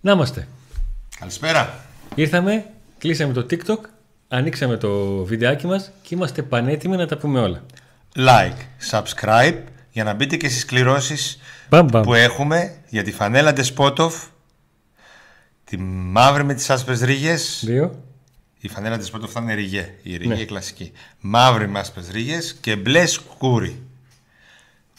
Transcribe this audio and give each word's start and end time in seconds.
Να 0.00 0.12
είμαστε. 0.12 0.48
Καλησπέρα. 1.18 1.84
Ήρθαμε, 2.14 2.64
κλείσαμε 2.98 3.32
το 3.32 3.46
TikTok, 3.50 3.78
ανοίξαμε 4.28 4.76
το 4.76 5.24
βιντεάκι 5.24 5.66
μας 5.66 5.90
και 6.02 6.14
είμαστε 6.14 6.42
πανέτοιμοι 6.42 6.96
να 6.96 7.06
τα 7.06 7.16
πούμε 7.18 7.40
όλα. 7.40 7.62
Like, 8.16 8.56
subscribe 8.90 9.58
για 9.90 10.04
να 10.04 10.14
μπείτε 10.14 10.36
και 10.36 10.48
στις 10.48 10.64
κληρώσεις 10.64 11.38
Μπαμ, 11.68 11.86
μπαμ. 11.86 12.02
που 12.02 12.14
έχουμε 12.14 12.74
για 12.88 13.02
τη 13.02 13.12
φανέλα 13.12 13.52
Despotov, 13.56 14.12
τη 15.64 15.76
μαύρη 15.78 16.44
με 16.44 16.54
τις 16.54 16.70
άσπρες 16.70 17.00
ρίγες. 17.00 17.62
Δύο. 17.66 18.02
Η 18.60 18.68
φανέλα 18.68 18.96
Despotov 19.00 19.28
θα 19.28 19.40
είναι 19.40 19.54
ριγέ, 19.54 19.94
η 20.02 20.16
ριγέ 20.16 20.34
Ναι. 20.34 20.44
κλασική. 20.44 20.92
Μαύρη 21.20 21.68
με 21.68 21.78
άσπρες 21.78 22.08
ρίγες 22.10 22.56
και 22.60 22.76
μπλε 22.76 23.06
σκούρι. 23.06 23.82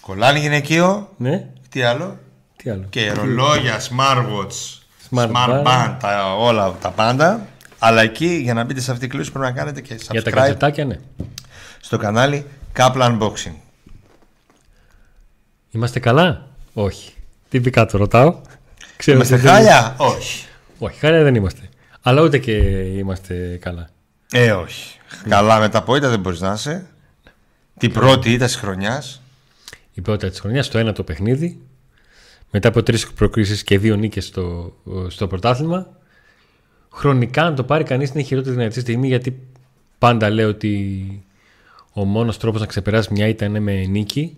Κολλάνι 0.02 0.40
γυναικείο, 0.40 1.14
Ναι. 1.18 1.48
τι 1.70 1.82
άλλο; 1.82 2.20
Τι 2.56 2.70
άλλο; 2.70 2.86
Και 2.90 3.12
ρολόγια, 3.12 3.80
smartwatch, 3.80 4.81
Smart 5.12 5.30
smart, 5.32 5.50
band. 5.50 5.64
band, 5.66 5.96
τα, 6.00 6.36
όλα 6.36 6.72
τα 6.82 6.90
πάντα. 6.92 7.46
Αλλά 7.80 8.02
εκεί 8.02 8.26
για 8.28 8.54
να 8.54 8.64
μπείτε 8.64 8.80
σε 8.82 8.92
αυτή 8.92 9.04
τη 9.04 9.10
κλήρωση 9.10 9.32
πρέπει 9.32 9.46
να 9.46 9.52
κάνετε 9.52 9.82
και 9.82 9.98
Για 10.12 10.24
τα 10.24 10.30
subscribe 10.30 10.34
κατσετάκια, 10.34 10.86
ναι. 10.86 11.00
στο 11.82 11.98
κανάλι 11.98 12.46
Kaplan 12.78 13.18
Unboxing. 13.20 13.54
Είμαστε 15.72 16.00
καλά; 16.00 16.48
Όχι. 16.74 17.14
Τυπικά 17.50 17.86
το 17.86 17.98
ρωτάω. 17.98 18.42
Ξέρω 18.98 19.18
Είμαστε 19.18 19.34
ότι 19.34 19.44
δεν- 19.44 19.54
χάλια, 19.54 19.96
όχι. 19.98 20.46
Όχι, 20.80 21.00
χάλια 21.00 21.24
δεν 21.24 21.36
είμαστε. 21.36 21.70
Αλλά 22.02 22.22
ούτε 22.22 22.38
και 22.38 22.52
είμαστε 22.98 23.58
καλά. 23.62 23.90
Ε, 24.32 24.52
όχι. 24.52 25.00
Καλά 25.30 25.60
με 25.60 25.70
τα 25.70 25.84
πόητα 25.84 26.10
δεν 26.10 26.20
μπορείς 26.20 26.40
να 26.40 26.54
είσαι. 26.54 26.86
Την 27.78 27.92
πρώτη 27.92 28.32
ήττα 28.32 28.46
της 28.46 28.56
χρονιάς. 28.56 29.22
Η 29.94 30.02
πρώτη 30.02 30.30
της 30.30 30.40
χρονιάς, 30.40 30.70
το 30.70 30.78
ένα 30.78 30.94
το 30.94 31.04
παιχνίδι. 31.04 31.62
Μετά 32.52 32.68
από 32.68 32.84
τρεις 32.84 33.14
προκρίσεις 33.14 33.64
και 33.64 33.80
δύο 33.80 33.96
νίκες 33.96 34.26
στο, 34.26 34.74
στο 35.08 35.28
πρωτάθλημα. 35.28 35.88
Χρονικά, 36.92 37.44
αν 37.44 37.56
το 37.56 37.64
πάρει 37.64 37.84
κανείς, 37.84 38.10
είναι 38.10 38.20
η 38.20 38.24
χειρότερη 38.24 38.56
δυνατή 38.56 38.80
στιγμή 38.80 39.08
γιατί 39.08 39.40
πάντα 39.98 40.30
λέω 40.30 40.50
ότι 40.50 41.24
ο 41.94 42.06
μόνος 42.06 42.38
τρόπος 42.38 42.60
να 42.60 42.66
ξεπεράσει 42.66 43.14
μια 43.14 43.28
ήττα 43.28 43.46
είναι 43.46 43.60
με 43.60 43.86
νίκη. 43.86 44.38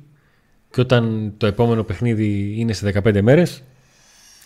Και 0.71 0.81
όταν 0.81 1.33
το 1.37 1.45
επόμενο 1.45 1.83
παιχνίδι 1.83 2.55
είναι 2.57 2.73
σε 2.73 2.93
15 3.03 3.21
μέρες, 3.21 3.63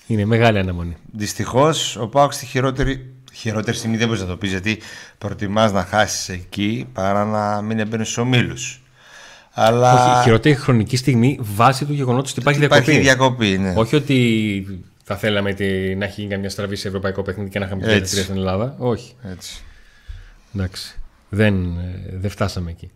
είναι 0.08 0.26
μεγάλη 0.26 0.60
αναμονή. 0.60 0.96
Δυστυχώς 1.12 1.96
ο 1.96 2.08
Πάοξ 2.08 2.36
στη 2.36 2.46
χειρότερη, 2.46 3.14
χειρότερη 3.34 3.78
στιγμή 3.78 3.98
δεν 3.98 4.08
μπορείς 4.08 4.22
να 4.22 4.28
το 4.28 4.38
πεις 4.38 4.50
γιατί 4.50 4.78
προτιμάς 5.18 5.72
να 5.72 5.84
χάσεις 5.84 6.30
εκεί 6.30 6.88
παρά 6.94 7.26
να 7.26 7.62
μην 7.62 7.80
έμπαινε 7.80 8.04
στους 8.04 8.18
ομίλους. 8.18 8.82
Αλλά 9.60 9.94
Όχι, 10.10 10.20
η 10.20 10.24
χειρότερη 10.24 10.56
χρονική 10.56 10.98
στιγμή 10.98 11.38
βάσει 11.42 11.86
του 11.86 11.94
γεγονότος 11.94 12.32
ότι 12.32 12.40
υπάρχει 12.40 12.60
διακοπή. 12.60 12.82
υπάρχει 12.82 13.02
διακοπή. 13.02 13.58
Ναι. 13.58 13.74
Όχι 13.78 13.96
ότι 13.96 14.66
θα 15.04 15.18
θέλαμε 15.18 15.54
τη- 15.54 15.96
να 15.96 16.06
έχει 16.06 16.22
γίνει 16.22 16.34
καμιά 16.34 16.50
στραβή 16.50 16.76
σε 16.76 16.88
ευρωπαϊκό 16.88 17.22
παιχνίδι 17.22 17.50
και 17.50 17.60
να 17.60 17.66
είχαμε 17.66 17.94
Έτσι. 17.94 18.12
τρία 18.12 18.24
στην 18.24 18.36
Ελλάδα. 18.36 18.76
Όχι. 18.78 19.16
Έτσι. 19.32 19.62
Εντάξει. 20.56 21.00
Δεν, 21.30 21.64
ε, 21.78 22.18
δεν 22.18 22.30
φτάσαμε 22.30 22.72
εκεί. 22.72 22.92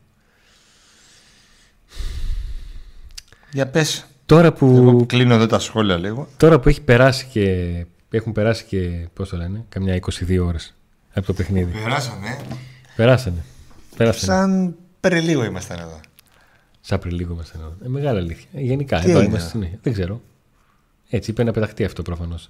Για 3.51 3.67
πες. 3.67 4.05
Τώρα 4.25 4.53
που, 4.53 4.65
Εγώ 4.65 5.05
κλείνω 5.05 5.33
εδώ 5.33 5.45
τα 5.45 5.59
σχόλια 5.59 5.97
λίγο. 5.97 6.27
τώρα 6.37 6.59
που 6.59 6.69
έχει 6.69 6.81
περάσει 6.81 7.25
και 7.31 7.55
έχουν 8.11 8.31
περάσει 8.31 8.63
και 8.63 9.07
πώς 9.13 9.29
το 9.29 9.37
λένε, 9.37 9.65
καμιά 9.69 9.95
22 9.95 10.45
ώρες 10.45 10.75
από 11.13 11.25
το 11.25 11.33
παιχνίδι. 11.33 11.71
Περάσανε. 11.83 12.37
Περάσανε. 12.95 13.43
Περάσανε. 13.97 14.33
Σαν 14.33 14.75
πριν 14.99 15.23
λίγο 15.23 15.43
ήμασταν 15.43 15.79
εδώ. 15.79 15.99
Σαν 16.81 16.99
πριν 16.99 17.15
λίγο 17.15 17.33
είμαστε 17.33 17.57
εδώ. 17.57 17.75
Ε, 17.83 17.87
μεγάλη 17.87 18.19
αλήθεια. 18.19 18.49
Ε, 18.53 18.61
γενικά, 18.61 18.99
Τι 18.99 19.09
εδώ 19.09 19.19
έγινε; 19.19 19.33
είμαστε 19.33 19.49
συνέχεια. 19.49 19.79
Δεν 19.81 19.93
ξέρω. 19.93 20.21
Έτσι 21.09 21.31
είπε 21.31 21.43
να 21.43 21.51
πεταχτεί 21.51 21.83
αυτό 21.83 22.01
προφανώς. 22.01 22.49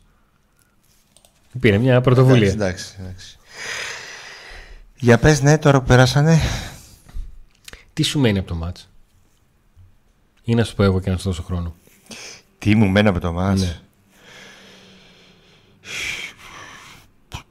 Πήρε 1.59 1.77
μια 1.77 2.01
πρωτοβουλία. 2.01 2.49
Εντάξει, 2.49 2.55
εντάξει, 2.55 2.95
εντάξει. 2.99 3.37
Για 4.95 5.17
πες 5.17 5.41
ναι 5.41 5.57
τώρα 5.57 5.79
που 5.79 5.87
περάσανε. 5.87 6.39
Τι 7.93 8.03
σου 8.03 8.19
μένει 8.19 8.37
από 8.37 8.47
το 8.47 8.55
μάτς; 8.55 8.89
Ή 10.43 10.55
να 10.55 10.63
σου 10.63 10.75
πω 10.75 10.83
εγώ 10.83 10.99
και 10.99 11.09
να 11.09 11.17
σου 11.17 11.23
δώσω 11.23 11.43
χρόνο. 11.43 11.75
Τι 12.57 12.75
μου 12.75 12.87
μένει 12.87 13.07
από 13.07 13.19
το 13.19 13.31
μάτς; 13.31 13.61
Ναι. 13.61 13.79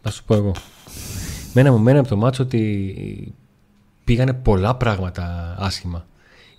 Να 0.02 0.10
σου 0.10 0.24
πω 0.24 0.34
εγώ. 0.34 0.54
Μένα 1.52 1.72
μου 1.72 1.78
μένει 1.78 1.98
από 1.98 2.08
το 2.08 2.16
μάτσο 2.16 2.42
ότι 2.42 3.34
πήγανε 4.04 4.32
πολλά 4.32 4.76
πράγματα 4.76 5.56
άσχημα 5.58 6.06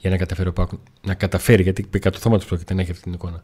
για 0.01 0.09
να 0.09 0.17
καταφέρει 0.17 0.49
ο 0.49 0.53
Πάκου 0.53 0.79
να 1.01 1.13
καταφέρει, 1.13 1.63
γιατί 1.63 1.83
κατά 1.83 2.09
το 2.09 2.17
θόμα 2.17 2.37
του 2.39 2.45
πρόκειται 2.45 2.73
να 2.73 2.81
έχει 2.81 2.91
αυτή 2.91 3.03
την 3.03 3.13
εικόνα. 3.13 3.43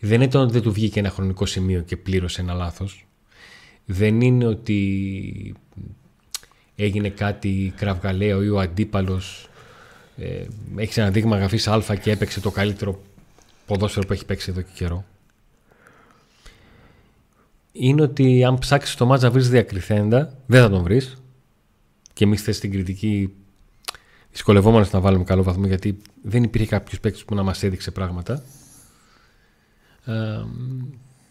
Δεν 0.00 0.20
ήταν 0.20 0.42
ότι 0.42 0.52
δεν 0.52 0.62
του 0.62 0.72
βγήκε 0.72 0.98
ένα 0.98 1.10
χρονικό 1.10 1.46
σημείο 1.46 1.80
και 1.80 1.96
πλήρωσε 1.96 2.40
ένα 2.40 2.54
λάθος. 2.54 3.06
Δεν 3.84 4.20
είναι 4.20 4.46
ότι 4.46 5.54
έγινε 6.76 7.08
κάτι 7.08 7.72
κραυγαλαίο 7.76 8.42
ή 8.42 8.48
ο 8.48 8.58
αντίπαλος 8.58 9.48
ε, 10.16 10.44
έχει 10.76 11.00
ένα 11.00 11.10
δείγμα 11.10 11.38
γραφής 11.38 11.68
α 11.68 11.96
και 12.02 12.10
έπαιξε 12.10 12.40
το 12.40 12.50
καλύτερο 12.50 13.02
ποδόσφαιρο 13.66 14.06
που 14.06 14.12
έχει 14.12 14.24
παίξει 14.24 14.50
εδώ 14.50 14.60
και 14.60 14.70
καιρό. 14.74 15.04
Είναι 17.72 18.02
ότι 18.02 18.44
αν 18.44 18.58
ψάξεις 18.58 18.94
το 18.94 19.06
μάτς 19.06 19.22
να 19.22 19.30
βρεις 19.30 19.48
διακριθέντα, 19.48 20.38
δεν 20.46 20.62
θα 20.62 20.70
τον 20.70 20.82
βρεις. 20.82 21.22
Και 22.12 22.24
εμεί 22.24 22.36
χθε 22.36 22.52
στην 22.52 22.70
κριτική 22.70 23.32
δυσκολευόμαστε 24.36 24.96
να 24.96 25.02
βάλουμε 25.02 25.24
καλό 25.24 25.42
βαθμό 25.42 25.66
γιατί 25.66 25.98
δεν 26.22 26.42
υπήρχε 26.42 26.66
κάποιος 26.66 27.00
παίκτης 27.00 27.24
που 27.24 27.34
να 27.34 27.42
μας 27.42 27.62
έδειξε 27.62 27.90
πράγματα. 27.90 28.42
Ε, 30.04 30.44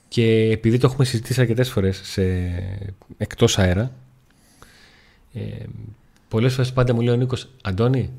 και 0.08 0.50
επειδή 0.52 0.78
το 0.78 0.88
έχουμε 0.88 1.06
συζητήσει 1.06 1.42
αρκετές 1.42 1.70
φορές 1.70 2.20
εκτός 3.18 3.60
αέρα, 3.60 3.92
ε, 5.34 5.42
πολλές 6.28 6.54
φορές 6.54 6.74
πάντα 6.74 6.94
μου 6.94 7.02
λέει 7.02 7.14
ο 7.14 7.18
Νίκος, 7.18 7.50
Αντώνη, 7.64 8.12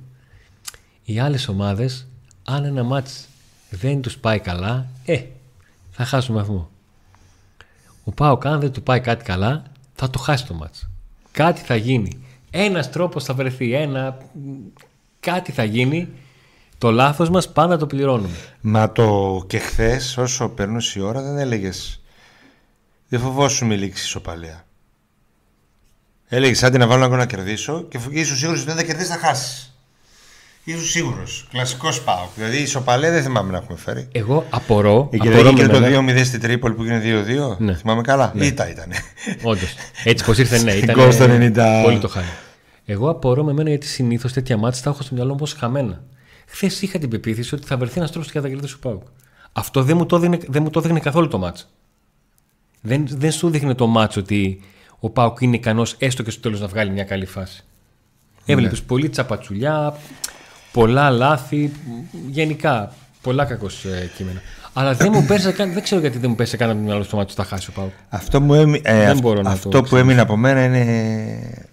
οι 1.05 1.19
άλλες 1.19 1.49
ομάδες, 1.49 2.07
αν 2.45 2.65
ένα 2.65 2.83
μάτς 2.83 3.29
δεν 3.71 4.01
τους 4.01 4.19
πάει 4.19 4.39
καλά, 4.41 4.89
ε, 5.05 5.23
θα 5.91 6.05
χάσουν 6.05 6.35
βαθμό. 6.35 6.71
Ο 8.05 8.13
Πάοκ 8.13 8.47
αν 8.47 8.61
δεν 8.61 8.73
του 8.73 8.83
πάει 8.83 9.01
κάτι 9.01 9.25
καλά, 9.25 9.63
θα 9.95 10.11
το 10.11 10.19
χάσει 10.19 10.47
το 10.47 10.55
μάτς. 10.55 10.89
Κάτι 11.33 11.61
θα 11.61 11.77
γίνει. 11.77 12.26
Ένας 12.59 12.91
τρόπος 12.91 13.25
θα 13.25 13.35
βρεθεί, 13.35 13.75
ένα... 13.75 14.19
κάτι 15.21 15.53
θα 15.53 15.65
γίνει. 15.65 16.09
Το 16.79 16.91
λάθος 16.91 17.31
μας 17.31 17.53
πάντα 17.53 17.77
το 17.77 17.87
πληρώνουμε. 17.87 18.37
Μα 18.61 18.93
το 18.93 19.45
και 19.47 19.59
χθες, 19.59 20.17
όσο 20.17 20.49
περνούσε 20.49 20.99
η 20.99 21.03
ώρα, 21.03 21.23
δεν 21.23 21.39
έλεγες. 21.39 22.01
Δεν 23.09 23.21
φοβόσουν 23.21 23.71
η 23.71 23.77
λήξη 23.77 24.05
ισοπαλία. 24.05 24.65
Έλεγες 26.29 26.63
άντε 26.63 26.79
να 26.79 26.87
βάλω 26.87 27.05
ένα 27.05 27.17
να 27.17 27.27
κερδίσω 27.27 27.83
και 27.89 27.99
ήσουν 28.11 28.37
σίγουρος 28.37 28.61
ότι 28.61 28.69
δεν 28.69 28.79
θα 28.79 28.83
κερδίσεις, 28.87 29.11
θα 29.15 29.19
χάσεις. 29.19 29.71
Ήσουν 30.65 30.85
σίγουρος. 30.85 31.47
Κλασικός 31.53 32.03
πάω. 32.03 32.27
Δηλαδή 32.35 32.59
η 32.59 32.63
ισοπαλία 32.63 33.11
δεν 33.11 33.23
θυμάμαι 33.23 33.51
να 33.53 33.59
έχουμε 33.59 33.79
φέρει. 33.79 34.09
Εγώ 34.13 34.47
απορώ. 34.51 35.09
Εκεί 35.13 35.29
απορώ 35.29 35.43
δεν 35.45 35.55
με 35.55 35.61
έγινε 35.61 35.79
μένα- 35.81 36.15
το 36.15 36.21
2-0 36.21 36.25
στην 36.25 36.41
Τρίπολη 36.41 36.75
που 36.75 36.83
έγινε 36.83 37.01
2-2. 37.01 37.57
Ναι. 37.59 37.75
Θυμάμαι 37.75 38.03
καλά. 38.03 38.33
Ήτα 38.37 38.71
ήταν. 38.71 38.93
Όντως. 39.43 39.75
Έτσι 40.05 40.25
πως 40.25 40.39
ήρθε, 40.39 40.63
ναι. 40.63 40.73
Ήταν 40.73 40.95
Γκολ 40.97 41.13
στο 41.13 41.25
90. 41.25 41.83
Πολύ 41.85 41.99
το 41.99 42.09
χάρη. 42.09 42.27
Εγώ 42.87 43.09
απορώ 43.11 43.45
με 43.45 43.53
μένα 43.53 43.69
γιατί 43.69 43.87
συνήθως 43.87 44.33
τέτοια 44.33 44.57
μάτια 44.57 44.83
τα 44.83 44.91
έχω 44.91 45.03
στο 45.03 45.15
μυαλό 45.15 45.33
μου 45.33 45.39
ως 45.43 45.53
χαμένα. 45.53 46.03
Χθες 46.47 46.83
είχα 46.83 46.99
την 46.99 47.09
πεποίθηση 47.09 47.55
ότι 47.55 47.67
θα 47.67 47.77
βρεθεί 47.77 47.99
ένας 47.99 48.11
τρόπος 48.11 48.31
και 48.31 48.41
θα 48.41 48.49
κερδίσει 48.49 48.75
ο 48.75 48.79
Πάουκ. 48.81 49.03
Αυτό 49.53 49.83
δεν 49.83 49.97
μου 49.97 50.07
το 50.07 50.17
έδινε, 50.17 50.39
δεν 50.49 50.63
μου 50.63 50.71
το 50.71 50.81
έδινε 50.85 51.01
καθόλου 51.01 51.29
το 51.29 51.39
μάτς. 51.39 51.69
Δεν, 52.81 53.07
δεν 53.11 53.33
σου 53.33 53.51
δείχνει 53.51 53.75
το 53.75 53.87
μάτς 53.87 54.17
ότι 54.17 54.61
ο 55.01 55.11
Πάουκ 55.11 55.41
είναι 55.41 55.57
ικανός 55.57 55.95
έστω 55.99 56.23
και 56.23 56.31
στο 56.31 56.41
τέλος 56.41 56.61
να 56.61 56.67
βγάλει 56.67 56.91
μια 56.91 57.05
καλή 57.05 57.27
φάση. 57.27 57.65
Έβλεπες 58.47 58.81
Ναι. 58.81 58.87
πολύ 58.87 59.09
τσαπατσουλιά, 59.09 59.97
πολλά 60.73 61.11
λάθη, 61.11 61.73
γενικά 62.31 62.93
πολλά 63.23 63.45
κακός 63.45 63.85
κείμενα. 64.17 64.41
Αλλά 64.73 64.95
δεν 64.95 65.11
μου 65.15 65.25
πέρασε 65.27 65.53
καν, 65.53 65.73
δεν 65.73 65.83
ξέρω 65.83 66.01
γιατί 66.01 66.19
δεν 66.19 66.31
μου 66.31 66.37
πέρασε 66.37 66.57
καν 66.57 66.71
από 66.71 66.79
το 66.79 66.85
μυαλό 66.85 67.03
στο 67.03 67.17
μάτι 67.17 67.33
ότι 67.33 67.41
θα 67.43 67.49
χάσει 67.49 67.71
ο 67.71 67.73
Πάουκ. 67.73 67.91
Αυτό, 68.09 68.41
μου 68.41 68.55
έμει- 68.55 68.81
ε, 68.87 68.97
Δεν 68.99 69.11
αυ- 69.11 69.21
μπορώ 69.21 69.43
να 69.43 69.51
αυτό 69.51 69.69
το 69.69 69.83
που 69.83 69.97
έμεινε 69.97 70.21
από 70.21 70.37
μένα 70.37 70.65
είναι 70.65 71.67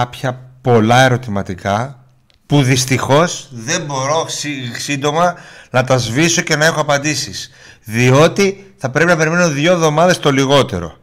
κάποια 0.00 0.40
πολλά 0.60 1.02
ερωτηματικά 1.04 2.04
που 2.46 2.62
δυστυχώς 2.62 3.48
δεν 3.52 3.82
μπορώ 3.84 4.24
σύ- 4.28 4.74
σύντομα 4.76 5.34
να 5.70 5.84
τα 5.84 5.96
σβήσω 5.98 6.42
και 6.42 6.56
να 6.56 6.64
έχω 6.64 6.80
απαντήσεις 6.80 7.50
διότι 7.84 8.72
θα 8.76 8.90
πρέπει 8.90 9.10
να 9.10 9.16
περιμένω 9.16 9.48
δύο 9.48 9.72
εβδομάδες 9.72 10.18
το 10.18 10.30
λιγότερο 10.30 10.96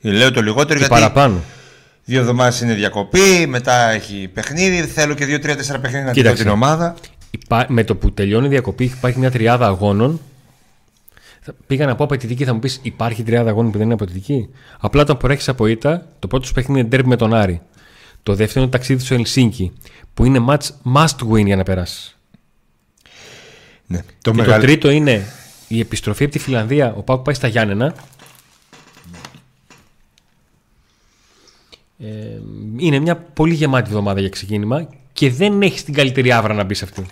Λέω 0.00 0.30
το 0.30 0.42
λιγότερο 0.42 0.78
Και 0.78 0.84
γιατί 0.86 0.92
παραπάνω. 0.94 1.40
δύο 2.04 2.20
εβδομάδες 2.20 2.60
είναι 2.60 2.74
διακοπή 2.74 3.46
μετά 3.48 3.90
έχει 3.90 4.30
παιχνίδι 4.34 4.82
θέλω 4.86 5.14
και 5.14 5.24
δύο, 5.24 5.38
τρία, 5.38 5.56
τέσσερα 5.56 5.78
παιχνίδια 5.78 6.04
να 6.06 6.12
δω 6.12 6.14
Κοίταξε. 6.20 6.42
την 6.42 6.52
ομάδα 6.52 6.94
Υπά- 7.30 7.68
με 7.68 7.84
το 7.84 7.96
που 7.96 8.12
τελειώνει 8.12 8.46
η 8.46 8.48
διακοπή 8.48 8.84
υπάρχει 8.84 9.18
μια 9.18 9.30
τριάδα 9.30 9.66
αγώνων. 9.66 10.20
Θα- 11.40 11.52
Πήγα 11.66 11.86
να 11.86 11.94
πω 11.94 12.04
απαιτητική, 12.04 12.44
θα 12.44 12.52
μου 12.52 12.58
πεις: 12.58 12.78
Υπάρχει 12.82 13.22
τριάδα 13.22 13.50
αγώνων 13.50 13.70
που 13.70 13.76
δεν 13.78 13.86
είναι 13.86 13.94
απαιτητική; 13.94 14.48
Απλά 14.80 15.02
όταν 15.02 15.16
προέρχεσαι 15.16 15.50
από 15.50 15.66
ήττα, 15.66 16.06
το 16.18 16.26
πρώτο 16.26 16.46
σου 16.46 16.52
παιχνίδι 16.52 16.80
είναι 16.80 16.88
derby 16.96 17.04
με 17.04 17.16
τον 17.16 17.34
Άρη. 17.34 17.60
Το 18.24 18.34
δεύτερο 18.34 18.60
είναι 18.60 18.70
το 18.70 18.76
ταξίδι 18.78 19.04
στο 19.04 19.14
Ελσίνκι, 19.14 19.72
που 20.14 20.24
είναι 20.24 20.44
match 20.48 20.68
must 20.94 21.28
win 21.30 21.44
για 21.44 21.56
να 21.56 21.62
περάσεις. 21.62 22.18
ναι. 23.86 23.98
το, 23.98 24.30
Και 24.30 24.36
μεγαλ- 24.36 24.60
το 24.60 24.66
τρίτο 24.66 24.90
είναι 24.90 25.26
η 25.68 25.80
επιστροφή 25.80 26.24
από 26.24 26.32
τη 26.32 26.38
Φιλανδία, 26.38 26.94
ο 26.96 27.02
Πάουκ 27.02 27.22
πάει 27.24 27.34
στα 27.34 27.48
Γιάννενα. 27.48 27.94
Ε, 31.98 32.06
είναι 32.76 32.98
μια 32.98 33.16
πολύ 33.16 33.54
γεμάτη 33.54 33.88
εβδομάδα 33.88 34.20
για 34.20 34.28
ξεκίνημα 34.28 34.88
και 35.12 35.30
δεν 35.30 35.62
έχει 35.62 35.84
την 35.84 35.94
καλύτερη 35.94 36.32
άβρα 36.32 36.54
να 36.54 36.64
μπεις 36.64 36.78
σε 36.78 36.84
αυτή. 36.84 37.06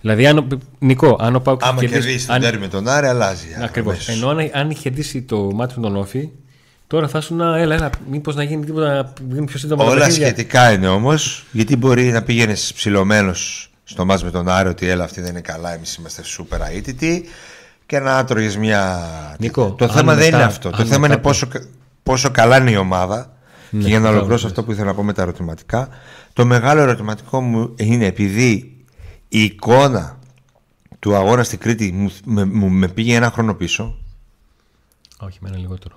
Δηλαδή, 0.00 0.26
αν, 0.26 0.60
Νικό, 0.78 1.16
αν 1.20 1.34
ο 1.34 1.40
Πάουκ. 1.40 1.64
Άμα 1.64 1.80
κερδίσει 1.84 2.26
την 2.26 2.40
τέρμη 2.40 2.60
με 2.60 2.68
τον 2.68 2.88
Άρη, 2.88 3.06
αλλάζει. 3.06 3.46
Ακριβώς. 3.62 4.08
Ενώ 4.08 4.28
αν, 4.28 4.50
αν 4.52 4.70
είχε 4.70 4.80
κερδίσει 4.82 5.22
το 5.22 5.50
μάτι 5.54 5.74
με 5.76 5.82
τον 5.86 5.96
Όφη, 5.96 6.28
τώρα 6.86 7.08
θα 7.08 7.20
σου 7.20 7.34
να. 7.34 7.58
Έλα, 7.58 7.74
έλα, 7.74 7.90
μήπως 8.10 8.34
να 8.34 8.42
γίνει 8.42 8.64
τίποτα, 8.64 8.94
να 8.94 9.34
γίνει 9.34 9.46
πιο 9.46 9.58
σύντομα. 9.58 9.84
Όλα 9.84 10.10
σχετικά 10.10 10.72
είναι 10.72 10.88
όμως, 10.88 11.44
γιατί 11.52 11.76
μπορεί 11.76 12.04
να 12.04 12.22
πήγαινε 12.22 12.52
ψηλωμένος 12.52 13.70
στο 13.84 14.04
μάτς 14.04 14.24
με 14.24 14.30
τον 14.30 14.48
Άρη 14.48 14.68
ότι 14.68 14.88
έλα 14.88 15.04
αυτή 15.04 15.20
δεν 15.20 15.30
είναι 15.30 15.40
καλά, 15.40 15.74
εμείς 15.74 15.94
είμαστε 15.94 16.22
σούπερ 16.22 16.60
αίτητοι 16.60 17.24
και 17.86 17.98
να 17.98 18.24
τρώγες 18.24 18.56
μια... 18.56 19.06
Νικό, 19.38 19.72
το 19.72 19.88
θέμα 19.88 20.14
δεν 20.14 20.28
είναι 20.28 20.42
αυτό. 20.42 20.70
Το 20.70 20.84
θέμα 20.84 21.06
είναι 21.06 21.18
πόσο, 21.18 21.48
πόσο 22.02 22.30
καλά 22.30 22.56
είναι 22.56 22.70
η 22.70 22.76
ομάδα 22.76 23.36
ναι, 23.70 23.82
και 23.82 23.88
για 23.88 24.00
να 24.00 24.08
ολοκληρώσω 24.08 24.46
αυτό 24.46 24.64
που 24.64 24.72
ήθελα 24.72 24.86
να 24.86 24.94
πω 24.94 25.02
με 25.02 25.12
τα 25.12 25.22
ερωτηματικά 25.22 25.88
το 26.32 26.44
μεγάλο 26.44 26.80
ερωτηματικό 26.80 27.40
μου 27.40 27.74
είναι 27.76 28.06
επειδή 28.06 28.76
η 29.28 29.42
εικόνα 29.42 30.18
του 30.98 31.14
αγώνα 31.14 31.42
στην 31.42 31.58
Κρήτη 31.58 31.92
μου, 31.92 32.12
με, 32.24 32.44
με 32.68 32.88
πήγε 32.88 33.14
ένα 33.14 33.30
χρόνο 33.30 33.54
πίσω 33.54 33.98
όχι 35.18 35.38
με 35.40 35.48
ένα 35.48 35.58
λιγότερο 35.58 35.96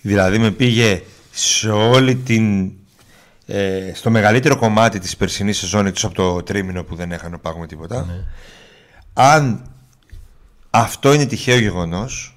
δηλαδή 0.00 0.38
με 0.38 0.50
πήγε 0.50 1.02
σε 1.30 1.70
όλη 1.70 2.16
την 2.16 2.72
ε, 3.46 3.92
στο 3.94 4.10
μεγαλύτερο 4.10 4.56
κομμάτι 4.56 4.98
της 4.98 5.16
περσινής 5.16 5.58
σεζόν 5.58 5.86
εκτός 5.86 6.04
από 6.04 6.14
το 6.14 6.42
τρίμηνο 6.42 6.84
που 6.84 6.94
δεν 6.94 7.12
έχανε 7.12 7.38
πάγουμε 7.38 7.66
τίποτα 7.66 8.04
ναι. 8.04 8.24
αν 9.12 9.70
αυτό 10.70 11.12
είναι 11.12 11.26
τυχαίο 11.26 11.58
γεγονός 11.58 12.36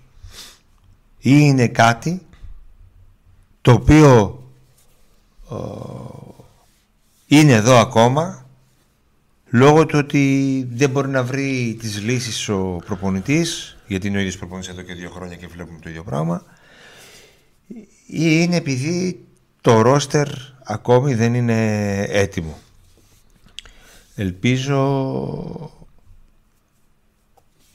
ή 1.17 1.31
είναι 1.39 1.67
κάτι 1.67 2.21
το 3.61 3.71
οποίο 3.71 4.43
είναι 7.27 7.51
εδώ 7.51 7.77
ακόμα 7.77 8.45
λόγω 9.49 9.85
του 9.85 9.97
ότι 9.99 10.67
δεν 10.71 10.89
μπορεί 10.89 11.07
να 11.07 11.23
βρει 11.23 11.77
τις 11.79 12.01
λύσεις 12.01 12.49
ο 12.49 12.81
προπονητής 12.85 13.77
γιατί 13.87 14.07
είναι 14.07 14.17
ο 14.17 14.19
ίδιος 14.19 14.37
προπονητής 14.37 14.69
εδώ 14.69 14.81
και 14.81 14.93
δύο 14.93 15.09
χρόνια 15.09 15.35
και 15.35 15.47
βλέπουμε 15.47 15.79
το 15.81 15.89
ίδιο 15.89 16.03
πράγμα 16.03 16.43
ή 18.13 18.39
είναι 18.41 18.55
επειδή 18.55 19.25
το 19.61 19.81
ρόστερ 19.81 20.27
ακόμη 20.63 21.13
δεν 21.13 21.33
είναι 21.33 22.01
έτοιμο. 22.09 22.57
Ελπίζω 24.15 25.71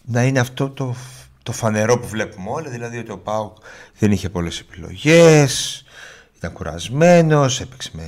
να 0.05 0.25
είναι 0.25 0.41
αυτό 0.41 0.71
το, 0.71 0.95
το 1.43 1.53
φανερό 1.53 1.99
που 1.99 2.07
βλέπουμε 2.07 2.51
όλοι, 2.51 2.69
δηλαδή 2.69 2.99
ότι 2.99 3.11
ο 3.11 3.19
Πάουκ 3.19 3.57
δεν 3.99 4.13
είχε 4.13 4.29
πολλές 4.29 4.61
επιλογές, 4.61 5.85
ήταν 6.37 6.53
κουρασμένος, 6.53 7.61
έπαιξε 7.61 7.91
με 7.93 8.05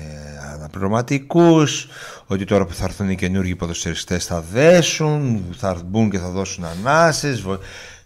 αναπληρωματικούς, 0.55 1.89
ότι 2.27 2.45
τώρα 2.45 2.67
που 2.67 2.75
θα 2.75 2.85
έρθουν 2.85 3.11
οι 3.11 3.17
καινούργιοι 3.17 3.57
ποδοσφαιριστές 3.57 4.25
θα 4.25 4.41
δέσουν, 4.41 5.45
θα 5.57 5.81
μπουν 5.85 6.11
και 6.11 6.19
θα 6.19 6.29
δώσουν 6.29 6.65
ανάσες, 6.65 7.45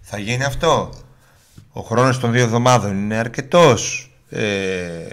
θα 0.01 0.19
γίνει 0.19 0.45
αυτό. 0.45 0.93
Ο 1.73 1.81
χρόνος 1.81 2.19
των 2.19 2.33
δύο 2.33 2.43
εβδομάδων 2.43 2.97
είναι 2.97 3.17
αρκετός. 3.17 4.12
Ε, 4.33 5.07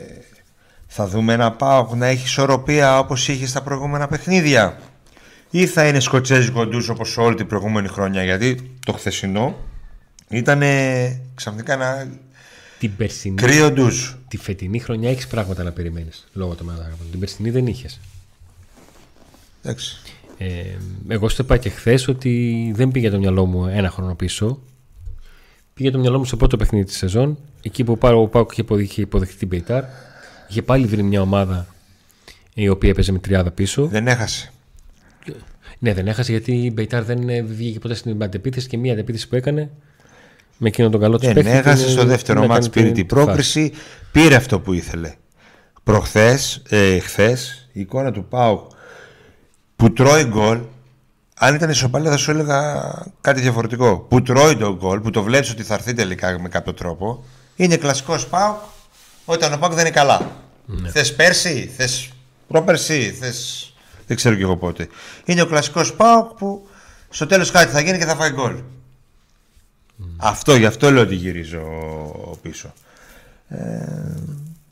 θα 0.87 1.07
δούμε 1.07 1.33
ένα 1.33 1.51
πάω 1.51 1.95
να 1.95 2.05
έχει 2.05 2.25
ισορροπία 2.25 2.99
όπως 2.99 3.27
είχε 3.27 3.47
στα 3.47 3.61
προηγούμενα 3.61 4.07
παιχνίδια 4.07 4.79
ή 5.49 5.65
θα 5.65 5.87
είναι 5.87 5.99
σκοτσέζικο 5.99 6.65
ντους 6.65 6.89
όπως 6.89 7.17
όλη 7.17 7.35
την 7.35 7.47
προηγούμενη 7.47 7.87
χρονιά 7.87 8.23
γιατί 8.23 8.71
το 8.85 8.93
χθεσινό 8.93 9.55
ήταν 10.29 10.63
ξαφνικά 11.35 11.73
ένα 11.73 12.07
την 12.79 12.95
περσινή, 12.95 13.35
κρύο 13.35 13.71
ντους. 13.71 14.17
Τη 14.27 14.37
φετινή 14.37 14.79
χρονιά 14.79 15.09
έχεις 15.09 15.27
πράγματα 15.27 15.63
να 15.63 15.71
περιμένεις 15.71 16.27
λόγω 16.33 16.55
των 16.55 16.65
μεταγραφών. 16.65 17.07
Την 17.11 17.19
περσινή 17.19 17.49
δεν 17.49 17.67
είχες. 17.67 17.99
Εντάξει. 19.63 20.01
Ε, 20.37 20.47
εγώ 21.07 21.29
στο 21.29 21.43
είπα 21.43 21.57
και 21.57 21.69
χθες 21.69 22.07
ότι 22.07 22.71
δεν 22.75 22.91
πήγε 22.91 23.09
το 23.09 23.17
μυαλό 23.17 23.45
μου 23.45 23.65
ένα 23.65 23.89
χρόνο 23.89 24.15
πίσω. 24.15 24.59
Πήγε 25.79 25.91
το 25.91 25.99
μυαλό 25.99 26.17
μου 26.17 26.25
στο 26.25 26.37
πρώτο 26.37 26.57
παιχνίδι 26.57 26.85
της 26.85 26.97
σεζόν, 26.97 27.37
εκεί 27.61 27.83
που 27.83 27.97
ο 28.01 28.27
Πάουκ 28.27 28.51
είχε 28.79 29.01
υποδεχτεί 29.01 29.35
την 29.35 29.47
Πεϊτάρ 29.47 29.83
Είχε 30.49 30.61
πάλι 30.61 30.85
βρει 30.85 31.03
μια 31.03 31.21
ομάδα 31.21 31.67
η 32.53 32.69
οποία 32.69 32.89
έπαιζε 32.89 33.11
με 33.11 33.19
τριάδα 33.19 33.51
πίσω. 33.51 33.85
Δεν 33.85 34.07
έχασε. 34.07 34.51
Ναι, 35.79 35.93
δεν 35.93 36.07
έχασε 36.07 36.31
γιατί 36.31 36.51
η 36.51 36.71
Μπεϊτάρ 36.73 37.03
δεν 37.03 37.45
βγήκε 37.45 37.79
ποτέ 37.79 37.93
στην 37.93 38.23
αντεπίθεση 38.23 38.67
και 38.67 38.77
μία 38.77 38.93
αντεπίθεση 38.93 39.27
που 39.27 39.35
έκανε 39.35 39.69
με 40.57 40.67
εκείνον 40.67 40.91
τον 40.91 40.99
καλό 40.99 41.17
του 41.17 41.25
παίκτη. 41.25 41.41
Δεν 41.41 41.57
έχασε 41.57 41.89
στο 41.89 42.05
δεύτερο 42.05 42.47
μάτς, 42.47 42.69
πήρε 42.69 42.91
την 42.91 43.05
πρόκριση, 43.05 43.71
πήρε 44.11 44.35
αυτό 44.35 44.59
που 44.59 44.73
ήθελε. 44.73 45.13
Προχθές, 45.83 46.61
ε, 46.69 46.99
χθες, 46.99 47.69
η 47.71 47.79
εικόνα 47.79 48.11
του 48.11 48.25
Πάου 48.25 48.67
που 49.75 49.93
τρώει 49.93 50.23
γκολ, 50.23 50.59
αν 51.41 51.55
ήταν 51.55 51.69
ισοπαλία 51.69 52.11
θα 52.11 52.17
σου 52.17 52.31
έλεγα 52.31 52.91
κάτι 53.21 53.41
διαφορετικό. 53.41 53.99
Που 53.99 54.21
τρώει 54.21 54.57
το 54.57 54.75
γκολ, 54.75 54.99
που 54.99 55.09
το 55.09 55.23
βλέπεις 55.23 55.51
ότι 55.51 55.63
θα 55.63 55.73
έρθει 55.73 55.93
τελικά 55.93 56.39
με 56.39 56.49
κάποιο 56.49 56.73
τρόπο, 56.73 57.23
είναι 57.55 57.77
κλασικός 57.77 58.27
Πάου 58.27 58.57
όταν 59.25 59.53
ο 59.53 59.57
Πάουκ 59.57 59.73
δεν 59.73 59.85
είναι 59.85 59.95
καλά. 59.95 60.31
Ναι. 60.65 60.89
Θες 60.89 61.15
πέρσι, 61.15 61.73
θες 61.77 62.09
πρόπερσι, 62.47 63.11
θες. 63.19 63.73
Δεν 64.07 64.17
ξέρω 64.17 64.35
κι 64.35 64.41
εγώ 64.41 64.57
πότε. 64.57 64.87
Είναι 65.25 65.41
ο 65.41 65.45
κλασικός 65.45 65.93
Πάουκ 65.93 66.31
που 66.31 66.67
στο 67.09 67.25
τέλος 67.25 67.51
κάτι 67.51 67.71
θα 67.71 67.79
γίνει 67.79 67.97
και 67.97 68.05
θα 68.05 68.15
φάει 68.15 68.31
γκολ. 68.31 68.55
Αυτό, 70.17 70.55
γι' 70.55 70.65
αυτό 70.65 70.91
λέω 70.91 71.03
ότι 71.03 71.15
γυρίζω 71.15 71.61
πίσω. 72.41 72.73
Ε, 73.47 73.57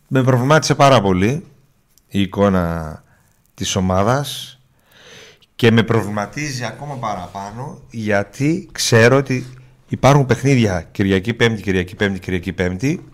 με 0.07 0.23
προβλημάτισε 0.23 0.75
πάρα 0.75 1.01
πολύ 1.01 1.45
η 2.07 2.21
εικόνα 2.21 3.03
της 3.53 3.75
ομάδας 3.75 4.56
και 5.57 5.71
με 5.71 5.83
προβληματίζει 5.83 6.63
ακόμα 6.63 6.95
παραπάνω 6.95 7.81
γιατί 7.89 8.69
ξέρω 8.71 9.17
ότι 9.17 9.45
υπάρχουν 9.87 10.25
παιχνίδια 10.25 10.81
Κυριακή 10.91 11.33
Πέμπτη, 11.33 11.61
Κυριακή 11.61 11.95
Πέμπτη, 11.95 12.19
Κυριακή 12.19 12.53
Πέμπτη 12.53 13.05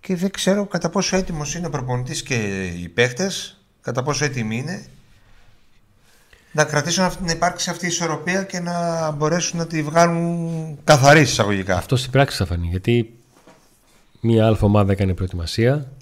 και 0.00 0.16
δεν 0.16 0.30
ξέρω 0.30 0.66
κατά 0.66 0.90
πόσο 0.90 1.16
έτοιμος 1.16 1.54
είναι 1.54 1.66
ο 1.66 1.70
προπονητής 1.70 2.22
και 2.22 2.64
οι 2.82 2.88
παίχτες, 2.88 3.60
κατά 3.80 4.02
πόσο 4.02 4.24
έτοιμοι 4.24 4.56
είναι 4.56 4.86
να 6.52 6.64
κρατήσουν 6.64 7.10
να 7.20 7.32
υπάρξει 7.32 7.70
αυτή 7.70 7.84
η 7.84 7.88
ισορροπία 7.88 8.42
και 8.42 8.60
να 8.60 9.10
μπορέσουν 9.10 9.58
να 9.58 9.66
τη 9.66 9.82
βγάλουν 9.82 10.78
καθαρή 10.84 11.20
εισαγωγικά. 11.20 11.76
Αυτό 11.76 11.96
στην 11.96 12.10
πράξη 12.10 12.36
θα 12.36 12.46
φανεί 12.46 12.66
γιατί 12.66 13.14
μία 14.20 14.46
αλφα 14.46 14.66
ομάδα 14.66 14.92
έκανε 14.92 15.14
προετοιμασία, 15.14 15.92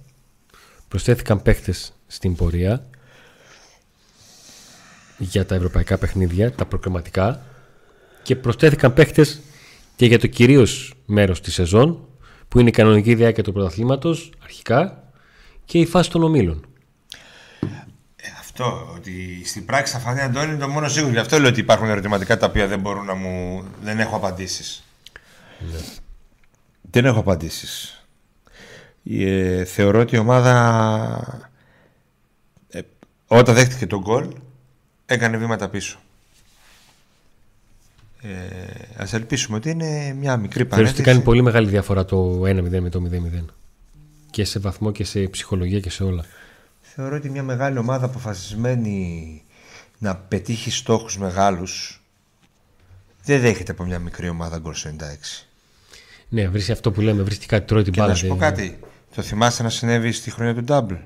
προσθέθηκαν 0.89 1.43
παίχτες 1.43 1.93
στην 2.07 2.35
πορεία 2.35 2.85
για 5.21 5.47
τα 5.47 5.55
ευρωπαϊκά 5.55 5.99
παιχνίδια, 5.99 6.53
τα 6.53 6.65
προκριματικά 6.65 7.43
και 8.23 8.37
προσθέθηκαν 8.37 8.95
παίχτες 8.95 9.41
και 9.97 10.07
για 10.07 10.19
το 10.19 10.27
κυρίως 10.27 10.95
μέρος 11.07 11.41
της 11.41 11.55
σεζόν 11.55 12.09
που 12.49 12.61
είναι 12.61 12.69
η 12.69 12.73
κανονική 12.73 13.15
διάρκεια 13.15 13.43
του 13.43 13.53
πρωταθλήματος 13.53 14.33
αρχικά 14.43 15.03
και 15.65 15.79
η 15.79 15.87
φάση 15.87 16.11
των 16.11 16.23
ομίλων. 16.23 16.67
Ε, 18.17 18.27
αυτό, 18.41 18.93
ότι 18.97 19.43
στην 19.45 19.65
πράξη 19.65 19.93
θα 19.93 19.99
φανεί 19.99 20.21
Αντώνη 20.21 20.53
είναι 20.53 20.61
το 20.61 20.69
μόνο 20.69 20.89
σίγουρο. 20.89 21.13
Γι' 21.13 21.19
αυτό 21.19 21.39
λέω 21.39 21.49
ότι 21.49 21.61
υπάρχουν 21.61 21.89
ερωτηματικά 21.89 22.37
τα 22.37 22.47
οποία 22.47 22.67
δεν 22.67 22.81
μπορούν 22.81 23.05
να 23.05 23.15
μου. 23.15 23.65
δεν 23.83 23.99
έχω 23.99 24.17
απαντήσεις. 24.17 24.85
Ναι. 25.73 25.79
Δεν 26.91 27.05
έχω 27.05 27.19
απαντήσεις. 27.19 28.05
Ε, 29.05 29.65
θεωρώ 29.65 30.01
ότι 30.01 30.17
η 30.17 30.19
ομάδα 30.19 31.51
ε, 32.69 32.81
όταν 33.27 33.55
δέχτηκε 33.55 33.87
τον 33.87 34.01
γκολ 34.01 34.29
έκανε 35.15 35.37
βήματα 35.37 35.69
πίσω. 35.69 35.99
Ε, 38.23 39.03
Α 39.03 39.09
ελπίσουμε 39.13 39.57
ότι 39.57 39.71
είναι 39.71 40.15
μια 40.19 40.37
μικρή 40.37 40.65
παρένθεση. 40.65 41.01
ότι 41.01 41.11
κάνει 41.11 41.23
πολύ 41.23 41.43
μεγάλη 41.43 41.69
διαφορά 41.69 42.05
το 42.05 42.43
1-0 42.45 42.81
με 42.81 42.89
το 42.89 43.03
0-0. 43.13 43.45
Και 44.31 44.45
σε 44.45 44.59
βαθμό 44.59 44.93
και 44.93 45.05
σε 45.05 45.21
ψυχολογία 45.21 45.81
και 45.81 45.91
σε 45.91 46.05
όλα. 46.05 46.25
Θεωρώ 46.81 47.17
ότι 47.17 47.31
μια 47.31 47.43
μεγάλη 47.43 47.79
ομάδα 47.79 48.05
αποφασισμένη 48.07 49.43
να 49.99 50.17
πετύχει 50.17 50.71
στόχους 50.71 51.19
μεγάλους 51.19 52.03
δεν 53.25 53.41
δέχεται 53.41 53.73
από 53.73 53.85
μια 53.85 53.99
μικρή 53.99 54.29
ομάδα 54.29 54.59
γκολ 54.59 54.75
96. 54.75 55.45
Ναι, 56.29 56.49
βρίσκει 56.49 56.73
αυτό 56.73 56.93
που 56.93 57.01
λέμε, 57.01 57.23
βρίσκει 57.23 57.47
κάτι, 57.47 57.67
τρώει 57.67 57.83
την 57.83 57.93
μπάλα. 57.97 58.09
Να 58.09 58.15
σου 58.15 58.27
πω 58.27 58.37
κάτι. 58.37 58.79
Το 59.15 59.23
θυμάσαι 59.23 59.63
να 59.63 59.69
συνέβη 59.69 60.13
στη 60.13 60.31
χρονιά 60.31 60.55
του 60.55 60.65
Double; 60.69 60.99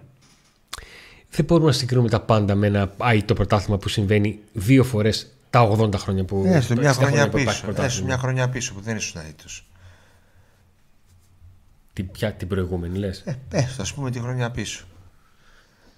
Δεν 1.36 1.44
μπορούμε 1.44 1.66
να 1.66 1.72
συγκρίνουμε 1.72 2.08
τα 2.08 2.20
πάντα 2.20 2.54
με 2.54 2.66
ένα 2.66 2.94
το 3.24 3.34
πρωτάθλημα 3.34 3.78
που 3.78 3.88
συμβαίνει 3.88 4.38
δύο 4.52 4.84
φορές 4.84 5.32
τα 5.50 5.70
80 5.70 5.94
χρόνια 5.94 6.24
που. 6.24 6.42
Ναι, 6.42 6.60
στο 6.60 6.74
μια 6.76 6.92
χρονιά 6.92 7.28
πίσω. 7.28 7.72
Έστω 7.76 8.04
μια 8.04 8.18
χρονιά 8.18 8.48
πίσω 8.48 8.74
που 8.74 8.80
δεν 8.80 8.96
ήσουν 8.96 9.20
αίτητος. 9.20 9.66
Την, 11.92 12.10
ποια, 12.10 12.32
την 12.32 12.48
προηγούμενη 12.48 12.98
λες; 12.98 13.22
Ε, 13.24 13.34
έστω, 13.50 13.82
ας 13.82 13.94
πούμε 13.94 14.10
τη 14.10 14.18
χρονιά 14.20 14.50
πίσω. 14.50 14.84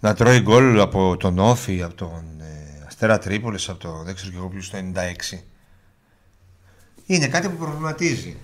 Να 0.01 0.15
τρώει 0.15 0.41
γκολ 0.41 0.81
από 0.81 1.17
τον 1.17 1.39
Όφη, 1.39 1.83
από 1.83 1.95
τον 1.95 2.23
ε, 2.41 2.85
Αστέρα 2.87 3.19
Τρίπολης, 3.19 3.69
από 3.69 3.79
το 3.79 4.03
δεν 4.05 4.15
ξέρω 4.15 4.31
και 4.31 4.37
εγώ 4.37 4.49
ποιος 4.49 4.71
το 4.71 4.79
96. 5.33 5.39
είναι 7.07 7.27
κάτι 7.29 7.49
που 7.49 7.57
προβληματίζει. 7.57 8.37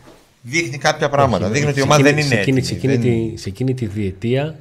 Δείχνει 0.42 0.78
κάποια 0.78 1.08
πράγματα. 1.08 1.44
Όχι, 1.44 1.52
Δείχνει 1.54 1.68
ότι 1.68 1.78
η 1.78 1.82
σε 1.82 1.86
ομάδα 1.88 2.02
δεν 2.02 2.18
εκείνη- 2.18 2.26
είναι 2.26 2.34
σε 2.34 2.40
εκείνη- 2.40 2.58
έτοιμη. 2.58 2.80
σε 2.80 2.86
εκείνη 2.86 3.18
Δεν- 3.20 3.30
τη- 3.34 3.40
Σε 3.40 3.48
εκείνη 3.48 3.74
τη 3.74 3.86
διετία 3.86 4.58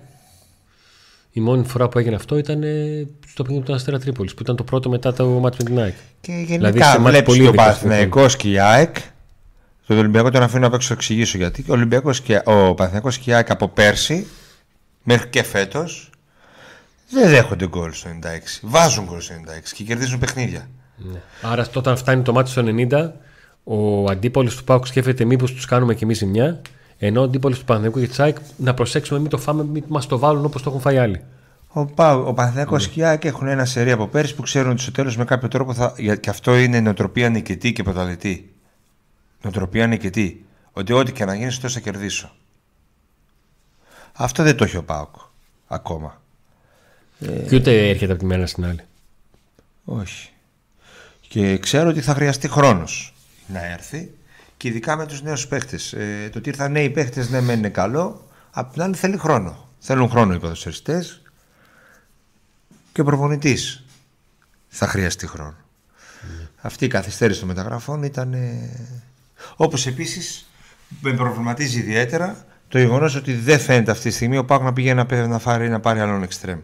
η 1.31 1.39
μόνη 1.39 1.65
φορά 1.65 1.87
που 1.87 1.99
έγινε 1.99 2.15
αυτό 2.15 2.37
ήταν 2.37 2.63
ε, 2.63 3.07
στο 3.27 3.43
παιχνίδι 3.43 3.65
του 3.65 3.73
Αστέρα 3.73 3.99
Τρίπολης 3.99 4.33
που 4.33 4.41
ήταν 4.41 4.55
το 4.55 4.63
πρώτο 4.63 4.89
μετά 4.89 5.13
το 5.13 5.25
μάτς 5.27 5.57
με 5.57 5.63
την 5.63 5.79
ΑΕΚ. 5.79 5.93
Και 6.21 6.31
Δηλαδή, 6.31 6.47
γενικά 6.51 6.91
σε 6.91 6.99
μάτς 6.99 7.09
βλέπεις 7.09 7.25
πολύ 7.25 7.37
και 7.37 7.43
ο 7.43 7.47
ειδικά 7.47 7.63
Παναθηναϊκός 7.63 8.35
και 8.35 8.49
η 8.49 8.59
ΑΕΚ. 8.59 8.95
Το 9.87 9.97
Ολυμπιακό 9.97 10.29
τον 10.29 10.43
αφήνω 10.43 10.67
απ' 10.67 10.73
έξω, 10.73 10.87
θα 10.87 10.93
εξηγήσω 10.93 11.37
γιατί. 11.37 11.65
Ο, 11.67 11.73
Ολυμπιακός 11.73 12.21
και, 12.21 12.41
ο 12.45 12.73
Παναθηναϊκός 12.73 13.17
και 13.17 13.29
η 13.29 13.33
ΑΕΚ 13.33 13.49
από 13.49 13.67
πέρσι 13.67 14.27
μέχρι 15.03 15.27
και 15.27 15.43
φέτος 15.43 16.09
δεν 17.09 17.29
δέχονται 17.29 17.67
γκολ 17.67 17.93
στο 17.93 18.09
96. 18.09 18.59
Βάζουν 18.61 19.05
γκολ 19.05 19.21
στο 19.21 19.33
96 19.33 19.73
και 19.75 19.83
κερδίζουν 19.83 20.19
παιχνίδια. 20.19 20.69
Ναι. 20.97 21.19
Άρα 21.41 21.67
όταν 21.75 21.97
φτάνει 21.97 22.21
το 22.21 22.33
μάτι 22.33 22.49
στο 22.49 22.63
90, 22.65 23.09
ο 23.63 24.05
αντίπαλος 24.05 24.55
του 24.55 24.63
Πάουκ 24.63 24.87
σκέφτεται 24.87 25.25
μήπως 25.25 25.53
τους 25.53 25.65
κάνουμε 25.65 25.95
κι 25.95 26.03
εμείς 26.03 26.17
ζημιά. 26.17 26.61
Ενώ 27.03 27.21
ο 27.21 27.23
αντίπαλος 27.23 27.59
του 27.59 27.65
Παναθηναϊκού 27.65 27.99
και 27.99 28.07
της 28.07 28.19
ΑΕΚ 28.19 28.37
να 28.57 28.73
προσέξουμε 28.73 29.19
μην 29.19 29.29
το 29.29 29.37
φάμε, 29.37 29.63
μην 29.63 29.83
μας 29.87 30.05
το 30.07 30.17
βάλουν 30.19 30.45
όπως 30.45 30.61
το 30.61 30.69
έχουν 30.69 30.81
φάει 30.81 30.97
άλλοι. 30.97 31.23
Ο, 31.67 31.85
Πάου, 31.85 32.23
ο 32.27 32.33
Παναθηναϊκός 32.33 32.87
και 32.87 32.99
η 32.99 33.03
ΑΕΚ 33.03 33.25
έχουν 33.25 33.47
ένα 33.47 33.65
σερί 33.65 33.91
από 33.91 34.07
πέρσι 34.07 34.35
που 34.35 34.41
ξέρουν 34.41 34.71
ότι 34.71 34.81
στο 34.81 34.91
τέλος 34.91 35.17
με 35.17 35.25
κάποιο 35.25 35.47
τρόπο 35.47 35.73
θα. 35.73 35.93
για- 35.97 36.15
Και 36.15 36.29
αυτό 36.29 36.57
είναι 36.57 36.79
νοοτροπία 36.79 37.29
νικητή 37.29 37.73
και 37.73 37.83
πρωταθλητή. 37.83 38.53
Νοοτροπία 39.41 39.87
νικητή. 39.87 40.45
Ότι 40.71 40.93
ό,τι 40.93 41.11
και 41.11 41.25
να 41.25 41.35
γίνει, 41.35 41.51
στο 41.51 41.59
τέλος 41.59 41.73
θα 41.75 41.79
κερδίσω. 41.79 42.31
Αυτό 44.13 44.43
δεν 44.43 44.55
το 44.55 44.63
έχει 44.63 44.77
ο 44.77 44.83
Πάουκ 44.83 45.15
ακόμα. 45.67 46.21
Και 47.19 47.55
ούτε 47.55 47.89
έρχεται 47.89 48.11
από 48.11 48.21
τη 48.21 48.27
μέρα 48.27 48.47
στην 48.47 48.65
άλλη. 48.65 48.79
Όχι. 49.85 50.29
Και 51.27 51.57
ξέρω 51.57 51.89
ότι 51.89 52.01
θα 52.01 52.13
χρειαστεί 52.13 52.47
χρόνος 52.47 53.13
να 53.47 53.65
έρθει 53.65 54.11
και 54.61 54.67
ειδικά 54.67 54.95
με 54.95 55.05
τους 55.05 55.21
νέους 55.21 55.47
παίχτες. 55.47 55.93
Ε, 55.93 56.29
το 56.31 56.37
ότι 56.37 56.49
ήρθαν 56.49 56.71
νέοι 56.71 56.89
παίχτες 56.89 57.29
ναι 57.29 57.41
μεν 57.41 57.57
είναι 57.57 57.69
καλό, 57.69 58.27
απ' 58.51 58.71
την 58.73 58.81
άλλη 58.81 58.95
θέλει 58.95 59.17
χρόνο. 59.17 59.67
Θέλουν 59.79 60.09
χρόνο 60.09 60.33
οι 60.33 60.39
ποδοσφαιριστές 60.39 61.21
και 62.93 63.01
ο 63.01 63.03
προπονητής 63.03 63.83
θα 64.67 64.87
χρειαστεί 64.87 65.27
χρόνο. 65.27 65.55
Αυτή 66.57 66.85
η 66.85 66.87
καθυστέρηση 66.87 67.39
των 67.39 67.47
μεταγραφών 67.47 68.03
ήταν... 68.03 68.33
Ε... 68.33 68.69
Όπως 69.55 69.87
επίσης 69.87 70.49
με 71.01 71.13
προβληματίζει 71.13 71.79
ιδιαίτερα 71.79 72.45
το 72.67 72.77
γεγονός 72.79 73.15
ότι 73.15 73.33
δεν 73.33 73.59
φαίνεται 73.59 73.91
αυτή 73.91 74.09
τη 74.09 74.15
στιγμή 74.15 74.37
ο 74.37 74.45
Πάκ 74.45 74.61
να 74.61 74.73
πηγαίνει 74.73 74.95
να, 74.95 75.05
πέ- 75.05 75.27
να, 75.27 75.39
φάρει, 75.39 75.69
να 75.69 75.79
πάρει 75.79 75.99
άλλον 75.99 76.23
εξτρέμ. 76.23 76.59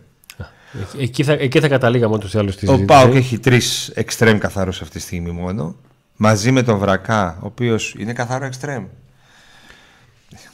Εκεί- 0.82 0.98
Εκεί 1.02 1.24
θα, 1.24 1.32
εκεί 1.32 1.60
θα 1.60 1.68
καταλήγαμε 1.68 2.14
ούτω 2.16 2.28
ή 2.34 2.40
άλλως 2.40 2.54
στη 2.54 2.66
Ο 2.68 2.72
συζήτηση. 2.72 3.00
Πάοκ 3.00 3.16
έχει 3.16 3.40
τρεις 3.40 3.88
εξτρέμ 3.90 4.38
καθαρούς 4.38 4.82
αυτή 4.82 4.98
τη 4.98 5.04
στιγμή 5.04 5.32
μόνο. 5.32 5.76
Μαζί 6.18 6.52
με 6.52 6.64
τον 6.64 6.78
Βρακά, 6.78 7.38
ο 7.42 7.46
οποίος 7.46 7.96
είναι 7.98 8.14
καθαρό 8.14 8.46
εξτρέμ. 8.46 8.86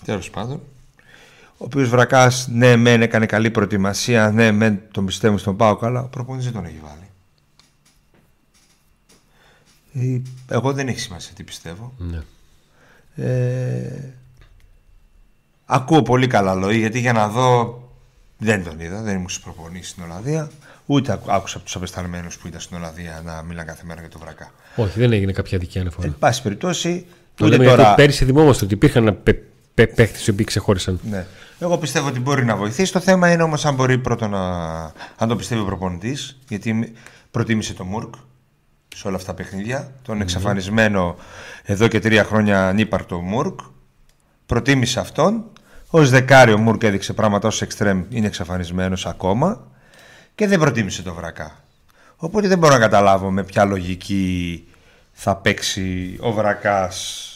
Τέλος 0.06 0.30
πάντων. 0.30 0.62
Ο 1.58 1.66
οποίος 1.66 1.90
Βρακάς, 1.90 2.48
ναι, 2.48 2.76
μεν 2.76 3.02
έκανε 3.02 3.26
καλή 3.26 3.52
προετοιμασία, 3.52 4.32
ναι, 4.32 4.52
μεν 4.52 4.82
τον 4.92 5.06
πιστεύουν 5.06 5.38
στον 5.38 5.58
Πάοκ, 5.58 5.84
αλλά 5.84 6.02
ο 6.02 6.08
προπονητής 6.08 6.52
δεν 6.52 6.62
τον 6.62 6.66
έχει 6.66 6.82
βάλει. 6.84 7.08
Ε, 9.94 10.22
Εγώ 10.56 10.74
δεν 10.74 10.88
έχει 10.88 11.00
σημασία 11.00 11.34
τι 11.34 11.44
πιστεύω. 11.44 11.94
Ναι. 11.98 12.22
Ε, 13.16 14.14
ακούω 15.66 16.02
πολύ 16.02 16.28
καλά 16.28 16.54
λόγια 16.54 16.78
γιατί 16.78 17.00
για 17.00 17.14
να 17.14 17.28
δω 17.28 17.82
δεν 18.38 18.64
τον 18.64 18.80
είδα, 18.80 19.02
δεν 19.02 19.16
ήμουν 19.16 19.30
στις 19.30 19.44
προπονήσεις 19.44 19.90
στην 19.90 20.04
Ολλανδία 20.04 20.50
ούτε 20.86 21.12
ακου- 21.12 21.30
άκουσα 21.32 21.56
από 21.58 21.66
τους 21.66 21.76
απεσταλμένους 21.76 22.38
που 22.38 22.48
ήταν 22.48 22.60
στην 22.60 22.78
Ολλανδία 22.78 23.22
να 23.26 23.44
μιλάνε 23.44 23.68
κάθε 23.68 23.84
μέρα 23.86 24.00
για 24.00 24.10
το 24.10 24.20
βρακά. 24.20 24.52
Όχι, 24.76 25.00
δεν 25.00 25.12
έγινε 25.14 25.32
κάποια 25.32 25.58
δικιά 25.58 25.82
αναφορά. 25.82 26.08
Εν 26.08 26.16
πάση 26.20 26.42
περιπτώσει, 26.42 27.06
Το 27.36 27.46
ούτε 27.46 27.56
λέμε 27.56 27.64
γιατί 27.70 27.82
τώρα, 27.84 27.96
πέρυσι 27.96 28.26
θυμόμαστε 28.26 28.66
ότι 28.66 28.74
υπήρχαν 28.74 29.18
πε, 29.24 29.34
πε, 29.74 29.88
παίχτες 29.88 30.28
οι 30.28 30.30
οποίοι 30.30 30.46
ξεχώρισαν. 30.46 31.00
ναι. 31.10 31.26
Εγώ 31.60 31.78
πιστεύω 31.78 32.08
ότι 32.08 32.20
μπορεί 32.20 32.46
να 32.46 32.56
βοηθήσει. 32.56 32.92
Το 32.92 33.00
θέμα 33.00 33.32
είναι 33.32 33.44
όμως 33.44 33.66
αν 33.66 33.76
μπορεί 33.76 33.98
πρώτον 33.98 34.30
να 34.30 34.48
αν 35.18 35.28
το 35.28 35.36
πιστεύει 35.36 35.62
ο 35.62 35.66
προπονητής 35.66 36.40
γιατί 36.48 36.94
προτίμησε 37.32 37.74
το 37.74 37.84
Μουρκ 37.84 38.14
σε 38.96 39.08
όλα 39.08 39.16
αυτά 39.16 39.34
τα 39.34 39.44
παιχνίδια. 39.44 39.92
Τον 40.02 40.22
εξαφανισμένο 40.22 41.16
εδώ 41.64 41.88
και 41.88 42.00
τρία 42.00 42.24
χρόνια 42.24 42.68
ανύπαρτο 42.68 43.20
Μουρκ. 43.22 43.60
Προτίμησε 44.46 45.00
αυτόν. 45.00 45.44
Ω 45.90 46.06
δεκάριο 46.06 46.58
Μουρκ 46.58 46.84
έδειξε 46.84 47.14
πράγματα 47.14 47.48
ως 47.48 47.62
εξτρέμ 47.62 48.04
είναι 48.10 48.28
εξαφανισμένος 48.28 49.06
ακόμα. 49.06 49.68
Και 50.36 50.48
δεν 50.48 50.60
προτίμησε 50.60 51.02
το 51.02 51.14
Βρακά. 51.14 51.64
Οπότε 52.16 52.48
δεν 52.48 52.58
μπορώ 52.58 52.74
να 52.74 52.80
καταλάβω 52.80 53.32
με 53.32 53.44
ποια 53.44 53.66
λογική 53.66 54.68
θα 55.12 55.36
παίξει 55.36 56.18
ο 56.20 56.32
Βρακάς 56.32 57.28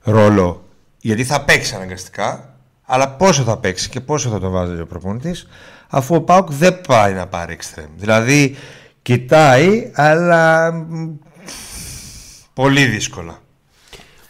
ρόλο. 0.00 0.64
Γιατί 1.00 1.24
θα 1.24 1.44
παίξει 1.44 1.74
αναγκαστικά, 1.74 2.54
αλλά 2.84 3.10
πόσο 3.10 3.42
θα 3.42 3.58
παίξει 3.58 3.88
και 3.88 4.00
πόσο 4.00 4.28
θα 4.30 4.40
το 4.40 4.50
βάζει 4.50 4.80
ο 4.80 4.86
προπονητής, 4.86 5.46
αφού 5.88 6.14
ο 6.14 6.20
Πάουκ 6.20 6.52
δεν 6.52 6.80
πάει 6.80 7.12
να 7.12 7.26
πάρει 7.26 7.52
εξτρέμ. 7.52 7.88
Δηλαδή 7.96 8.56
κοιτάει, 9.02 9.90
αλλά 9.94 10.72
μ, 10.72 11.14
πολύ 12.54 12.84
δύσκολα. 12.86 13.40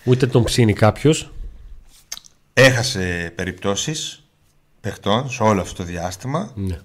Ούτε 0.04 0.26
τον 0.26 0.44
ψήνει 0.44 0.72
κάποιος. 0.72 1.32
Έχασε 2.52 3.32
περιπτώσεις 3.34 4.22
παιχτών 4.80 5.30
σε 5.30 5.42
όλο 5.42 5.60
αυτό 5.60 5.74
το 5.74 5.84
διάστημα. 5.84 6.52
Ναι. 6.54 6.78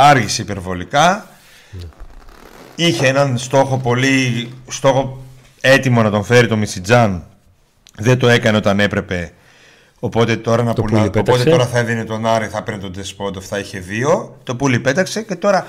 Άργησε 0.00 0.42
υπερβολικά. 0.42 1.28
Είχε 2.74 3.06
έναν 3.06 3.38
στόχο 3.38 3.78
πολύ 3.78 4.48
στόχο 4.68 5.22
έτοιμο 5.60 6.02
να 6.02 6.10
τον 6.10 6.24
φέρει 6.24 6.46
το 6.48 6.56
Μισιτζάν. 6.56 7.26
Δεν 7.98 8.18
το 8.18 8.28
έκανε 8.28 8.56
όταν 8.56 8.80
έπρεπε. 8.80 9.32
Οπότε 9.98 10.36
τώρα, 10.36 10.62
να 10.62 10.72
Το 10.72 10.82
πουλά- 10.82 10.98
πουλί 10.98 11.10
πέταξε. 11.10 11.32
οπότε 11.32 11.50
τώρα 11.50 11.66
θα 11.66 11.78
έδινε 11.78 12.04
τον 12.04 12.26
Άρη, 12.26 12.46
θα 12.46 12.62
παίρνει 12.62 12.80
τον 12.80 12.92
Τεσπόντοφ, 12.92 13.46
θα 13.46 13.58
είχε 13.58 13.78
δύο. 13.78 14.38
Το 14.44 14.56
πουλί 14.56 14.80
πέταξε 14.80 15.22
και 15.22 15.34
τώρα 15.36 15.66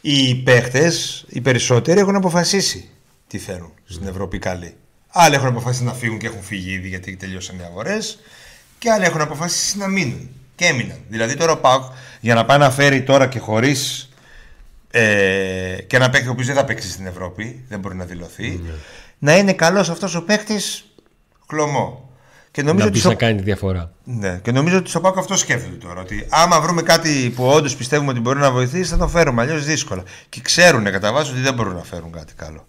οι 0.00 0.34
παίχτες, 0.34 1.24
οι 1.28 1.40
περισσότεροι 1.40 2.00
έχουν 2.00 2.16
αποφασίσει 2.16 2.88
τι 3.26 3.38
θέλουν 3.38 3.72
στην 3.84 4.06
Ευρώπη 4.08 4.38
καλή. 4.38 4.74
Άλλοι 5.08 5.34
έχουν 5.34 5.46
αποφασίσει 5.48 5.84
να 5.84 5.92
φύγουν 5.92 6.18
και 6.18 6.26
έχουν 6.26 6.42
φύγει 6.42 6.70
ήδη 6.72 6.88
γιατί 6.88 7.16
τελειώσαν 7.16 7.56
οι 7.58 7.62
αγορές. 7.64 8.18
Και 8.78 8.90
άλλοι 8.90 9.04
έχουν 9.04 9.20
αποφασίσει 9.20 9.78
να 9.78 9.86
μείνουν. 9.88 10.30
Και 10.60 10.66
έμειναν. 10.66 10.96
Δηλαδή 11.08 11.36
τώρα 11.36 11.52
ο 11.52 11.56
Πάουκ 11.56 11.82
για 12.20 12.34
να 12.34 12.44
πάει 12.44 12.58
να 12.58 12.70
φέρει 12.70 13.02
τώρα 13.02 13.26
και 13.26 13.38
χωρίς. 13.38 14.08
Ε, 14.90 15.76
και 15.86 15.96
ένα 15.96 16.10
παίκτη 16.10 16.28
ο 16.28 16.30
οποίος 16.30 16.46
δεν 16.46 16.56
θα 16.56 16.64
παίξει 16.64 16.90
στην 16.90 17.06
Ευρώπη, 17.06 17.64
δεν 17.68 17.78
μπορεί 17.78 17.96
να 17.96 18.04
δηλωθεί. 18.04 18.60
Να 19.18 19.36
είναι 19.36 19.52
καλός 19.52 19.90
αυτός 19.90 20.14
ο 20.14 20.22
παίκτης 20.24 20.84
χλωμό. 21.48 22.10
Και 22.50 22.62
νομίζω, 22.62 22.84
Να 22.84 22.84
ότι 22.84 22.92
πει 22.92 22.98
στο, 22.98 23.08
να 23.08 23.14
κάνει 23.14 23.36
τη 23.36 23.42
διαφορά. 23.42 23.92
ναι, 24.04 24.38
και 24.42 24.52
νομίζω 24.52 24.76
ότι 24.76 24.90
στο 24.90 25.00
Πάουκ 25.00 25.18
αυτό 25.18 25.36
σκέφτεται 25.36 25.76
τώρα. 25.76 26.00
Ότι 26.00 26.26
άμα 26.30 26.60
βρούμε 26.60 26.82
κάτι 26.82 27.32
που 27.36 27.44
όντως 27.46 27.76
πιστεύουμε 27.76 28.10
ότι 28.10 28.20
μπορεί 28.20 28.38
να 28.38 28.50
βοηθήσει, 28.50 28.90
θα 28.90 28.96
το 28.96 29.08
φέρουμε. 29.08 29.42
Αλλιώς 29.42 29.64
δύσκολα. 29.64 30.02
Και 30.28 30.40
ξέρουν 30.40 30.84
κατά 30.84 31.12
βάση 31.12 31.30
ότι 31.30 31.40
δεν 31.40 31.54
μπορούν 31.54 31.74
να 31.74 31.82
φέρουν 31.82 32.12
κάτι 32.12 32.34
καλό. 32.34 32.66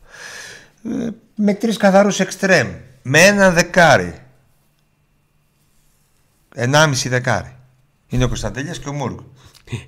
Ε, 0.85 1.07
με 1.35 1.53
τρεις 1.53 1.77
καθαρούς 1.77 2.19
εξτρέμ. 2.19 2.67
Με 3.01 3.19
ένα 3.19 3.51
δεκάρι. 3.51 4.13
Ενάμιση 6.55 7.09
δεκάρι. 7.09 7.55
Είναι 8.11 8.23
ο 8.23 8.27
Κωνσταντέλιας 8.27 8.79
και 8.79 8.89
ο 8.89 8.93
Μούργκ. 8.93 9.17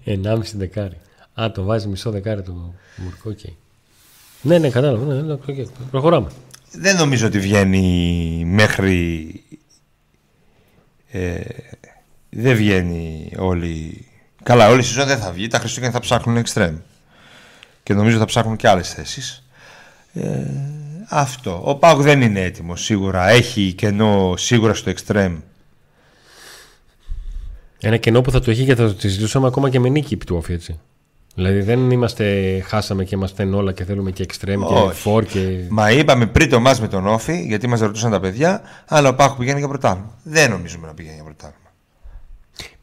1,5 0.05 0.37
δεκάρι. 0.53 0.97
Α, 1.41 1.51
τον 1.51 1.63
βάζει 1.63 1.87
μισό 1.87 2.11
δεκάρι 2.11 2.41
το 2.41 2.73
Μουρκό. 2.97 3.29
οκ. 3.29 3.39
Ναι, 4.41 4.57
ναι, 4.57 4.69
κατάλαβα. 4.69 5.13
Ναι, 5.13 5.21
ναι, 5.21 5.33
οκ. 5.33 5.45
Προχωράμε. 5.91 6.29
Δεν 6.71 6.95
νομίζω 6.95 7.27
ότι 7.27 7.39
βγαίνει 7.39 8.43
μέχρι. 8.45 9.43
Ε, 11.11 11.39
δεν 12.29 12.55
βγαίνει 12.55 13.31
όλη. 13.37 14.05
Καλά, 14.43 14.69
όλη 14.69 14.79
η 14.79 14.83
σεζόν 14.83 15.07
δεν 15.07 15.17
θα 15.17 15.31
βγει. 15.31 15.47
Τα 15.47 15.59
Χριστούγεννα 15.59 15.93
θα 15.93 15.99
ψάχνουν 15.99 16.37
εξτρέμ. 16.37 16.75
Και 17.83 17.93
νομίζω 17.93 18.17
θα 18.17 18.25
ψάχνουν 18.25 18.55
και 18.55 18.67
άλλες 18.67 18.93
θέσεις. 18.93 19.43
Ε, 20.13 20.45
αυτό. 21.09 21.61
Ο 21.63 21.75
Πάουκ 21.75 22.01
δεν 22.01 22.21
είναι 22.21 22.41
έτοιμος 22.41 22.83
σίγουρα. 22.83 23.29
Έχει 23.29 23.73
κενό 23.73 24.33
σίγουρα 24.37 24.73
στο 24.73 24.89
εξτρέμ. 24.89 25.37
Ένα 27.85 27.97
κενό 27.97 28.21
που 28.21 28.31
θα 28.31 28.39
το 28.39 28.51
έχει 28.51 28.65
και 28.65 28.75
θα 28.75 28.93
το 28.93 28.99
συζητούσαμε 28.99 29.47
ακόμα 29.47 29.69
και 29.69 29.79
με 29.79 29.89
νίκη 29.89 30.13
επί 30.13 30.25
του 30.25 30.35
όφη, 30.35 30.53
έτσι. 30.53 30.79
Δηλαδή 31.35 31.61
δεν 31.61 31.91
είμαστε, 31.91 32.59
χάσαμε 32.67 33.03
και 33.03 33.15
είμαστε 33.15 33.43
όλα 33.43 33.71
και 33.73 33.83
θέλουμε 33.83 34.11
και 34.11 34.23
εξτρέμ 34.23 34.59
και 34.67 34.73
Όχι. 34.73 34.99
φορ 34.99 35.23
και. 35.25 35.57
Μα 35.69 35.91
είπαμε 35.91 36.25
πριν 36.27 36.49
το 36.49 36.59
μάτς 36.59 36.79
με 36.79 36.87
τον 36.87 37.07
Όφη, 37.07 37.45
γιατί 37.47 37.67
μας 37.67 37.79
ρωτούσαν 37.79 38.11
τα 38.11 38.19
παιδιά, 38.19 38.61
αλλά 38.87 39.09
ο 39.09 39.15
Πάουκ 39.15 39.37
πηγαίνει 39.37 39.59
για 39.59 39.67
πρωτάθλημα. 39.67 40.17
Δεν 40.23 40.49
νομίζουμε 40.49 40.87
να 40.87 40.93
πηγαίνει 40.93 41.15
για 41.15 41.23
πρωτάθλημα. 41.23 41.57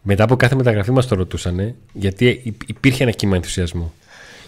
Μετά 0.02 0.24
από 0.24 0.36
κάθε 0.36 0.54
μεταγραφή 0.54 0.90
μας 0.90 1.06
το 1.06 1.14
ρωτούσανε, 1.14 1.74
γιατί 1.92 2.40
υ- 2.44 2.68
υπήρχε 2.68 3.02
ένα 3.02 3.12
κύμα 3.12 3.36
ενθουσιασμού. 3.36 3.92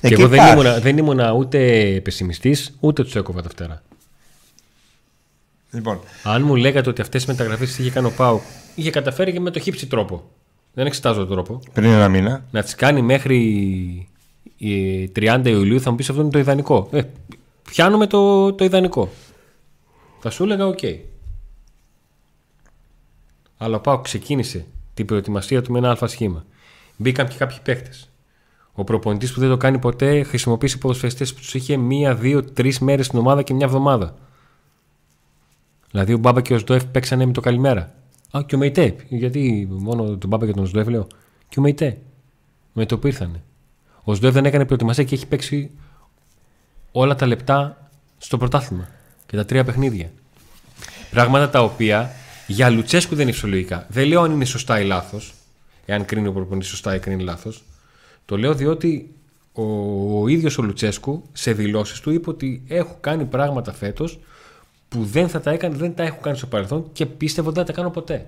Ε, 0.00 0.08
και 0.08 0.14
και 0.14 0.20
εγώ 0.20 0.30
δεν 0.30 0.38
υπάρχει. 0.38 0.54
ήμουνα, 0.60 0.78
δεν 0.80 0.98
ήμουνα 0.98 1.32
ούτε 1.32 2.00
πεσημιστής, 2.04 2.76
ούτε 2.80 3.02
τους 3.02 3.14
έκοβα 3.16 3.42
τα 3.42 3.48
φτερά. 3.48 3.82
Λοιπόν, 5.70 6.00
Αν 6.22 6.42
μου 6.42 6.56
λέγατε 6.56 6.88
ότι 6.88 7.00
αυτές 7.00 7.22
οι 7.24 7.26
μεταγραφές 7.28 7.78
είχε 7.78 7.90
κάνει 7.90 8.06
ο 8.06 8.10
ΠΑΟΚ, 8.16 8.42
είχε 8.74 8.90
καταφέρει 8.90 9.32
και 9.32 9.40
με 9.40 9.50
τον 9.50 9.58
χι 9.58 9.72
ψι 9.72 9.86
τρόπο. 9.86 10.30
Δεν 10.74 10.86
εξετάζω 10.86 11.18
τον 11.18 11.28
τρόπο. 11.28 11.60
πριν 11.72 11.90
ένα 11.90 12.08
μήνα, 12.08 12.44
Να 12.50 12.62
τις 12.62 12.74
κάνει 12.74 13.02
μέχρι 13.02 14.08
ε, 14.58 15.04
30 15.16 15.42
Ιουλίου 15.44 15.80
θα 15.80 15.90
μου 15.90 15.96
πεις 15.96 16.10
αυτό 16.10 16.22
είναι 16.22 16.30
το 16.30 16.38
ιδανικό. 16.38 16.88
Ε, 16.90 17.02
πιάνουμε 17.62 18.06
το, 18.06 18.52
το 18.52 18.64
ιδανικό. 18.64 19.08
Θα 20.20 20.30
σου 20.30 20.42
έλεγα 20.42 20.66
οκ. 20.66 20.78
Αλλά 23.56 23.76
ο 23.76 23.80
Πάοκ 23.80 24.02
ξεκίνησε 24.02 24.66
την 24.94 25.06
προετοιμασία 25.06 25.62
του 25.62 25.72
με 25.72 25.78
ένα 25.78 25.90
αλφα 25.90 26.06
σχήμα. 26.06 26.44
Μπήκαν 26.96 27.28
και 27.28 27.36
κάποιοι 27.38 27.58
παίχτε. 27.62 27.90
Ο 28.72 28.84
προπονητής 28.84 29.32
που 29.32 29.40
δεν 29.40 29.48
το 29.48 29.56
κάνει 29.56 29.78
ποτέ 29.78 30.22
χρησιμοποίησε 30.22 30.78
ποδοσφαιριστές 30.78 31.34
που 31.34 31.40
τους 31.40 31.54
είχε 31.54 31.76
μία, 31.76 32.14
δύο, 32.14 32.44
τρεις 32.44 32.78
μέρες 32.78 33.06
στην 33.06 33.18
ομάδα 33.18 33.42
και 33.42 33.54
μια 33.54 33.66
εβδομάδα. 33.66 34.14
Δηλαδή 35.90 36.12
ο 36.12 36.18
Μπάμπα 36.18 36.40
και 36.40 36.54
ο 36.54 36.58
Σντοεφ 36.58 36.84
παίξανε 36.84 37.26
με 37.26 37.32
το 37.32 37.40
καλημέρα. 37.40 37.94
Α, 38.36 38.42
και 38.46 38.54
ο 38.54 38.58
Μεϊτέ. 38.58 38.96
Γιατί 39.08 39.68
μόνο 39.70 40.16
τον 40.16 40.28
Μπάμπα 40.28 40.46
και 40.46 40.52
τον 40.52 40.66
Σντοεφ 40.66 40.88
λέω. 40.88 41.06
Και 41.48 41.58
ο 41.58 41.62
Μεϊτέ. 41.62 41.98
Με 42.72 42.86
το 42.86 42.98
που 42.98 43.06
ήρθανε. 43.06 43.42
Ο 44.02 44.14
Σντοεφ 44.14 44.32
δεν 44.32 44.44
έκανε 44.44 44.64
προετοιμασία 44.64 45.04
και 45.04 45.14
έχει 45.14 45.26
παίξει 45.26 45.70
όλα 46.92 47.14
τα 47.14 47.26
λεπτά 47.26 47.90
στο 48.18 48.38
πρωτάθλημα. 48.38 48.88
Και 49.26 49.36
τα 49.36 49.44
τρία 49.44 49.64
παιχνίδια. 49.64 50.10
Πράγματα 51.10 51.50
τα 51.50 51.62
οποία 51.62 52.10
για 52.46 52.70
Λουτσέσκου 52.70 53.14
δεν 53.14 53.22
είναι 53.24 53.32
φυσιολογικά. 53.32 53.86
Δεν 53.88 54.06
λέω 54.06 54.22
αν 54.22 54.32
είναι 54.32 54.44
σωστά 54.44 54.80
ή 54.80 54.84
λάθος. 54.84 55.34
Εάν 55.86 56.04
κρίνει 56.04 56.28
ο 56.28 56.32
προπονητής 56.32 56.68
σωστά 56.68 56.94
ή 56.94 56.98
κρίνει 56.98 57.22
λάθος. 57.22 57.64
Το 58.24 58.36
λέω 58.36 58.54
διότι 58.54 59.14
ο, 59.52 59.62
ο 60.20 60.28
ίδιος 60.28 60.58
ο 60.58 60.62
Λουτσέσκου 60.62 61.22
σε 61.32 61.52
δηλώσεις 61.52 62.00
του 62.00 62.10
είπε 62.10 62.30
ότι 62.30 62.62
έχω 62.68 62.96
κάνει 63.00 63.24
πράγματα 63.24 63.72
φέτος 63.72 64.20
που 64.92 65.04
δεν 65.04 65.28
θα 65.28 65.40
τα 65.40 65.50
έκανε, 65.50 65.76
δεν 65.76 65.94
τα 65.94 66.02
έχω 66.02 66.20
κάνει 66.20 66.36
στο 66.36 66.46
παρελθόν 66.46 66.92
και 66.92 67.06
πίστευω 67.06 67.48
ότι 67.48 67.56
δεν 67.56 67.66
θα 67.66 67.72
τα 67.72 67.78
κάνω 67.78 67.92
ποτέ. 67.92 68.26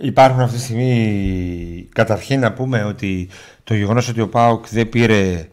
Υπάρχουν 0.00 0.40
αυτή 0.40 0.56
τη 0.56 0.62
στιγμή 0.62 1.88
καταρχήν 1.92 2.40
να 2.40 2.52
πούμε 2.52 2.84
ότι 2.84 3.28
το 3.64 3.74
γεγονός 3.74 4.08
ότι 4.08 4.20
ο 4.20 4.28
Πάουκ 4.28 4.68
δεν 4.68 4.88
πήρε 4.88 5.48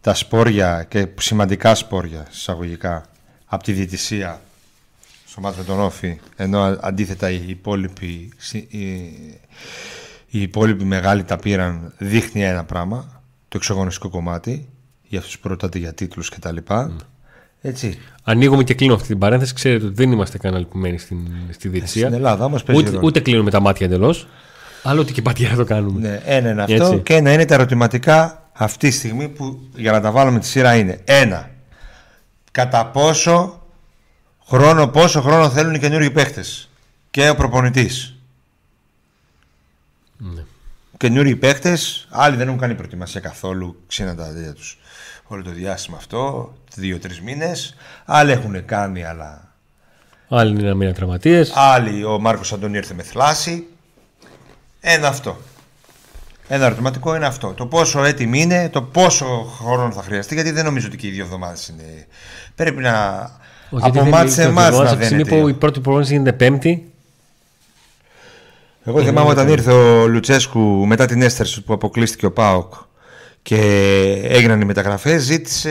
τα 0.00 0.14
σπόρια 0.14 0.86
και 0.88 1.08
σημαντικά 1.18 1.74
σπόρια 1.74 2.26
εισαγωγικά 2.30 3.06
από 3.46 3.62
τη 3.62 3.72
διαιτησία 3.72 4.40
στο 5.26 5.40
μάτι 5.40 5.58
με 5.58 5.64
τον 5.64 5.80
Όφη 5.80 6.20
ενώ 6.36 6.58
αντίθετα 6.80 7.30
οι 7.30 7.44
υπόλοιποι, 7.46 8.32
οι, 8.68 8.86
οι 10.30 10.40
υπόλοιποι 10.40 10.84
μεγάλοι 10.84 11.24
τα 11.24 11.36
πήραν 11.36 11.92
δείχνει 11.98 12.44
ένα 12.44 12.64
πράγμα 12.64 13.22
το 13.48 13.56
εξωγωνιστικό 13.56 14.08
κομμάτι 14.08 14.68
για 15.08 15.18
αυτούς 15.18 15.38
που 15.38 15.48
ρωτάτε 15.48 15.78
για 15.78 15.92
τίτλους 15.92 16.28
και 16.28 16.38
τα 16.38 16.52
λοιπά. 16.52 16.90
Mm. 16.90 17.04
Έτσι. 17.60 17.98
Ανοίγουμε 18.22 18.64
και 18.64 18.74
κλείνω 18.74 18.94
αυτή 18.94 19.06
την 19.06 19.18
παρένθεση. 19.18 19.54
Ξέρετε 19.54 19.84
ότι 19.84 19.94
δεν 19.94 20.12
είμαστε 20.12 20.38
καν 20.38 20.54
αλυπημένοι 20.54 20.98
στην, 20.98 21.18
στη 21.50 21.68
διετησία. 21.68 22.02
Στην 22.02 22.14
Ελλάδα 22.14 22.44
όμως 22.44 22.62
παίζει 22.62 22.82
ούτε, 22.82 22.98
ούτε 23.02 23.20
κλείνουμε 23.20 23.50
τα 23.50 23.60
μάτια 23.60 23.86
εντελώς. 23.86 24.26
Αλλά 24.82 25.00
ό,τι 25.00 25.12
και 25.12 25.22
πατιά 25.22 25.56
το 25.56 25.64
κάνουμε. 25.64 26.00
Ναι, 26.00 26.22
ένα 26.24 26.50
είναι 26.50 26.62
αυτό. 26.62 26.74
Έτσι. 26.74 26.98
Και 26.98 27.14
ένα 27.14 27.32
είναι 27.32 27.44
τα 27.44 27.54
ερωτηματικά 27.54 28.48
αυτή 28.52 28.88
τη 28.88 28.94
στιγμή 28.94 29.28
που 29.28 29.60
για 29.76 29.92
να 29.92 30.00
τα 30.00 30.10
βάλουμε 30.10 30.38
τη 30.38 30.46
σειρά 30.46 30.76
είναι. 30.76 31.00
Ένα. 31.04 31.50
Κατά 32.50 32.86
πόσο 32.86 33.66
χρόνο, 34.46 34.88
πόσο 34.88 35.20
χρόνο 35.20 35.50
θέλουν 35.50 35.74
οι 35.74 35.78
καινούργιοι 35.78 36.10
παίχτες. 36.10 36.70
Και 37.10 37.28
ο 37.28 37.34
προπονητής. 37.34 38.14
Ναι. 40.16 40.42
Καινούργιοι 40.96 41.36
παίχτες, 41.36 42.06
άλλοι 42.10 42.36
δεν 42.36 42.46
έχουν 42.46 42.58
κάνει 42.58 42.74
προετοιμασία 42.74 43.20
καθόλου. 43.20 43.82
Ξένα 43.86 44.14
τα 44.14 44.32
δέντια 44.32 44.52
τους 44.52 44.78
όλο 45.26 45.42
το 45.42 45.50
διάστημα 45.50 45.96
αυτό, 45.96 46.52
δύο-τρεις 46.74 47.20
μήνες. 47.20 47.76
Άλλοι 48.04 48.32
έχουν 48.32 48.64
κάνει, 48.64 49.04
αλλά. 49.04 49.54
Άλλοι 50.28 50.50
είναι 50.50 50.62
ένα 50.62 50.74
μήνα 50.74 50.92
τραυματίες. 50.92 51.52
Άλλοι, 51.54 52.04
ο 52.04 52.18
Μάρκος 52.18 52.52
Αντώνη 52.52 52.76
ήρθε 52.76 52.94
με 52.94 53.02
θλάση. 53.02 53.66
Ένα 54.80 55.08
αυτό. 55.08 55.36
Ένα 56.48 56.64
ερωτηματικό 56.64 57.14
είναι 57.14 57.26
αυτό. 57.26 57.52
Το 57.52 57.66
πόσο 57.66 58.04
έτοιμοι 58.04 58.40
είναι, 58.40 58.68
το 58.68 58.82
πόσο 58.82 59.52
χρόνο 59.58 59.92
θα 59.92 60.02
χρειαστεί, 60.02 60.34
γιατί 60.34 60.50
δεν 60.50 60.64
νομίζω 60.64 60.86
ότι 60.86 60.96
και 60.96 61.06
οι 61.06 61.10
δύο 61.10 61.24
εβδομάδες 61.24 61.68
είναι. 61.68 62.06
Πρέπει 62.54 62.80
να. 62.80 63.20
από 63.70 64.04
μάτι 64.04 64.30
σε 64.30 64.50
μάτι 64.50 64.76
να 64.76 64.94
δεν 64.94 65.12
είναι. 65.12 65.24
που 65.24 65.48
η 65.48 65.54
πρώτη 65.54 65.80
προπόνηση 65.80 66.12
γίνεται 66.12 66.32
Πέμπτη. 66.32 66.90
Εγώ 68.84 69.02
θυμάμαι 69.02 69.30
όταν 69.30 69.48
ήρθε 69.48 69.72
ο 69.72 70.06
Λουτσέσκου 70.06 70.86
μετά 70.86 71.06
την 71.06 71.22
έστρεση 71.22 71.62
που 71.62 71.72
αποκλείστηκε 71.72 72.26
ο 72.26 72.32
Πάοκ 72.32 72.74
και 73.46 73.60
έγιναν 74.22 74.60
οι 74.60 74.64
μεταγραφές, 74.64 75.22
ζήτησε 75.22 75.70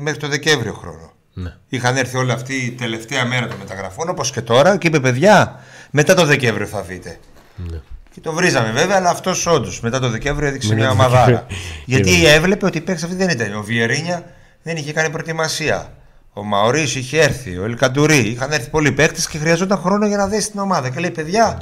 μέχρι 0.00 0.18
το 0.18 0.28
Δεκέμβριο 0.28 0.72
χρόνο. 0.72 1.12
Ναι. 1.32 1.54
Είχαν 1.68 1.96
έρθει 1.96 2.16
όλα 2.16 2.34
αυτή 2.34 2.54
η 2.54 2.70
τελευταία 2.70 3.24
μέρα 3.24 3.46
των 3.46 3.56
μεταγραφών, 3.58 4.08
όπως 4.08 4.30
και 4.30 4.40
τώρα, 4.40 4.76
και 4.76 4.86
είπε: 4.86 5.00
Παιδιά, 5.00 5.60
μετά 5.90 6.14
το 6.14 6.24
Δεκέμβριο 6.24 6.66
θα 6.66 6.82
δείτε. 6.82 7.18
Ναι. 7.56 7.80
Και 8.14 8.20
το 8.20 8.32
βρίζαμε 8.32 8.70
βέβαια, 8.70 8.96
αλλά 8.96 9.10
αυτός 9.10 9.46
όντως 9.46 9.80
μετά 9.80 10.00
το 10.00 10.08
Δεκέμβριο 10.08 10.48
έδειξε 10.48 10.74
μια 10.74 10.90
ομαδάρα. 10.90 11.46
Γιατί 11.84 12.26
έβλεπε 12.26 12.66
ότι 12.66 12.78
η 12.78 12.80
παίξη 12.80 13.04
αυτή 13.04 13.16
δεν 13.16 13.28
ήταν. 13.28 13.54
Ο 13.54 13.62
Βιερίνια 13.62 14.24
δεν 14.62 14.76
είχε 14.76 14.92
κάνει 14.92 15.10
προετοιμασία. 15.10 15.92
Ο 16.32 16.44
Μαωρίς 16.44 16.94
είχε 16.94 17.20
έρθει, 17.20 17.58
ο 17.58 17.64
Ελκαντουρί. 17.64 18.18
Είχαν 18.18 18.52
έρθει 18.52 18.70
πολλοί 18.70 18.92
παίκτες 18.92 19.28
και 19.28 19.38
χρειαζόταν 19.38 19.78
χρόνο 19.78 20.06
για 20.06 20.16
να 20.16 20.26
δέσει 20.26 20.50
την 20.50 20.60
ομάδα. 20.60 20.88
Και 20.88 21.00
λέει: 21.00 21.10
Παιδιά. 21.10 21.60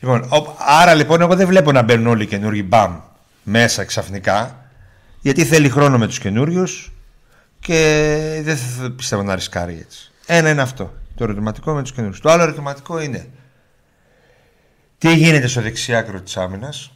Λοιπόν, 0.00 0.28
άρα 0.80 0.94
λοιπόν, 0.94 1.20
εγώ 1.20 1.34
δεν 1.34 1.46
βλέπω 1.46 1.72
να 1.72 1.82
μπαίνουν 1.82 2.06
όλοι 2.06 2.22
οι 2.22 2.26
καινούργοι 2.26 2.64
μπαμ 2.68 3.00
μέσα 3.44 3.84
ξαφνικά 3.84 4.68
γιατί 5.20 5.44
θέλει 5.44 5.68
χρόνο 5.68 5.98
με 5.98 6.06
τους 6.06 6.18
καινούριους 6.18 6.92
και 7.60 8.40
δεν 8.42 8.56
θα 8.56 8.90
πιστεύω 8.90 9.22
να 9.22 9.34
ρισκάρει 9.34 9.78
έτσι. 9.80 10.10
Ένα 10.26 10.50
είναι 10.50 10.62
αυτό, 10.62 10.92
το 11.14 11.24
ερωτηματικό 11.24 11.74
με 11.74 11.82
τους 11.82 11.92
καινούριους. 11.92 12.20
Το 12.20 12.30
άλλο 12.30 12.42
ερωτηματικό 12.42 13.00
είναι 13.00 13.28
τι 14.98 15.14
γίνεται 15.14 15.46
στο 15.46 15.60
δεξιάκρο 15.60 16.20
της 16.20 16.36
άμυνας; 16.36 16.92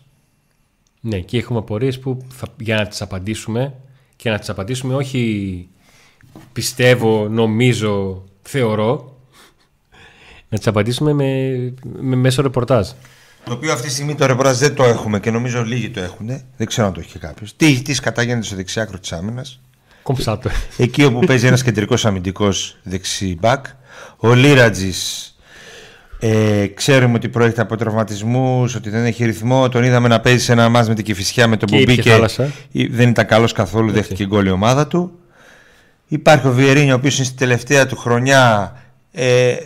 Ναι, 1.00 1.20
και 1.20 1.38
έχουμε 1.38 1.58
απορίες 1.58 1.98
που 1.98 2.26
θα, 2.28 2.46
για 2.58 2.76
να 2.76 2.86
τις 2.86 3.02
απαντήσουμε 3.02 3.74
και 4.16 4.30
να 4.30 4.38
τις 4.38 4.48
απαντήσουμε 4.48 4.94
όχι 4.94 5.68
πιστεύω, 6.52 7.28
νομίζω, 7.28 8.24
θεωρώ 8.42 9.16
να 10.48 10.58
τις 10.58 10.66
απαντήσουμε 10.66 11.12
με, 11.12 11.54
με 12.00 12.16
μέσο 12.16 12.42
ρεπορτάζ. 12.42 12.88
Το 13.44 13.52
οποίο 13.52 13.72
αυτή 13.72 13.86
τη 13.86 13.92
στιγμή 13.92 14.14
το 14.14 14.26
ρεπορτάζ 14.26 14.58
δεν 14.58 14.74
το 14.74 14.84
έχουμε 14.84 15.20
και 15.20 15.30
νομίζω 15.30 15.64
λίγοι 15.64 15.90
το 15.90 16.00
έχουν. 16.00 16.26
Δεν 16.56 16.66
ξέρω 16.66 16.86
αν 16.86 16.92
το 16.92 17.00
έχει 17.00 17.18
κάποιος. 17.18 17.56
Τι, 17.56 17.82
τι 17.82 17.94
σκατά 17.94 18.42
στο 18.42 18.56
δεξιάκρο 18.56 18.98
της 18.98 19.12
άμυνας. 19.12 19.60
Κομψάτο. 20.02 20.50
Εκεί 20.76 21.04
όπου 21.04 21.26
παίζει 21.26 21.46
ένας 21.46 21.62
κεντρικός 21.62 22.06
αμυντικός 22.06 22.76
δεξί 22.82 23.36
μπακ. 23.40 23.66
Ο 24.16 24.34
Λίρατζης 24.34 25.32
ε, 26.18 26.66
ξέρουμε 26.66 27.14
ότι 27.14 27.28
προέρχεται 27.28 27.62
από 27.62 27.76
τραυματισμούς, 27.76 28.74
ότι 28.74 28.90
δεν 28.90 29.04
έχει 29.04 29.24
ρυθμό. 29.24 29.68
Τον 29.68 29.84
είδαμε 29.84 30.08
να 30.08 30.20
παίζει 30.20 30.44
σε 30.44 30.52
ένα 30.52 30.68
μάζ 30.68 30.88
με 30.88 30.94
την 30.94 31.04
Κυφυσιά 31.04 31.46
με 31.46 31.56
τον 31.56 31.68
Μπουμπί 31.72 31.98
και 31.98 32.28
δεν 32.90 33.08
ήταν 33.08 33.26
καλός 33.26 33.52
καθόλου. 33.52 33.92
Δέχτηκε 33.92 34.26
γκολ 34.26 34.46
η 34.46 34.50
ομάδα 34.50 34.86
του. 34.86 35.18
Υπάρχει 36.06 36.46
ο 36.46 36.52
Βιερίνιο, 36.52 36.94
ο 36.94 36.96
οποίος 36.96 37.16
είναι 37.16 37.26
στη 37.26 37.36
τελευταία 37.36 37.86
του 37.86 37.96
χρονιά. 37.96 38.76
Ε, 39.12 39.56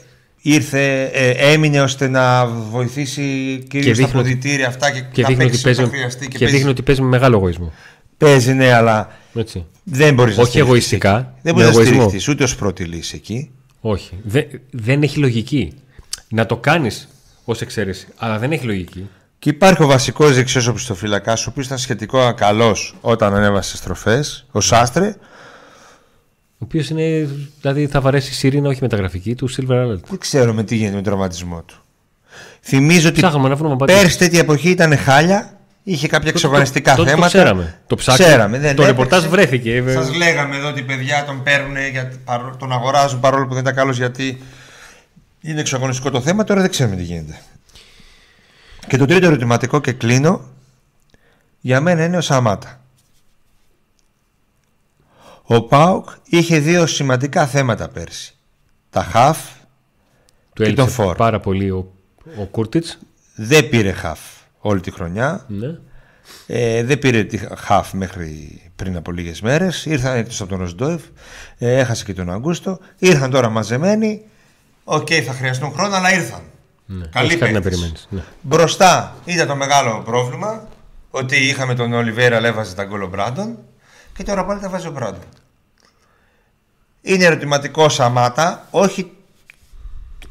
ήρθε, 0.42 1.02
ε, 1.12 1.30
έμεινε 1.30 1.80
ώστε 1.80 2.08
να 2.08 2.46
βοηθήσει 2.46 3.22
κυρίως 3.68 3.96
στα 3.96 4.06
αποδητήρια 4.06 4.66
αυτά 4.66 4.90
και, 4.90 5.00
και 5.12 5.24
δείχνει 5.24 5.44
ότι 5.44 5.58
παίζει, 5.58 5.90
και, 6.18 6.26
και 6.26 6.46
δείχνει 6.46 6.68
ότι 6.68 6.82
παίζει 6.82 7.02
με 7.02 7.08
μεγάλο 7.08 7.36
εγωισμό. 7.36 7.72
Παίζει, 8.16 8.52
ναι, 8.52 8.72
αλλά 8.72 9.10
Έτσι. 9.34 9.66
δεν 9.84 10.14
μπορείς 10.14 10.36
να 10.36 10.42
Όχι 10.42 10.58
εγωιστικά. 10.58 11.34
Δεν 11.42 11.54
μπορείς 11.54 11.76
να 11.76 11.84
στηριχθεί 11.84 12.30
ούτε 12.30 12.44
ως 12.44 12.56
πρώτη 12.56 12.84
λύση 12.84 13.16
εκεί. 13.16 13.50
Όχι. 13.80 14.18
Δεν, 14.22 14.44
δεν 14.70 15.02
έχει 15.02 15.18
λογική. 15.18 15.72
Να 16.28 16.46
το 16.46 16.56
κάνεις 16.56 17.08
ως 17.44 17.60
εξαίρεση, 17.60 18.06
αλλά 18.16 18.38
δεν 18.38 18.52
έχει 18.52 18.64
λογική. 18.64 19.08
Και 19.38 19.48
υπάρχει 19.48 19.82
ο 19.82 19.86
βασικός 19.86 20.34
δεξιός 20.34 20.66
οπισθοφύλακα, 20.66 21.32
ο 21.32 21.44
οποίος 21.48 21.66
ήταν 21.66 21.78
σχετικό 21.78 22.34
καλός 22.34 22.94
όταν 23.00 23.34
ανέβασε 23.34 23.76
στροφές, 23.76 24.46
ο 24.50 24.60
Σάστρε, 24.60 25.16
ο 26.62 26.64
οποίος 26.64 26.88
είναι. 26.88 27.28
Δηλαδή 27.60 27.86
θα 27.86 28.00
βαρέσει 28.00 28.30
η 28.30 28.34
Σιρήνα, 28.34 28.68
όχι 28.68 28.78
μεταγραφική 28.82 29.34
του 29.34 29.50
Silver 29.50 29.86
Alert. 29.86 30.00
Δεν 30.08 30.18
ξέρουμε 30.18 30.64
τι 30.64 30.74
γίνεται 30.74 30.94
με 30.94 31.02
τον 31.02 31.12
τραυματισμό 31.12 31.62
του. 31.62 31.74
Θυμίζω 32.60 33.08
ότι 33.08 33.22
πέρσι 33.84 34.18
τέτοια 34.18 34.40
εποχή 34.40 34.70
ήταν 34.70 34.96
χάλια, 34.96 35.58
είχε 35.82 36.08
κάποια 36.08 36.28
εξοργανιστικά 36.28 36.94
θέματα. 36.94 37.16
Το 37.16 37.26
ξέραμε. 37.26 37.80
Το 37.86 37.96
ψάξαμε. 37.96 38.58
Δεν 38.58 38.76
το 38.76 38.84
ρεπορτάζ 38.84 39.24
βρέθηκε. 39.24 39.84
Σας 39.86 40.14
λέγαμε 40.14 40.56
εδώ 40.56 40.68
ότι 40.68 40.80
οι 40.80 40.82
παιδιά 40.82 41.24
τον 41.24 41.42
παίρνουν, 41.42 41.76
τον 42.58 42.72
αγοράζουν 42.72 43.20
παρόλο 43.20 43.46
που 43.46 43.52
δεν 43.52 43.62
ήταν 43.62 43.74
καλός 43.74 43.96
γιατί 43.96 44.42
είναι 45.40 45.60
εξοργανιστικό 45.60 46.10
το 46.10 46.20
θέμα. 46.20 46.44
Τώρα 46.44 46.60
δεν 46.60 46.70
ξέρουμε 46.70 46.96
τι 46.96 47.02
γίνεται. 47.02 47.40
Και 48.86 48.96
το 48.96 49.06
τρίτο 49.06 49.26
ερωτηματικό 49.26 49.80
και 49.80 49.92
κλείνω 49.92 50.40
για 51.60 51.80
μένα 51.80 52.04
είναι 52.04 52.16
ο 52.16 52.20
Σαμάτα. 52.20 52.81
Ο 55.42 55.62
ΠΑΟΚ 55.62 56.08
είχε 56.24 56.58
δύο 56.58 56.86
σημαντικά 56.86 57.46
θέματα 57.46 57.88
πέρσι. 57.88 58.34
Τα 58.90 59.02
χαφ 59.02 59.38
του 60.54 60.62
και 60.62 60.72
τον 60.72 60.88
φορ. 60.88 61.16
πάρα 61.16 61.40
πολύ 61.40 61.70
ο, 61.70 61.92
ο 62.38 62.44
Κούρτιτς. 62.44 62.98
Δεν 63.34 63.68
πήρε 63.68 63.92
χαφ 63.92 64.20
όλη 64.58 64.80
τη 64.80 64.90
χρονιά. 64.90 65.44
Ναι. 65.48 65.78
Ε, 66.46 66.84
δεν 66.84 66.98
πήρε 66.98 67.24
χαφ 67.24 67.92
μέχρι 67.92 68.60
πριν 68.76 68.96
από 68.96 69.12
λίγες 69.12 69.40
μέρες. 69.40 69.86
Ήρθαν 69.86 70.16
εκτός 70.16 70.40
από 70.40 70.50
τον 70.50 70.58
Οζντόεφ. 70.58 71.02
Ε, 71.58 71.78
έχασε 71.78 72.04
και 72.04 72.14
τον 72.14 72.30
Αουγκούστο. 72.30 72.78
Ήρθαν 72.98 73.30
τώρα 73.30 73.48
μαζεμένοι. 73.48 74.22
OK, 74.84 75.06
okay, 75.06 75.20
θα 75.20 75.32
χρειαστούν 75.32 75.72
χρόνο, 75.72 75.96
αλλά 75.96 76.14
ήρθαν. 76.14 76.40
Ναι. 76.86 77.06
Καλοί 77.06 77.36
παίκτες. 77.36 78.06
Ναι. 78.10 78.22
Μπροστά 78.40 79.16
ήταν 79.24 79.46
το 79.46 79.54
μεγάλο 79.56 80.02
πρόβλημα 80.04 80.68
ότι 81.10 81.36
είχαμε 81.36 81.74
τον 81.74 81.92
Ολιβέρα, 81.92 82.46
έβαζε 82.46 82.74
τα 82.74 82.84
γκολ 82.84 83.08
Μπράντον 83.08 83.58
και 84.16 84.22
τώρα 84.22 84.44
πάλι 84.44 84.60
τα 84.60 84.68
βάζει 84.68 84.86
ο 84.86 84.90
Μπράντον. 84.90 85.20
Είναι 87.00 87.24
ερωτηματικό 87.24 87.88
Σαμάτα, 87.88 88.66
όχι 88.70 89.12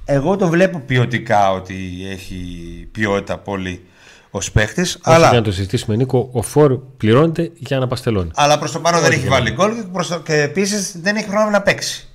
εγώ 0.05 0.35
τον 0.35 0.49
βλέπω 0.49 0.79
ποιοτικά 0.79 1.51
ότι 1.51 2.07
έχει 2.09 2.45
ποιότητα 2.91 3.37
πολύ 3.37 3.85
ως 4.31 4.51
παίχτης. 4.51 4.97
Αλλά... 5.01 5.29
Για 5.29 5.37
να 5.37 5.43
το 5.43 5.51
συζητήσουμε, 5.51 5.95
Νίκο, 5.95 6.29
ο 6.31 6.41
Φόρ 6.41 6.77
πληρώνεται 6.97 7.51
για 7.55 7.79
να 7.79 7.87
παστελώνει. 7.87 8.31
Αλλά 8.35 8.59
προς 8.59 8.71
το 8.71 8.79
παρόν 8.79 9.01
δεν 9.01 9.11
έχει 9.11 9.27
βάλει 9.27 9.51
γκολ 9.51 9.73
και, 9.75 9.83
το... 10.09 10.19
και 10.19 10.41
επίσης 10.41 11.01
δεν 11.01 11.15
έχει 11.15 11.27
χρόνο 11.29 11.49
να 11.49 11.61
παίξει. 11.61 12.07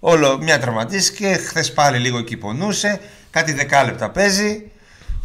Όλο 0.00 0.38
μια 0.38 0.58
τραυματίστηκε, 0.58 1.26
χθες 1.26 1.72
πάλι 1.72 1.98
λίγο 1.98 2.18
εκεί 2.18 2.36
πονούσε, 2.36 3.00
κάτι 3.30 3.52
δεκάλεπτα 3.52 4.10
παίζει. 4.10 4.70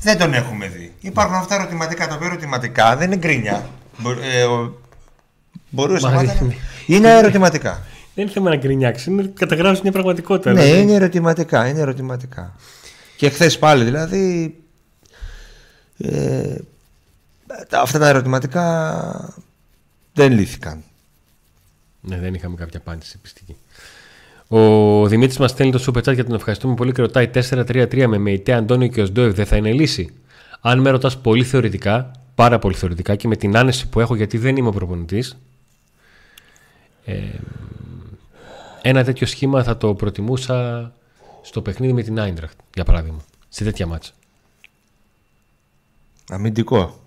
Δεν 0.02 0.18
τον 0.18 0.34
έχουμε 0.34 0.68
δει. 0.68 0.94
Υπάρχουν 1.00 1.36
αυτά 1.36 1.56
ερωτηματικά. 1.56 2.08
Τα 2.08 2.15
οποία 2.15 2.28
ερωτηματικά 2.28 2.96
δεν 2.96 3.08
είναι 3.08 3.15
γκρίνια. 3.15 3.70
Ε, 4.22 4.46
μπορούσε 5.76 6.08
να 6.08 6.24
είναι 6.86 7.18
ερωτηματικά. 7.18 7.82
Δεν 8.16 8.24
είναι 8.24 8.34
θέμα 8.34 8.50
να 8.50 8.56
γκρινιάξεις, 8.56 9.06
είναι 9.06 9.32
καταγράφεις 9.34 9.82
μια 9.82 9.92
πραγματικότητα. 9.92 10.54
Ναι, 10.54 10.64
δηλαδή. 10.64 10.82
είναι 10.82 10.94
ερωτηματικά, 10.94 11.68
είναι 11.68 11.80
ερωτηματικά. 11.80 12.56
Και 13.18 13.30
χθες 13.30 13.60
πάλι 13.60 13.84
δηλαδή. 13.84 14.56
Ε, 15.98 16.56
αυτά 17.72 18.00
τα 18.00 18.08
ερωτηματικά 18.08 19.34
δεν 20.14 20.32
λύθηκαν. 20.32 20.84
Ναι, 22.02 22.20
δεν 22.20 22.34
είχαμε 22.34 22.56
κάποια 22.56 22.80
απάντηση 22.80 23.18
πιστική. 23.18 23.56
Ο 24.48 25.08
Δημήτρης 25.08 25.38
μας 25.38 25.52
στέλνει 25.52 25.72
το 25.72 25.84
super 25.88 26.10
chat 26.10 26.14
για 26.14 26.26
τον 26.26 26.36
ευχαριστούμε 26.36 26.74
πολύ 26.74 26.92
και 26.92 27.02
ρωτάει 27.02 27.30
4-3-3 27.34 28.06
με 28.08 28.18
Μεϊτέ 28.18 28.54
Αντώνιο 28.54 28.88
και 28.88 29.02
ο 29.02 29.06
Σντόευ 29.06 29.34
δεν 29.34 29.46
θα 29.46 29.56
είναι 29.56 29.72
λύση. 29.72 30.14
Αν 30.62 30.80
με 30.80 30.90
ρωτάς 30.90 31.18
πολύ 31.18 31.44
θεωρητικά, 31.44 32.12
πάρα 32.36 32.60
πολύ 32.60 32.76
θεωρητικά 32.76 33.16
και 33.16 33.28
με 33.28 33.36
την 33.36 33.58
άνεση 33.58 33.88
που 33.88 34.00
έχω 34.00 34.16
γιατί 34.16 34.38
δεν 34.38 34.56
είμαι 34.56 34.72
προπονητής, 34.72 35.38
ε, 37.06 37.22
ένα 38.82 39.04
τέτοιο 39.04 39.28
σχήμα 39.28 39.63
θα 39.63 39.78
το 39.78 39.94
προτιμούσα 39.94 40.91
στο 41.41 41.62
παιχνίδι 41.62 41.94
με 41.94 42.04
την 42.04 42.20
Άιντραχτ, 42.20 42.60
για 42.74 42.84
παράδειγμα. 42.84 43.22
Σε 43.50 43.63
τέτοια 43.63 43.88
μάτσα. 43.88 44.12
Αμυντικό. 46.30 47.00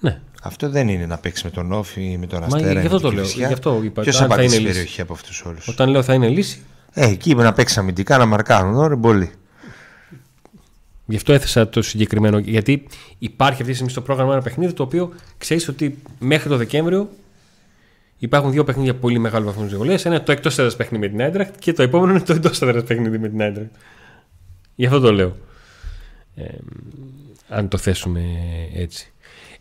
Ναι. 0.00 0.20
Αυτό 0.42 0.68
δεν 0.68 0.88
είναι 0.88 1.06
να 1.06 1.18
παίξεις 1.18 1.44
με 1.44 1.50
τον 1.50 1.72
Όφη 1.72 2.02
ή 2.02 2.16
με 2.16 2.26
τον 2.26 2.44
Αστέρα. 2.44 2.80
Γι' 2.80 2.86
αυτό 2.86 3.00
το 3.00 3.12
λέω. 3.12 3.24
Γι' 3.24 3.44
αυτό 3.44 3.80
είπα. 3.82 4.02
Ποιος 4.02 4.16
θα 4.16 4.42
είναι 4.42 4.60
περιοχή 4.60 5.00
από 5.00 5.12
αυτούς 5.12 5.42
όλους; 5.44 5.68
Όταν 5.68 5.88
λέω 5.88 6.02
θα 6.02 6.14
είναι 6.14 6.28
λύση. 6.28 6.62
Ε, 6.92 7.06
εκεί 7.06 7.34
να 7.34 7.52
παίξεις 7.52 7.78
αμυντικά, 7.78 8.18
να 8.18 8.26
μαρκάρουν. 8.26 8.74
Ωραία, 8.74 8.96
πολύ. 8.96 9.30
Γι' 11.06 11.16
αυτό 11.16 11.32
έθεσα 11.32 11.68
το 11.68 11.82
συγκεκριμένο. 11.82 12.38
Γιατί 12.38 12.86
υπάρχει 13.18 13.52
αυτή 13.52 13.64
τη 13.64 13.72
στιγμή 13.72 13.90
στο 13.90 14.00
πρόγραμμα 14.00 14.32
ένα 14.32 14.42
παιχνίδι 14.42 14.72
το 14.72 14.82
οποίο 14.82 15.12
ξέρεις 15.38 15.68
ότι 15.68 15.98
μέχρι 16.18 16.48
το 16.48 16.56
Δεκέμβριο 16.56 17.08
υπάρχουν 18.20 18.50
δύο 18.50 18.64
παιχνίδια 18.64 18.94
πολύ 18.94 19.18
μεγάλο 19.18 19.44
βαθμό 19.44 19.62
δυσκολίας. 19.62 20.04
Ένα 20.04 20.14
είναι 20.14 20.24
το 20.24 20.32
εκτός 20.32 20.58
έδρας 20.58 20.76
παιχνίδι 20.76 21.04
με 21.04 21.10
την 21.10 21.22
Άιντρακτ 21.22 21.54
και 21.58 21.72
το 21.72 21.82
επόμενο 21.82 22.10
είναι 22.10 22.20
το 22.20 22.32
εντός 22.32 22.62
έδρας 22.62 22.84
παιχνίδι 22.84 23.18
με 23.18 23.28
την 23.28 23.42
Άιντρακτ. 23.42 23.74
Γι' 24.74 24.86
αυτό 24.86 25.00
το 25.00 25.12
λέω. 25.12 25.36
Ε, 26.34 26.44
αν 27.48 27.68
το 27.68 27.78
θέσουμε 27.78 28.22
έτσι. 28.74 29.12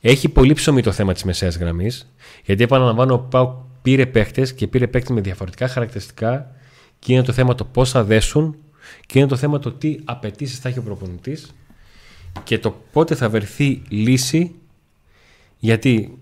Έχει 0.01 0.29
πολύ 0.29 0.53
ψωμί 0.53 0.81
το 0.81 0.91
θέμα 0.91 1.13
της 1.13 1.23
μεσαίας 1.23 1.57
γραμμής. 1.57 2.13
Γιατί 2.45 2.63
επαναλαμβάνω, 2.63 3.13
ο 3.13 3.19
Πάου 3.19 3.69
πήρε 3.81 4.05
παίχτε 4.05 4.45
και 4.55 4.67
πήρε 4.67 4.87
παίχτε 4.87 5.13
με 5.13 5.21
διαφορετικά 5.21 5.67
χαρακτηριστικά 5.67 6.51
και 6.99 7.13
είναι 7.13 7.23
το 7.23 7.31
θέμα 7.31 7.55
το 7.55 7.65
πώς 7.65 7.91
θα 7.91 8.03
δέσουν 8.03 8.55
και 9.05 9.19
είναι 9.19 9.27
το 9.27 9.35
θέμα 9.35 9.59
το 9.59 9.71
τι 9.71 9.97
απαιτήσεις 10.03 10.59
θα 10.59 10.69
έχει 10.69 10.79
ο 10.79 10.81
προπονητής 10.81 11.53
και 12.43 12.59
το 12.59 12.81
πότε 12.91 13.15
θα 13.15 13.29
βρεθεί 13.29 13.81
λύση. 13.89 14.55
Γιατί 15.57 16.18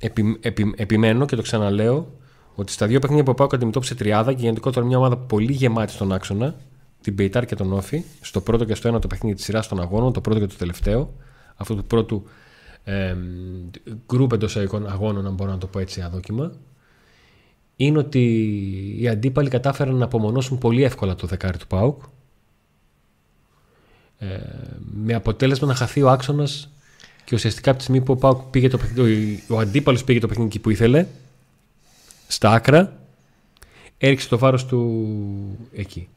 επι, 0.00 0.38
επι, 0.40 0.74
επιμένω 0.76 1.26
και 1.26 1.36
το 1.36 1.42
ξαναλέω 1.42 2.12
ότι 2.54 2.72
στα 2.72 2.86
δύο 2.86 2.98
παιχνίδια 2.98 3.24
που 3.24 3.34
πάω 3.34 3.48
αντιμετώπισε 3.52 3.94
τριάδα 3.94 4.32
και 4.32 4.42
γενικότερα 4.42 4.86
μια 4.86 4.96
ομάδα 4.96 5.16
πολύ 5.16 5.52
γεμάτη 5.52 5.92
στον 5.92 6.12
άξονα, 6.12 6.54
την 7.00 7.14
Πεϊτάρ 7.14 7.46
και 7.46 7.54
τον 7.54 7.72
Όφη, 7.72 8.04
στο 8.20 8.40
πρώτο 8.40 8.64
και 8.64 8.74
στο 8.74 8.88
ένα 8.88 8.98
το 8.98 9.06
παιχνίδι 9.06 9.36
της 9.36 9.44
σειράς 9.44 9.68
των 9.68 9.80
αγώνων, 9.80 10.12
το 10.12 10.20
πρώτο 10.20 10.40
και 10.40 10.46
το 10.46 10.56
τελευταίο, 10.56 11.14
αυτού 11.56 11.76
του 11.76 11.84
πρώτου 11.84 12.24
ε, 12.84 13.16
γκρουπ 14.06 14.32
εντός 14.32 14.56
αγώνων, 14.88 15.26
αν 15.26 15.34
μπορώ 15.34 15.50
να 15.50 15.58
το 15.58 15.66
πω 15.66 15.78
έτσι 15.78 16.00
αδόκιμα, 16.00 16.52
είναι 17.76 17.98
ότι 17.98 18.22
οι 18.98 19.08
αντίπαλοι 19.08 19.48
κατάφεραν 19.48 19.94
να 19.94 20.04
απομονώσουν 20.04 20.58
πολύ 20.58 20.82
εύκολα 20.82 21.14
το 21.14 21.26
δεκάρι 21.26 21.58
του 21.58 21.66
ΠΑΟΚ 21.66 22.02
ε, 24.18 24.26
με 24.78 25.14
αποτέλεσμα 25.14 25.66
να 25.66 25.74
χαθεί 25.74 26.02
ο 26.02 26.10
άξονας 26.10 26.70
και 27.30 27.36
ουσιαστικά 27.36 27.70
από 27.70 27.78
τη 27.78 27.84
στιγμή 27.84 28.04
που 28.04 28.12
ο, 28.12 28.16
ΠΑΟΚ 28.16 28.42
πήγε 28.42 28.68
το, 28.68 28.78
ο 29.48 29.58
αντίπαλος 29.58 30.04
πήγε 30.04 30.20
το 30.20 30.26
παιχνίδι 30.26 30.58
που 30.58 30.70
ήθελε 30.70 31.06
στα 32.26 32.50
άκρα 32.50 32.92
έριξε 33.98 34.28
το 34.28 34.38
βάρος 34.38 34.66
του 34.66 35.58
εκεί. 35.72 36.08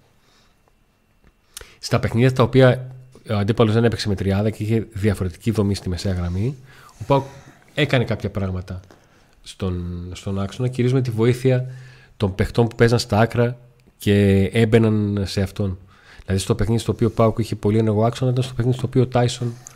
Στα 1.80 2.00
παιχνίδια 2.00 2.34
τα 2.34 2.44
οποία 2.44 2.96
ο 3.30 3.34
αντίπαλος 3.34 3.74
δεν 3.74 3.84
έπαιξε 3.84 4.08
με 4.08 4.16
τριάδα 4.16 4.50
και 4.50 4.64
είχε 4.64 4.88
διαφορετική 4.94 5.52
δομή 5.52 5.76
στη 5.76 5.90
μεσαία 5.90 6.14
γραμμή, 6.14 6.56
ο 7.02 7.04
Πάουκ 7.08 7.24
έκανε 7.74 8.04
κάποια 8.04 8.30
πράγματα 8.30 8.80
στον, 9.44 10.10
στον 10.14 10.40
άξονα, 10.40 10.68
κυρίως 10.68 10.94
με 10.94 11.02
τη 11.02 11.10
βοήθεια 11.10 11.72
των 12.18 12.36
παιχτών 12.36 12.68
που 12.68 12.76
παίζαν 12.76 13.00
στα 13.00 13.20
άκρα 13.20 13.58
και 13.98 14.44
έμπαιναν 14.54 15.24
σε 15.26 15.42
αυτόν. 15.42 15.78
Δηλαδή 16.26 16.44
στο 16.44 16.56
παιχνίδι 16.56 16.82
στο 16.82 16.92
οποίο 16.92 17.08
ο 17.08 17.12
Πάουκ 17.12 17.38
είχε 17.38 17.56
πολύ 17.56 17.78
ενεργό 17.78 18.06
άξονα, 18.06 18.32
ήταν 18.32 18.44
στο 18.44 18.54
παιχνίδι 18.54 18.78
στο 18.78 18.88
οποίο 18.88 19.02
ο 19.02 19.08
Τάισον 19.08 19.48
ε, 19.48 19.73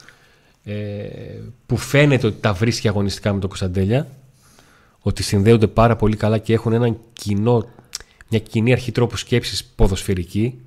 που 1.65 1.77
φαίνεται 1.77 2.27
ότι 2.27 2.39
τα 2.39 2.53
βρίσκει 2.53 2.88
αγωνιστικά 2.88 3.34
με 3.34 3.39
τον 3.39 3.49
Κωνσταντέλια, 3.49 4.08
ότι 4.99 5.23
συνδέονται 5.23 5.67
πάρα 5.67 5.95
πολύ 5.95 6.15
καλά 6.15 6.38
και 6.38 6.53
έχουν 6.53 6.73
έναν 6.73 6.97
κοινό, 7.13 7.65
μια 8.30 8.39
κοινή 8.39 8.71
αρχή 8.71 8.91
τρόπου 8.91 9.17
σκέψης 9.17 9.65
ποδοσφαιρική 9.65 10.60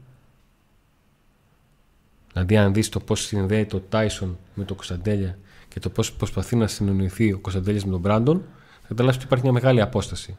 Δηλαδή, 2.33 2.57
αν 2.57 2.73
δεις 2.73 2.89
το 2.89 3.01
πώς 3.01 3.21
συνδέει 3.21 3.67
το 3.67 3.81
Τάισον 3.81 4.39
με 4.55 4.65
τον 4.65 4.77
Κωνσταντέλια 4.77 5.39
και 5.69 5.81
το 5.81 5.89
πώς 5.89 6.13
προσπαθεί 6.13 6.57
να 6.57 6.67
συνεννοηθεί 6.67 7.33
ο 7.33 7.39
Κωνσταντέλιας 7.39 7.85
με 7.85 7.91
τον 7.91 8.01
Μπράντον, 8.01 8.43
θα 8.81 8.89
καταλάβεις 8.89 9.17
ότι 9.17 9.25
υπάρχει 9.25 9.45
μια 9.45 9.55
μεγάλη 9.55 9.81
απόσταση 9.81 10.37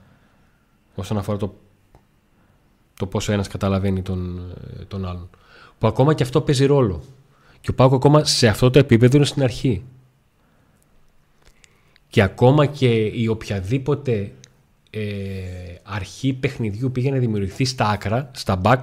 όσον 0.95 1.17
αφορά 1.17 1.38
το, 1.38 1.56
το 3.00 3.06
πόσο 3.06 3.32
ένας 3.32 3.47
καταλαβαίνει 3.47 4.02
τον, 4.02 4.52
ε, 4.80 4.84
τον 4.84 5.06
άλλον. 5.06 5.30
Που 5.80 5.88
ακόμα 5.88 6.13
και 6.13 6.24
αυτό 6.24 6.41
παίζει 6.41 6.65
ρόλο. 6.65 7.04
Και 7.62 7.69
ο 7.69 7.74
Πάκο 7.74 7.95
ακόμα 7.95 8.24
σε 8.24 8.47
αυτό 8.47 8.69
το 8.69 8.80
επίπεδο 8.80 9.17
είναι 9.17 9.26
στην 9.26 9.43
αρχή. 9.43 9.84
Και 12.08 12.21
ακόμα 12.21 12.65
και 12.65 13.06
η 13.06 13.28
οποιαδήποτε 13.28 14.34
ε, 14.89 15.02
αρχή 15.84 16.34
παιχνιδιού 16.34 16.91
πήγε 16.91 17.12
να 17.12 17.17
δημιουργηθεί 17.17 17.65
στα 17.65 17.89
άκρα, 17.89 18.32
στα 18.34 18.62
back, 18.63 18.80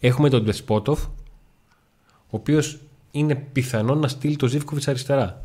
έχουμε 0.00 0.28
τον 0.28 0.44
Δεσπότοφ 0.44 1.04
ο 2.32 2.36
οποίος 2.36 2.78
είναι 3.10 3.34
πιθανό 3.34 3.94
να 3.94 4.08
στείλει 4.08 4.36
το 4.36 4.46
Ζήφκοβιτς 4.46 4.88
αριστερά. 4.88 5.44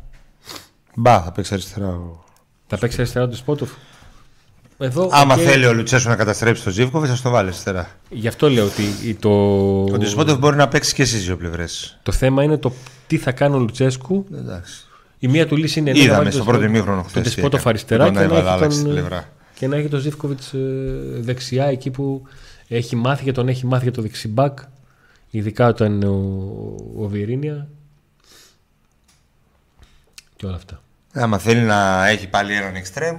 Μπα, 0.94 1.22
θα 1.22 1.32
παίξει 1.32 1.54
αριστερά. 1.54 2.00
Θα 2.66 2.78
παίξει 2.78 3.00
αριστερά 3.00 3.28
το 3.28 3.36
Σπότοφ. 3.36 3.70
Εδώ, 4.78 5.08
Άμα 5.12 5.36
και... 5.36 5.42
θέλει 5.42 5.66
ο 5.66 5.72
Λουτσέσου 5.72 6.08
να 6.08 6.16
καταστρέψει 6.16 6.64
το 6.64 6.70
Ζήφκοβιτ, 6.70 7.10
θα 7.14 7.22
το 7.22 7.30
βάλει 7.30 7.48
αριστερά. 7.48 7.90
Γι' 8.08 8.28
αυτό 8.28 8.50
λέω 8.50 8.64
ότι 8.64 9.14
το. 9.14 9.30
Ο 9.82 10.04
Σπότοφ 10.04 10.38
μπορεί 10.38 10.56
να 10.56 10.68
παίξει 10.68 10.94
και 10.94 11.04
στις 11.04 11.24
δύο 11.24 11.36
πλευρές. 11.36 11.98
Το 12.02 12.12
θέμα 12.12 12.42
είναι 12.42 12.56
το 12.56 12.72
τι 13.06 13.18
θα 13.18 13.32
κάνει 13.32 13.54
ο 13.54 13.58
Λουτσέσκου. 13.58 14.26
Εντάξει. 14.34 14.82
Η 15.18 15.28
μία 15.28 15.46
του 15.46 15.56
λύση 15.56 15.78
είναι 15.78 15.90
Είδαμε 15.94 16.30
στο 16.30 16.44
πρώτο 16.44 16.64
ημίχρονο 16.64 17.02
χθες. 17.02 17.22
Το 17.22 17.30
Σπότοφ 17.30 17.66
αριστερά 17.66 18.04
και, 18.10 18.10
να 18.10 18.22
έχει 18.22 18.82
τον... 18.82 19.08
και 19.54 19.66
να 19.66 19.76
έχει 19.76 19.88
το 19.88 19.98
Ζήφκοβιτ 19.98 20.40
ε, 20.52 20.58
δεξιά 21.20 21.64
εκεί 21.64 21.90
που 21.90 22.22
έχει 22.68 22.96
μάθει 22.96 23.24
και 23.24 23.32
τον 23.32 23.48
έχει 23.48 23.66
μάθει 23.66 23.82
για 23.82 23.92
το 23.92 24.02
δεξιμπάκ 24.02 24.58
Ειδικά 25.30 25.66
όταν 25.66 25.92
είναι 25.92 26.06
ο, 26.06 26.74
ο 26.98 27.08
Βιρίνια 27.08 27.68
και 30.36 30.46
όλα 30.46 30.56
αυτά. 30.56 30.82
Άμα 31.12 31.38
θέλει 31.38 31.60
να 31.60 32.08
έχει 32.08 32.28
πάλι 32.28 32.54
έναν 32.54 32.74
εξτρέμ, 32.74 33.18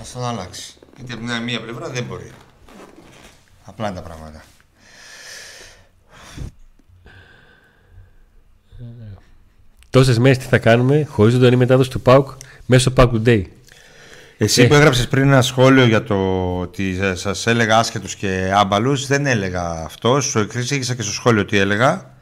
α 0.00 0.04
τον 0.12 0.24
αλλάξει. 0.24 0.74
Γιατί 0.96 1.12
από 1.12 1.26
την 1.26 1.42
μία 1.42 1.60
πλευρά 1.60 1.88
δεν 1.88 2.04
μπορεί. 2.04 2.30
Απλά 3.64 3.88
είναι 3.88 3.96
τα 3.96 4.02
πράγματα. 4.02 4.42
Τόσες 9.90 10.18
μέρες 10.18 10.38
τι 10.38 10.44
θα 10.44 10.58
κάνουμε 10.58 11.06
χωρίς 11.10 11.38
τον 11.38 11.54
μετάδοση 11.54 11.90
του 11.90 12.00
ΠΑΟΚ 12.00 12.30
μέσω 12.66 12.90
ΠΑΟΚ 12.90 13.14
Today; 13.14 13.44
Εσύ 14.38 14.66
που 14.66 14.74
έγραψες 14.74 15.08
πριν 15.08 15.22
ένα 15.22 15.42
σχόλιο 15.42 15.84
για 15.84 16.02
το 16.02 16.16
ότι 16.58 16.98
σας 17.14 17.46
έλεγα 17.46 17.78
άσχετους 17.78 18.14
και 18.14 18.52
άμπαλους, 18.54 19.06
δεν 19.06 19.26
έλεγα 19.26 19.70
αυτός. 19.70 20.24
Σου 20.24 20.38
εξήγησα 20.38 20.94
και 20.94 21.02
στο 21.02 21.12
σχόλιο 21.12 21.44
τι 21.44 21.58
έλεγα. 21.58 22.14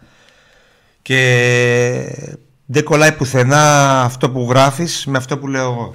Και 1.02 2.32
δεν 2.66 2.84
κολλάει 2.84 3.12
πουθενά 3.12 4.02
αυτό 4.02 4.30
που 4.30 4.46
γράφεις 4.50 5.06
με 5.06 5.18
αυτό 5.18 5.38
που 5.38 5.46
λέω 5.46 5.72
εγώ. 5.72 5.94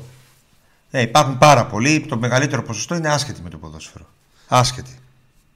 Ε, 0.95 1.01
υπάρχουν 1.01 1.37
πάρα 1.37 1.65
πολλοί. 1.65 2.05
Το 2.09 2.17
μεγαλύτερο 2.17 2.63
ποσοστό 2.63 2.95
είναι 2.95 3.09
άσχετοι 3.09 3.41
με 3.41 3.49
το 3.49 3.57
ποδόσφαιρο. 3.57 4.05
Άσχετοι. 4.47 4.91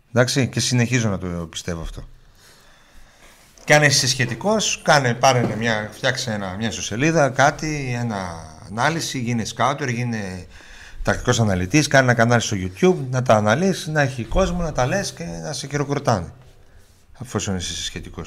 Εντάξει, 0.10 0.48
και 0.48 0.60
συνεχίζω 0.60 1.10
να 1.10 1.18
το 1.18 1.28
πιστεύω 1.28 1.82
αυτό. 1.82 2.04
Και 3.64 3.76
αν 3.76 3.84
είσαι 3.84 4.08
σχετικό, 4.08 4.56
κάνε, 4.82 5.14
πάρε 5.14 5.56
μια, 5.58 5.90
φτιάξε 5.94 6.32
ένα, 6.32 6.56
μια 6.58 6.68
ισοσελίδα, 6.68 7.30
κάτι, 7.30 7.96
ένα 8.00 8.18
ανάλυση, 8.70 9.20
γίνε 9.20 9.46
σκάουτερ, 9.46 9.90
γίνε 9.90 10.46
τακτικός 11.04 11.40
αναλυτής, 11.40 11.88
κάνει 11.88 12.04
ένα 12.04 12.14
κανάλι 12.14 12.42
στο 12.42 12.58
YouTube, 12.60 12.96
να 13.10 13.22
τα 13.22 13.36
αναλύσεις, 13.36 13.88
να 13.88 14.02
έχει 14.02 14.24
κόσμο, 14.24 14.62
να 14.62 14.72
τα 14.72 14.86
λες 14.86 15.14
και 15.14 15.24
να 15.44 15.54
σε 15.54 15.68
χειροκροτάνε. 15.68 16.34
Αφού 17.18 17.38
είσαι 17.38 17.84
σχετικό. 17.84 18.22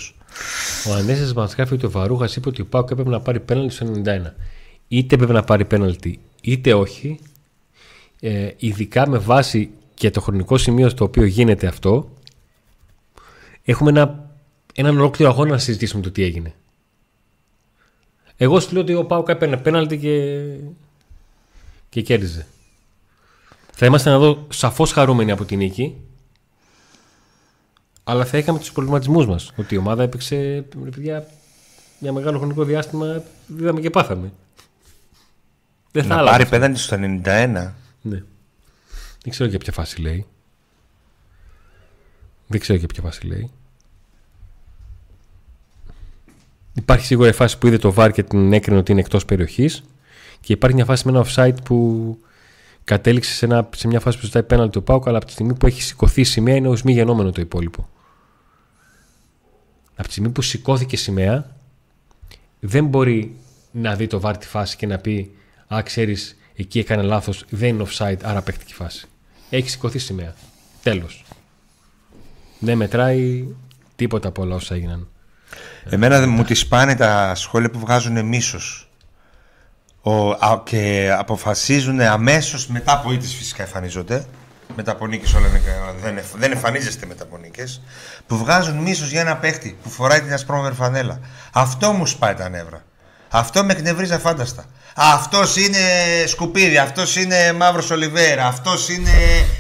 Ο 0.89 0.95
Ανέστη 0.95 1.35
μας 1.35 1.55
γράφει 1.55 1.75
ότι 1.75 1.87
ο 1.87 1.91
Βαρούχας 1.91 2.37
είπε 2.37 2.49
ότι 2.49 2.61
ο 2.61 2.67
Πάουκ 2.67 2.91
έπρεπε 2.91 3.11
να 3.11 3.21
πάρει 3.21 3.41
πέναλτι 3.41 3.75
στο 3.75 3.87
91. 3.87 4.33
Είτε 4.89 5.15
έπρεπε 5.15 5.33
να 5.33 5.43
πάρει 5.43 5.65
πέναλτι, 5.65 6.21
είτε 6.41 6.75
όχι. 6.75 7.19
Ε, 8.21 8.51
ειδικά 8.57 9.09
με 9.09 9.19
βάση 9.19 9.71
και 9.95 10.11
το 10.11 10.21
χρονικό 10.21 10.59
σημείο 10.59 10.89
στο 10.89 11.05
οποίο 11.05 11.25
γίνεται 11.25 11.67
αυτό, 11.67 12.11
έχουμε 13.63 13.91
ένα, 13.91 14.31
έναν 14.75 14.99
ολόκληρο 14.99 15.31
αγώνα 15.31 15.51
να 15.51 15.59
συζητήσουμε 15.59 16.03
το 16.03 16.11
τι 16.11 16.23
έγινε. 16.23 16.55
Εγώ 18.37 18.61
σου 18.61 18.73
λέω 18.73 18.83
ότι 18.83 18.95
ο 18.95 19.05
Πάουκ 19.05 19.29
έπαιρνε 19.29 19.57
πέναλτι 19.57 19.99
και, 19.99 20.45
και 21.89 22.03
κέρδιζε. 22.03 22.47
Θα 23.73 23.87
είμαστε 23.87 24.11
να 24.11 24.19
δω 24.19 24.47
σαφώς 24.49 24.93
χαρούμενοι 24.93 25.31
από 25.31 25.45
την 25.45 25.59
νίκη. 25.59 25.97
Αλλά 28.05 28.25
θα 28.25 28.39
είχαμε 28.39 28.59
τους 28.59 28.73
προβληματισμούς 28.73 29.27
μας. 29.27 29.53
Ότι 29.57 29.75
η 29.75 29.79
ομάδα 29.79 30.03
έπαιξε 30.03 30.65
παιδιά, 30.85 31.27
για 31.99 32.13
μεγάλο 32.13 32.39
χρονικό 32.39 32.65
διάστημα. 32.65 33.23
Είδαμε 33.59 33.81
και 33.81 33.91
πάθαμε. 33.91 34.33
Δεν 35.93 36.05
θα 36.05 36.17
να 36.17 36.25
πάρει 36.25 36.47
πέναντι 36.47 36.79
στο 36.79 36.97
91. 36.97 37.73
Ναι. 38.03 38.23
Δεν 39.23 39.31
ξέρω 39.31 39.49
για 39.49 39.59
ποια 39.59 39.73
φάση 39.73 40.01
λέει. 40.01 40.27
Δεν 42.47 42.61
ξέρω 42.61 42.79
για 42.79 42.89
ποια 42.89 43.03
φάση 43.03 43.27
λέει. 43.27 43.51
Υπάρχει 46.75 47.07
σίγουρα 47.07 47.29
η 47.29 47.33
φάση 47.33 47.59
που 47.59 47.67
είδε 47.67 47.79
το 47.79 47.95
VAR 47.97 48.11
και 48.13 48.23
την 48.23 48.53
έκρινε 48.53 48.79
ότι 48.79 48.93
είναι 48.93 49.01
εκτός 49.01 49.25
περιοχής. 49.25 49.83
Και 50.41 50.53
υπάρχει 50.53 50.77
μια 50.77 50.85
φάση 50.85 51.11
με 51.11 51.19
ένα 51.19 51.27
offside 51.27 51.63
που 51.65 52.19
κατέληξε 52.85 53.33
σε, 53.33 53.45
ένα, 53.45 53.69
σε 53.77 53.87
μια 53.87 54.01
φάση 54.01 54.19
που 54.19 54.25
ζητάει 54.25 54.43
πέναλτι 54.43 54.73
του 54.73 54.83
Πάουκ, 54.83 55.09
αλλά 55.09 55.17
από 55.17 55.27
τη 55.27 55.33
στιγμή 55.33 55.55
που 55.55 55.67
έχει 55.67 55.83
σηκωθεί 55.83 56.21
η 56.21 56.25
σημαία 56.25 56.55
είναι 56.55 56.69
ως 56.69 56.83
μη 56.83 56.93
γενόμενο 56.93 57.33
το 57.33 57.41
υπόλοιπο. 57.41 57.89
Από 59.95 60.07
τη 60.07 60.11
στιγμή 60.11 60.31
που 60.31 60.43
σηκώθηκε 60.43 60.95
η 60.95 60.99
σημαία, 60.99 61.57
δεν 62.61 62.87
μπορεί 62.87 63.37
να 63.73 63.95
δει 63.95 64.07
το 64.07 64.21
VAR 64.25 64.35
τη 64.39 64.47
φάση 64.47 64.77
και 64.77 64.87
να 64.87 64.99
πει 64.99 65.35
Α, 65.75 65.83
ξέρεις, 65.83 66.37
εκεί 66.57 66.79
έκανε 66.79 67.03
λάθος, 67.03 67.45
δεν 67.49 67.69
είναι 67.69 67.87
offside, 67.89 68.19
άρα 68.23 68.43
παίχτηκε 68.43 68.75
φάση. 68.75 69.09
Έχει 69.51 69.71
σηκωθεί 69.71 69.97
η 69.97 70.01
σημαία. 70.01 70.35
Τέλος. 70.83 71.25
Δεν 72.59 72.77
μετράει 72.77 73.47
τίποτα 73.97 74.29
από 74.29 74.43
όλα 74.43 74.55
όσα 74.55 74.75
έγιναν. 74.75 75.09
Εμένα 75.85 76.27
μου 76.29 76.45
τη 76.45 76.55
σπάνε 76.55 76.95
τα 76.95 77.35
σχόλια 77.35 77.71
που 77.71 77.79
βγάζουν 77.79 78.25
μίσος. 78.25 78.91
Και 80.65 81.11
αποφασίζουν 81.19 82.01
αμέσως 82.01 82.67
μετά 82.67 82.93
από 82.93 83.13
ήττες 83.13 83.35
φυσικά 83.35 83.63
εμφανίζονται. 83.63 84.27
Μετά 84.77 84.93
από 84.93 85.07
νίκες 85.07 85.35
όλα 85.35 85.49
είναι, 85.49 85.61
δεν, 86.03 86.19
δεν 86.37 86.53
εμφανίζεστε 86.53 87.07
μετά 87.07 87.23
από 87.23 87.37
νίκες. 87.39 87.83
Που 88.27 88.37
βγάζουν 88.37 88.77
μίσος 88.77 89.11
για 89.11 89.21
ένα 89.21 89.37
παίχτη 89.37 89.77
που 89.83 89.91
φοράει 89.91 90.21
την 90.21 90.33
ασπρόμερ 90.33 90.73
φανέλα. 90.73 91.21
Αυτό 91.53 91.93
μου 91.93 92.07
σπάει 92.07 92.35
τα 92.35 92.49
νεύρα. 92.49 92.85
Αυτό 93.29 93.65
με 93.65 93.73
εκνευρίζει 93.73 94.13
αφάνταστα. 94.13 94.65
Αυτός 94.95 95.57
είναι 95.57 95.79
σκουπίδι, 96.27 96.79
αυτός 96.79 97.17
είναι 97.17 97.53
μαύρος 97.53 97.91
Ολιβέρα, 97.91 98.47
αυτός 98.47 98.89
είναι. 98.89 99.11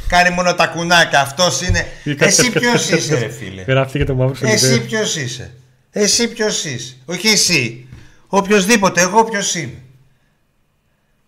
κάνει 0.08 0.30
μόνο 0.34 0.54
τα 0.54 0.66
κουνάκια, 0.66 1.20
αυτός 1.20 1.60
είναι. 1.60 1.86
Εσύ 2.18 2.50
ποιος 2.50 2.88
είσαι, 2.90 3.18
ρε 3.18 3.28
φίλε; 3.28 3.62
Γράφτηκε 3.62 4.04
το 4.04 4.14
μαύρος 4.14 4.42
Εσύ 4.42 4.80
ποιος 4.80 5.16
είσαι; 5.16 5.54
Εσύ 5.90 6.28
ποιος 6.28 6.64
είσαι; 6.64 6.96
Όχι 7.04 7.28
εσύ. 7.28 7.88
Οποιοδήποτε, 8.26 9.00
εγώ 9.00 9.24
ποιος 9.24 9.54
είμαι. 9.54 9.82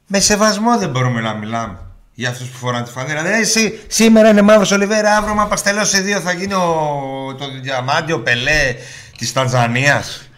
Με 0.06 0.20
σεβασμό 0.20 0.78
δεν 0.78 0.90
μπορούμε 0.90 1.20
να 1.20 1.34
μιλάμε 1.34 1.78
για 2.14 2.28
αυτούς 2.28 2.48
που 2.48 2.56
φοράνε 2.56 2.84
τη 2.84 2.90
φανέλα. 2.90 3.22
Δηλαδή, 3.22 3.40
εσύ, 3.40 3.80
σήμερα 3.86 4.28
είναι 4.28 4.42
μαύρος 4.42 4.70
Ολιβέρα, 4.70 5.16
αύριο 5.16 5.34
μα 5.34 5.46
παστελώσει 5.46 6.00
δύο 6.00 6.20
θα 6.20 6.32
γίνει 6.32 6.54
ο, 6.54 6.70
το 7.38 7.44
διαμάντιο 7.62 8.18
πελέ 8.20 8.74
της 9.18 9.32
Τανζανίας. 9.32 10.28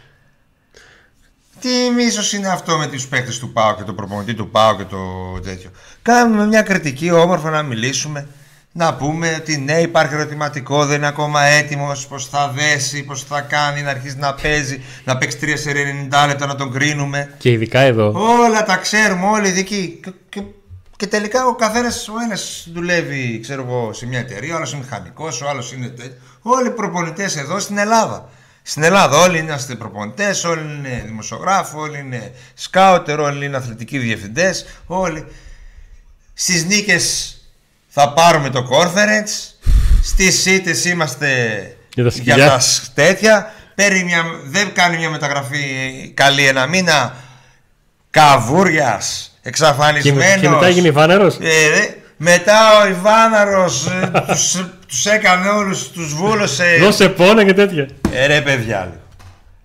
Τι 1.65 1.91
μίσος 1.95 2.33
είναι 2.33 2.49
αυτό 2.49 2.77
με 2.77 2.87
τους 2.87 3.07
παίκτες 3.07 3.39
του 3.39 3.53
ΠΑΟ 3.53 3.75
και 3.75 3.83
το 3.83 3.93
προπονητή 3.93 4.35
του 4.35 4.51
ΠΑΟ 4.51 4.77
και 4.77 4.85
το 4.85 4.99
τέτοιο. 5.45 5.71
Κάνουμε 6.03 6.47
μια 6.47 6.63
κριτική 6.63 7.11
όμορφα 7.11 7.51
να 7.51 7.63
μιλήσουμε. 7.63 8.29
Να 8.73 8.95
πούμε 8.95 9.37
ότι 9.41 9.57
ναι, 9.59 9.81
υπάρχει 9.81 10.15
ερωτηματικό, 10.15 10.87
δεν 10.87 10.97
είναι 10.97 11.07
ακόμα 11.07 11.43
έτοιμος. 11.43 12.07
Πώ 12.07 12.19
θα 12.19 12.53
δέσει, 12.55 13.05
πώ 13.05 13.17
θα 13.17 13.41
κάνει, 13.41 13.83
να 13.83 13.91
αρχίσει 13.91 14.17
να 14.17 14.35
παίζει, 14.35 14.83
να 15.05 15.19
παίξει 15.19 15.39
3 15.43 15.53
σε 15.55 15.71
90 15.71 16.27
λεπτά 16.27 16.47
να 16.47 16.55
τον 16.55 16.73
κρίνουμε. 16.73 17.35
Και 17.39 17.51
ειδικά 17.51 17.81
εδώ. 17.81 18.13
Όλα 18.17 18.65
τα 18.65 18.77
ξέρουμε, 18.77 19.27
όλοι 19.27 19.49
ειδικοί. 19.49 20.01
Και, 20.03 20.13
και, 20.29 20.43
και 20.97 21.07
τελικά 21.07 21.47
ο 21.47 21.55
καθένας 21.55 22.09
ο 22.09 22.15
ένας 22.25 22.69
δουλεύει, 22.73 23.41
ξέρω 23.43 23.63
εγώ, 23.63 23.93
σε 23.93 24.07
μια 24.07 24.19
εταιρεία, 24.19 24.53
ο 24.53 24.57
άλλος 24.57 24.73
είναι 24.73 24.81
μηχανικός, 24.83 25.43
ο 25.43 25.49
άλλος 25.49 25.73
είναι 25.73 25.89
τέτοιο. 25.89 26.17
Όλοι 26.43 26.67
οι 26.67 26.73
προπονητές 26.73 27.37
εδώ 27.37 27.59
στην 27.59 27.79
Ελλάδα. 27.79 28.29
Στην 28.67 28.83
Ελλάδα 28.83 29.19
όλοι 29.19 29.39
είμαστε 29.39 29.75
προπονητέ, 29.75 30.35
όλοι 30.47 30.61
είναι 30.61 31.03
δημοσιογράφοι, 31.07 31.77
όλοι 31.77 31.99
είναι 31.99 32.33
σκάουτερ, 32.55 33.21
όλοι 33.21 33.45
είναι 33.45 33.57
αθλητικοί 33.57 33.99
διευθυντές, 33.99 34.67
όλοι. 34.87 35.27
Στις 36.35 36.65
νίκες 36.65 37.37
θα 37.89 38.13
πάρουμε 38.13 38.51
το 38.51 38.69
conference, 38.71 39.55
στι 40.03 40.51
ήττε 40.51 40.89
είμαστε 40.89 41.29
για 41.95 42.05
τα, 42.05 42.11
για 42.23 42.37
τα 42.37 42.61
τέτοια. 42.95 43.53
Παίρνει 43.75 44.05
μια, 44.05 44.23
δεν 44.45 44.73
κάνει 44.75 44.97
μια 44.97 45.11
μεταγραφή 45.11 45.61
καλή 46.15 46.47
ένα 46.47 46.67
μήνα. 46.67 47.15
Καβούριας, 48.11 49.39
εξαφανισμένο. 49.43 50.41
Και, 50.41 50.49
μετά 50.49 50.69
γίνει 50.69 50.93
φάνερο. 50.93 51.27
Ε, 51.27 51.87
μετά 52.17 52.83
ο 52.83 52.87
Ιβάναρος 52.87 53.89
ε, 54.95 55.01
τους, 55.01 55.03
τους 55.03 55.07
έκανε 55.07 55.49
όλους, 55.49 55.91
τους 55.91 56.15
βούλωσε. 56.15 56.77
Δώσε 56.81 57.09
πόνα 57.09 57.45
και 57.45 57.53
τέτοια. 57.53 57.89
Ε, 58.13 58.27
ρε 58.27 58.41
παιδιά. 58.41 59.01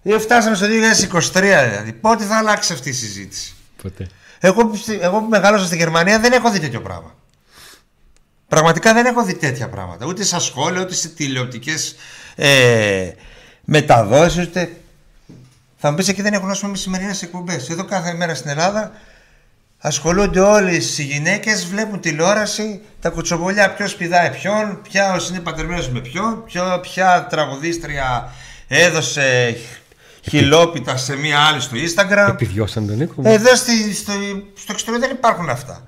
Ε, 0.03 0.19
φτάσαμε 0.19 0.55
στο 0.55 0.65
2023 0.65 1.31
δηλαδή. 1.41 1.93
Πότε 1.93 2.23
θα 2.23 2.37
αλλάξει 2.37 2.73
αυτή 2.73 2.89
η 2.89 2.93
συζήτηση; 2.93 3.55
Ποτέ. 3.81 4.07
Εγώ, 4.39 4.71
εγώ 5.01 5.19
που 5.19 5.27
μεγάλωσα 5.29 5.65
στη 5.65 5.75
Γερμανία 5.75 6.19
δεν 6.19 6.31
έχω 6.31 6.51
δει 6.51 6.59
τέτοιο 6.59 6.81
πράγμα. 6.81 7.15
Πραγματικά 8.47 8.93
δεν 8.93 9.05
έχω 9.05 9.23
δει 9.23 9.33
τέτοια 9.33 9.69
πράγματα. 9.69 10.05
Ούτε 10.05 10.23
στα 10.23 10.39
σχόλια, 10.39 10.81
ούτε 10.81 10.93
σε 10.93 11.07
τηλεοπτικές 11.07 11.95
ε, 12.35 13.11
μεταδόσεις, 13.63 14.47
ούτε... 14.47 14.71
Θα 15.77 15.89
μου 15.89 15.95
πεις 15.95 16.07
εκεί 16.07 16.21
δεν 16.21 16.33
έχουν 16.33 16.49
όσο 16.49 16.67
με 16.67 16.77
σημερινές 16.77 17.21
εκπομπές. 17.21 17.69
Εδώ 17.69 17.85
κάθε 17.85 18.13
μέρα 18.13 18.35
στην 18.35 18.49
Ελλάδα 18.49 18.91
Ασχολούνται 19.81 20.39
όλε 20.39 20.71
οι 20.71 21.03
γυναίκες, 21.03 21.65
βλέπουν 21.65 21.99
τηλεόραση, 21.99 22.81
τα 23.01 23.09
κουτσομπολιά 23.09 23.73
ποιος 23.73 23.95
πηδάει 23.95 24.29
ποιον, 24.29 24.81
ποια 24.81 25.19
είναι 25.29 25.39
πατερμένο 25.39 25.83
με 25.91 25.99
ποιον, 25.99 26.43
ποιο, 26.43 26.79
ποια 26.81 27.27
τραγουδίστρια 27.29 28.33
έδωσε 28.67 29.57
χιλόπιτα 30.29 30.97
σε 30.97 31.15
μία 31.15 31.39
άλλη 31.39 31.61
στο 31.61 31.75
Instagram. 31.75 32.29
Επιδιώσαν 32.29 32.87
τον 32.87 32.97
Νίκο. 32.97 33.21
Εδώ 33.25 33.55
στη, 33.55 33.93
στο, 33.93 34.11
στο 34.53 34.71
εξωτερικό 34.71 34.99
δεν 35.07 35.15
υπάρχουν 35.15 35.49
αυτά. 35.49 35.83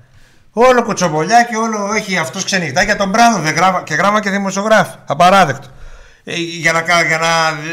Όλο 0.52 0.82
κουτσομπολιά 0.82 1.42
και 1.42 1.56
όλο 1.56 1.92
έχει 1.94 2.16
αυτός 2.16 2.44
ξενυχτά 2.44 2.82
για 2.82 2.96
τον 2.96 3.08
Μπράνο 3.08 3.38
δεν 3.38 3.54
γράμμα, 3.54 3.82
και 3.82 3.94
γράμμα 3.94 4.20
και 4.20 4.30
δημοσιογράφη. 4.30 4.96
Απαράδεκτο. 5.06 5.68
Ε, 6.24 6.34
για, 6.34 6.72
να, 6.72 6.80
για, 6.80 7.18
να, 7.18 7.28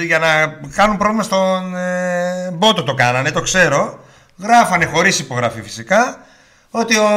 για 0.06 0.20
να 0.20 0.60
κάνουν 0.76 0.98
πρόβλημα 0.98 1.24
στον 1.24 1.76
ε, 1.76 2.52
Μπότο 2.54 2.84
το 2.84 2.94
κάνανε, 2.94 3.32
το 3.32 3.42
ξέρω 3.42 4.00
γράφανε 4.40 4.86
χωρίς 4.86 5.20
υπογραφή 5.20 5.62
φυσικά 5.62 6.26
ότι 6.72 6.98
ο, 6.98 7.10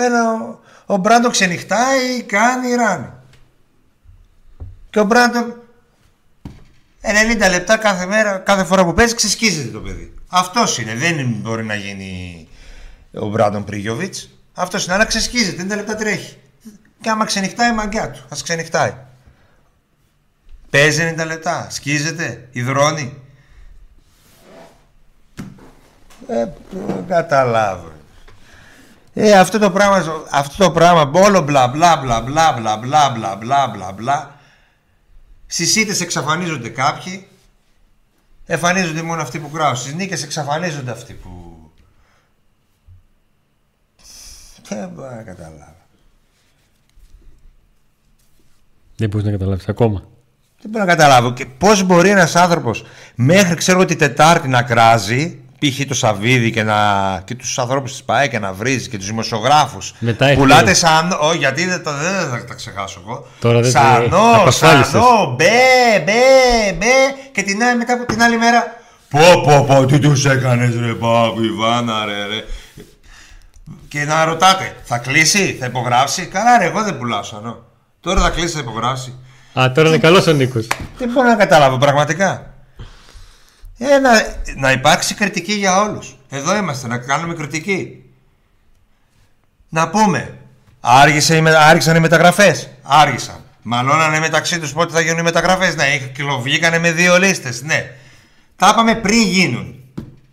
ένα, 0.00 0.58
ο 0.86 0.96
Μπράντο 0.96 1.30
ξενυχτάει, 1.30 2.22
κάνει, 2.22 2.74
ράνει. 2.74 3.08
Και 4.90 5.00
ο 5.00 5.04
Μπράντο 5.04 5.64
90 7.02 7.50
λεπτά 7.50 7.76
κάθε 7.76 8.06
μέρα, 8.06 8.38
κάθε 8.38 8.64
φορά 8.64 8.84
που 8.84 8.94
παίζει 8.94 9.14
ξεσκίζεται 9.14 9.68
το 9.68 9.80
παιδί. 9.80 10.14
Αυτός 10.28 10.78
είναι, 10.78 10.94
δεν 10.94 11.26
μπορεί 11.28 11.64
να 11.64 11.74
γίνει 11.74 12.48
ο 13.14 13.26
Μπράντον 13.26 13.64
Πρίγιοβιτ. 13.64 14.14
Αυτός 14.54 14.84
είναι, 14.84 14.94
αλλά 14.94 15.04
ξεσκίζεται, 15.04 15.62
90 15.62 15.66
λεπτά 15.66 15.94
τρέχει. 15.94 16.36
Και 17.00 17.10
άμα 17.10 17.24
ξενυχτάει 17.24 17.70
η 17.70 17.74
μαγκιά 17.74 18.10
του, 18.10 18.26
ας 18.28 18.42
ξενυχτάει. 18.42 18.94
Παίζει 20.70 21.14
90 21.18 21.26
λεπτά, 21.26 21.66
σκίζεται, 21.70 22.48
υδρώνει. 22.52 23.22
Ε, 26.26 26.46
καταλάβω. 27.08 27.92
Ε, 29.14 29.38
αυτό 29.38 29.58
το 29.58 29.70
πράγμα, 29.70 30.24
αυτό 30.30 30.64
το 30.64 30.70
πράγμα, 30.70 31.10
όλο 31.14 31.40
μπλα 31.40 31.68
μπλα 31.68 31.96
μπλα 31.96 32.20
μπλα 32.20 32.52
μπλα 32.52 32.76
μπλα 32.78 33.10
μπλα 33.10 33.36
μπλα 33.36 33.66
μπλα 33.68 33.92
μπλα. 33.92 34.38
Στις 35.46 35.76
ήττες 35.76 36.00
εξαφανίζονται 36.00 36.68
κάποιοι. 36.68 37.28
Εμφανίζονται 38.46 39.02
μόνο 39.02 39.22
αυτοί 39.22 39.38
που 39.38 39.50
γράφουν 39.54 39.76
Στις 39.76 39.94
νίκες 39.94 40.22
εξαφανίζονται 40.22 40.90
αυτοί 40.90 41.12
που 41.12 41.54
Δεν 44.68 44.88
μπορώ 44.88 45.14
να 45.14 45.22
καταλάβω. 45.22 45.76
Δεν 48.96 49.08
μπορείς 49.08 49.26
να 49.26 49.32
καταλάβεις 49.32 49.68
ακόμα. 49.68 50.02
Δεν 50.60 50.70
μπορώ 50.70 50.84
να 50.84 50.90
καταλάβω. 50.90 51.32
Και 51.32 51.46
πώς 51.46 51.82
μπορεί 51.82 52.08
ένας 52.08 52.36
άνθρωπος 52.36 52.84
Μέχρι 53.14 53.54
ξέρω 53.54 53.80
ότι 53.80 53.96
Τετάρτη 53.96 54.48
να 54.48 54.62
κράζει 54.62 55.43
π.χ. 55.70 55.84
το 55.88 55.94
Σαββίδι 55.94 56.50
και, 56.50 56.62
να, 56.62 56.74
και 57.24 57.34
τους 57.34 57.58
ανθρώπους 57.58 57.90
της 57.92 58.02
ΠΑΕ 58.02 58.28
και 58.28 58.38
να 58.38 58.52
βρίζεις 58.52 58.88
και 58.88 58.96
τους 58.98 59.06
δημοσιογράφους 59.06 59.94
Μετά 59.98 60.26
έχει 60.26 60.38
πουλάτε 60.38 60.62
τέλος. 60.62 60.78
σαν... 60.78 61.16
Όχι, 61.20 61.36
γιατί 61.36 61.64
δεν, 61.66 61.82
το, 61.82 61.90
δεν 61.92 62.28
θα 62.30 62.44
τα 62.44 62.54
ξεχάσω 62.54 63.00
εγώ. 63.06 63.26
Τώρα 63.40 63.60
δεν 63.60 63.72
το- 63.72 63.78
Σανό, 63.78 64.30
απασφάλισες. 64.40 64.90
σανό, 64.92 65.34
μπε, 65.36 65.44
μπε, 66.04 66.72
μπε 66.78 66.86
και 67.32 67.42
την 67.42 67.62
άλλη, 67.62 67.78
μετά 67.78 67.92
από 67.92 68.04
την 68.06 68.22
άλλη 68.22 68.36
μέρα 68.38 68.82
Πω 69.10 69.20
πω 69.44 69.64
πω 69.68 69.86
τι 69.86 69.98
τους 69.98 70.24
έκανες 70.24 70.74
ρε 70.80 70.92
Πάπου 70.92 71.42
Ιβάνα 71.42 72.04
ρε 72.04 72.12
ρε 72.26 72.44
Και 73.88 74.04
να 74.04 74.24
ρωτάτε 74.24 74.76
θα 74.84 74.98
κλείσει, 74.98 75.56
θα 75.60 75.66
υπογράψει; 75.66 76.26
Καλά 76.26 76.58
ρε 76.58 76.64
εγώ 76.64 76.82
δεν 76.82 76.98
πουλάω 76.98 77.22
σανό 77.22 77.56
Τώρα 78.00 78.20
θα 78.20 78.30
κλείσει, 78.30 78.52
θα 78.54 78.58
υπογράψει 78.60 79.14
Α, 79.60 79.72
τώρα 79.72 79.88
είναι 79.88 79.98
καλός 79.98 80.26
ο 80.26 80.32
Νίκος. 80.32 80.66
δεν 80.98 81.10
μπορώ 81.12 81.28
να 81.28 81.34
καταλάβω 81.34 81.76
πραγματικά. 81.76 82.53
Ε, 83.78 83.98
να, 83.98 84.10
να 84.56 84.72
υπάρξει 84.72 85.14
κριτική 85.14 85.52
για 85.52 85.80
όλους. 85.82 86.16
Εδώ 86.28 86.56
είμαστε, 86.56 86.86
να 86.88 86.98
κάνουμε 86.98 87.34
κριτική. 87.34 88.04
Να 89.68 89.88
πούμε, 89.88 90.38
άργησε, 90.80 91.36
η 91.36 91.40
με- 91.40 91.56
άργησαν 91.56 91.96
οι 91.96 92.00
μεταγραφές. 92.00 92.68
Άργησαν. 92.82 93.36
Μαλώνανε 93.62 94.18
μεταξύ 94.18 94.58
τους 94.60 94.72
πότε 94.72 94.92
θα 94.92 95.00
γίνουν 95.00 95.18
οι 95.18 95.22
μεταγραφές. 95.22 95.76
Ναι, 95.76 95.84
είχ- 95.94 96.12
κυκλοβγήκανε 96.12 96.78
με 96.78 96.92
δύο 96.92 97.18
λίστες. 97.18 97.62
Ναι. 97.62 97.90
Τα 98.56 98.68
είπαμε 98.72 98.94
πριν 98.94 99.22
γίνουν. 99.22 99.74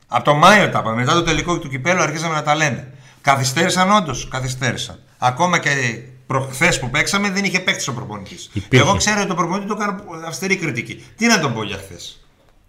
Από 0.08 0.24
το 0.24 0.34
Μάιο 0.36 0.70
τα 0.70 0.80
είπαμε. 0.80 0.96
Μετά 0.96 1.14
το 1.14 1.24
τελικό 1.24 1.60
του 1.60 1.70
κυπέλου 1.70 2.02
αρχίσαμε 2.02 2.34
να 2.36 2.44
τα 2.44 2.56
λέμε. 2.56 2.88
Καθυστέρησαν 3.22 3.92
όντως, 3.92 4.28
καθυστέρησαν. 4.28 5.00
Ακόμα 5.18 5.60
και 5.60 5.70
προχθές 6.28 6.80
που 6.80 6.90
παίξαμε 6.90 7.30
δεν 7.30 7.44
είχε 7.44 7.60
παίξει 7.60 7.90
ο 7.90 7.94
προπονητής. 7.94 8.50
Υπήρχε. 8.54 8.86
Εγώ 8.86 8.98
ξέρω 8.98 9.20
ότι 9.20 9.28
το 9.30 9.36
προπονητής 9.36 9.68
το 9.70 9.78
έκανε 9.82 10.28
αυστηρή 10.28 10.56
κριτική. 10.56 11.06
Τι 11.18 11.28
να 11.28 11.40
τον 11.40 11.54
πω 11.54 11.64
για 11.64 11.78
χθες. 11.78 12.21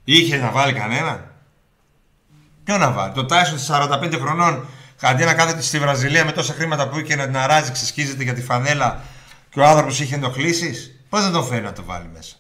Είχε 0.04 0.36
να 0.36 0.50
βάλει 0.50 0.72
κανένα; 0.72 1.30
Ποιο 2.64 2.78
να 2.78 2.90
βάλει; 2.90 3.12
Το 3.12 3.24
Τάισον 3.24 3.58
45 3.68 4.18
χρονών 4.20 4.66
αντί 5.00 5.24
να 5.24 5.34
κάθεται 5.34 5.62
στη 5.62 5.78
Βραζιλία 5.78 6.24
με 6.24 6.32
τόσα 6.32 6.52
χρήματα 6.52 6.88
που 6.88 6.96
είχε 6.98 7.06
και 7.06 7.16
να 7.16 7.24
την 7.24 7.36
αράζει, 7.36 7.72
ξεσκίζεται 7.72 8.22
για 8.22 8.34
τη 8.34 8.42
φανέλα 8.42 9.00
και 9.50 9.60
ο 9.60 9.64
άνθρωπος 9.64 10.00
είχε 10.00 10.14
ενοχλήσεις. 10.14 10.96
Πώς 11.08 11.22
δεν 11.22 11.32
τον 11.32 11.44
φέρει 11.44 11.62
να 11.62 11.72
το 11.72 11.82
βάλει 11.84 12.10
μέσα; 12.14 12.34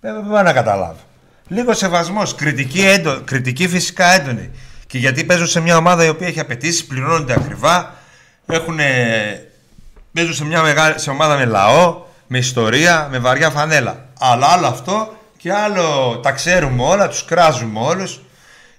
Ε, 0.00 0.12
Δεν 0.12 0.22
μπορώ 0.22 0.42
να 0.42 0.52
καταλάβω. 0.52 0.98
Λίγο 1.48 1.72
σεβασμός. 1.74 2.34
Κριτική, 2.34 2.80
έντο, 2.80 3.20
κριτική 3.24 3.68
φυσικά 3.68 4.04
έντονη. 4.06 4.50
Και 4.86 4.98
γιατί 4.98 5.24
παίζουν 5.24 5.46
σε 5.46 5.60
μια 5.60 5.76
ομάδα 5.76 6.04
η 6.04 6.08
οποία 6.08 6.26
έχει 6.26 6.40
απαιτήσεις, 6.40 6.84
πληρώνονται 6.84 7.32
ακριβά, 7.32 7.94
έχουν, 8.46 8.78
παίζουν 10.12 10.34
σε 10.34 10.44
μια 10.44 10.62
μεγάλη, 10.62 10.98
σε 10.98 11.10
ομάδα 11.10 11.36
με 11.36 11.44
λαό, 11.44 12.02
με 12.26 12.38
ιστορία, 12.38 13.08
με 13.10 13.18
βαριά 13.18 13.50
φανέλα. 13.50 14.06
Αλλά 14.18 14.46
άλλο 14.46 14.66
αυτό 14.66 15.17
και 15.38 15.52
άλλο 15.52 16.18
τα 16.22 16.32
ξέρουμε 16.32 16.82
όλα, 16.82 17.08
τους 17.08 17.24
κράζουμε 17.24 17.80
όλους. 17.80 18.20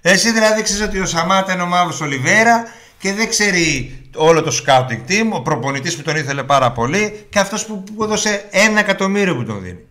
Εσύ 0.00 0.32
δηλαδή 0.32 0.62
ξέρεις 0.62 0.82
ότι 0.82 1.00
ο 1.00 1.06
Σαμάτα 1.06 1.52
είναι 1.52 1.62
ο 1.62 1.66
Μαύρος 1.66 2.00
Ολιβέρα 2.00 2.64
και 2.98 3.12
δεν 3.12 3.28
ξέρει 3.28 3.98
όλο 4.16 4.42
το 4.42 4.52
scouting 4.64 5.00
team, 5.08 5.28
ο 5.32 5.42
προπονητής 5.42 5.96
που 5.96 6.02
τον 6.02 6.16
ήθελε 6.16 6.42
πάρα 6.42 6.72
πολύ 6.72 7.26
και 7.30 7.38
αυτός 7.38 7.66
που, 7.66 7.82
που 7.82 8.04
έδωσε 8.04 8.48
ένα 8.50 8.80
εκατομμύριο 8.80 9.36
που 9.36 9.44
τον 9.44 9.62
δίνει. 9.62 9.86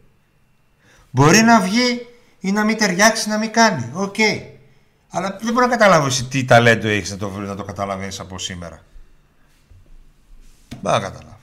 Μπορεί 1.11 1.41
να 1.41 1.61
βγει 1.61 2.07
ή 2.39 2.51
να 2.51 2.63
μην 2.63 2.77
ταιριάξει 2.77 3.29
να 3.29 3.37
μην 3.37 3.51
κάνει. 3.51 3.89
Οκ. 3.93 4.15
Αλλά 5.09 5.37
δεν 5.41 5.53
μπορώ 5.53 5.65
να 5.65 5.71
καταλάβω 5.71 6.05
εσύ 6.05 6.25
τι 6.25 6.45
ταλέντο 6.45 6.87
έχεις 6.87 7.11
να 7.11 7.17
το, 7.17 7.29
να 7.29 7.55
το 7.55 7.63
καταλαβαίνεις 7.63 8.19
από 8.19 8.39
σήμερα. 8.39 8.83
Δεν 10.69 10.79
μπορώ 10.81 10.95
να 10.95 11.01
καταλάβω. 11.01 11.39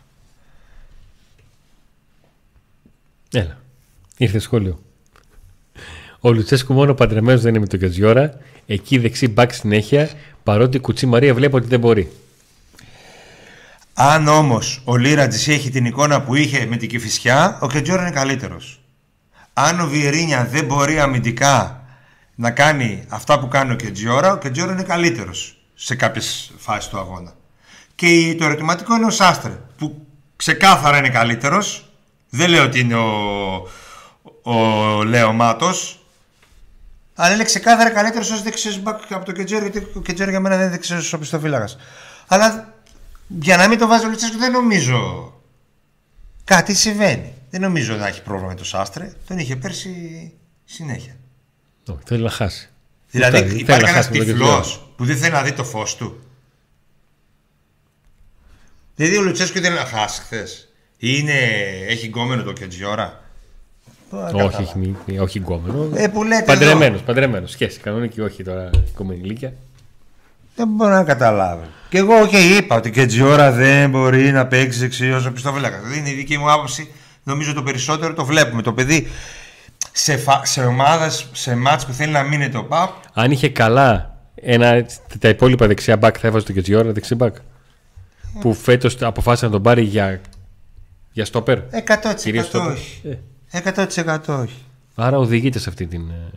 Έλα. 3.32 3.58
Ήρθε 4.16 4.38
σχόλιο. 4.38 4.85
Ο 6.20 6.32
Λουτσέσκου 6.32 6.72
μόνο 6.72 6.94
παντρεμένος 6.94 7.40
δεν 7.40 7.50
είναι 7.50 7.58
με 7.58 7.66
τον 7.66 7.78
Κατζιόρα. 7.78 8.38
Εκεί 8.66 8.98
δεξί 8.98 9.28
μπακ 9.28 9.52
συνέχεια. 9.52 10.10
Παρότι 10.42 10.76
η 10.76 10.80
Κουτσή 10.80 11.06
Μαρία 11.06 11.34
βλέπω 11.34 11.56
ότι 11.56 11.66
δεν 11.66 11.80
μπορεί. 11.80 12.10
Αν 13.94 14.28
όμως 14.28 14.80
ο 14.84 14.96
Λίρατζης 14.96 15.48
έχει 15.48 15.70
την 15.70 15.84
εικόνα 15.84 16.22
που 16.22 16.34
είχε 16.34 16.66
με 16.66 16.76
την 16.76 16.88
Κηφισιά, 16.88 17.58
ο 17.60 17.66
Κετζόρα 17.66 18.02
είναι 18.02 18.10
καλύτερος. 18.10 18.80
Αν 19.52 19.80
ο 19.80 19.86
Βιερίνια 19.86 20.44
δεν 20.50 20.64
μπορεί 20.64 21.00
αμυντικά 21.00 21.84
να 22.34 22.50
κάνει 22.50 23.04
αυτά 23.08 23.38
που 23.38 23.48
κάνει 23.48 23.72
ο 23.72 23.76
Κετζιόρα, 23.76 24.32
ο 24.32 24.36
Κετζιόρα 24.36 24.72
είναι 24.72 24.82
καλύτερος 24.82 25.56
σε 25.74 25.94
κάποιες 25.94 26.52
φάσεις 26.56 26.90
του 26.90 26.98
αγώνα. 26.98 27.32
Και 27.94 28.36
το 28.38 28.44
ερωτηματικό 28.44 28.94
είναι 28.94 29.06
ο 29.06 29.10
Σάστρε, 29.10 29.58
που 29.78 30.06
ξεκάθαρα 30.36 30.98
είναι 30.98 31.08
καλύτερος. 31.08 31.90
Δεν 32.30 32.50
λέω 32.50 32.64
ότι 32.64 32.80
είναι 32.80 32.94
ο, 32.94 33.68
ο 34.42 35.02
Λέο 35.04 35.32
Μάτος, 35.32 36.05
αλλά 37.18 37.34
είναι 37.34 37.44
ξεκάθαρα 37.44 37.90
καλύτερος 37.90 38.30
ως 38.30 38.42
δεξιός 38.42 38.78
μπακ 38.82 39.12
από 39.12 39.24
το 39.24 39.32
Κετζιόρα, 39.32 39.66
γιατί 39.68 39.86
ο 39.94 40.00
Κετζιόρα 40.00 40.30
για 40.30 40.40
μένα 40.40 40.54
δεν 40.56 40.64
είναι 40.64 40.74
δεξιός 40.74 41.12
οπισθοφύλακα. 41.12 41.68
Αλλά 42.26 42.74
για 43.28 43.56
να 43.56 43.68
μην 43.68 43.78
το 43.78 43.86
βάζει 43.86 44.04
ο 44.04 44.08
Λουτσέσκου 44.08 44.38
δεν 44.38 44.52
νομίζω. 44.52 45.32
Κάτι 46.44 46.74
συμβαίνει. 46.74 47.32
Δεν 47.50 47.60
νομίζω 47.60 47.94
να 47.96 48.06
έχει 48.06 48.22
πρόβλημα 48.22 48.48
με 48.48 48.54
το 48.54 48.64
Σάστρε. 48.64 49.12
Τον 49.28 49.38
είχε 49.38 49.56
πέρσι 49.56 50.32
συνέχεια. 50.64 51.16
Όχι, 51.88 51.98
θέλει 52.06 52.22
να 52.22 52.30
χάσει. 52.30 52.68
Δηλαδή 53.10 53.36
Θέλει- 53.36 53.48
θέλει 53.50 53.60
υπάρχει 53.60 53.82
να 53.82 53.88
ένας 53.90 54.04
χάσει 54.06 54.18
με 54.18 54.24
τον 54.24 54.34
τυφλός 54.34 54.56
Κετζιόρα. 54.66 54.90
που 54.96 55.04
δεν 55.04 55.16
θέλει 55.16 55.32
να 55.32 55.42
δει 55.42 55.52
το 55.52 55.64
φως 55.64 55.96
του. 55.96 56.20
Δηλαδή 58.96 59.16
ο 59.16 59.22
Λουτσέσκου 59.22 59.60
δεν 59.60 59.72
να 59.72 59.84
χάσει 59.84 60.20
χθες. 60.20 60.68
Είναι... 60.98 61.32
Έχει 61.88 62.06
γκόμενο 62.06 62.42
το 62.42 62.52
Κετζιόρα. 62.52 63.24
Όχι, 64.10 64.62
έχει 64.62 64.78
μη- 64.78 65.20
όχι 65.20 65.38
γκόμενο. 65.38 65.88
Ε, 65.94 66.08
που 66.08 66.22
λέτε 66.24 66.42
Παντρεμένος, 66.44 67.00
παντρεμένος. 67.00 67.50
Σχέση 67.50 67.80
κανονική, 67.80 68.20
όχι 68.20 68.42
τώρα 68.44 68.70
κομμένη 68.94 69.20
ηλικία. 69.24 69.52
Δεν 70.56 70.68
μπορώ 70.68 70.94
να 70.94 71.04
καταλάβω. 71.04 71.62
Και 71.88 71.98
εγώ 71.98 72.12
okay, 72.22 72.58
είπα 72.60 72.76
ότι 72.76 72.90
και 72.90 73.06
Τζιόρα 73.06 73.52
δεν 73.52 73.90
μπορεί 73.90 74.30
να 74.32 74.46
παίξει 74.46 74.78
δεξιό 74.78 75.24
ο 75.28 75.32
πιστοφύλακα. 75.32 75.80
Δεν 75.84 75.98
είναι 75.98 76.10
η 76.10 76.14
δική 76.14 76.38
μου 76.38 76.52
άποψη. 76.52 76.90
Νομίζω 77.22 77.52
το 77.52 77.62
περισσότερο 77.62 78.14
το 78.14 78.24
βλέπουμε. 78.24 78.62
Το 78.62 78.72
παιδί 78.72 79.06
σε, 79.92 80.16
φα... 80.16 80.44
σε 80.44 80.60
ομάδες, 80.64 81.28
σε 81.32 81.54
μάτς 81.56 81.86
που 81.86 81.92
θέλει 81.92 82.12
να 82.12 82.22
μείνει 82.22 82.48
το 82.48 82.62
ΠΑΠ, 82.62 82.90
Αν 83.12 83.30
είχε 83.30 83.48
καλά 83.48 84.18
ένα, 84.34 84.86
τα 85.18 85.28
υπόλοιπα 85.28 85.66
δεξιά 85.66 85.96
μπακ, 85.96 86.16
θα 86.20 86.26
έβαζε 86.26 86.46
το 86.46 86.52
Κετζιόρα 86.52 86.92
δεξί 86.92 87.14
μπακ. 87.14 87.36
Που 88.40 88.54
φέτος 88.54 88.96
αποφάσισε 89.00 89.44
να 89.46 89.50
τον 89.50 89.62
πάρει 89.62 89.82
για, 89.82 90.20
για 91.12 91.24
στόπερ. 91.24 91.58
100% 91.58 91.62
Κυρίως 92.16 92.46
στόπερ. 92.46 92.72
όχι. 92.72 93.00
Ε, 93.08 93.14
100% 93.52 94.18
όχι. 94.26 94.64
άρα 94.94 95.18
οδηγείται 95.18 95.58
σε 95.58 95.68
αυτή 95.68 95.86
την. 95.86 96.10
ε, 96.10 96.30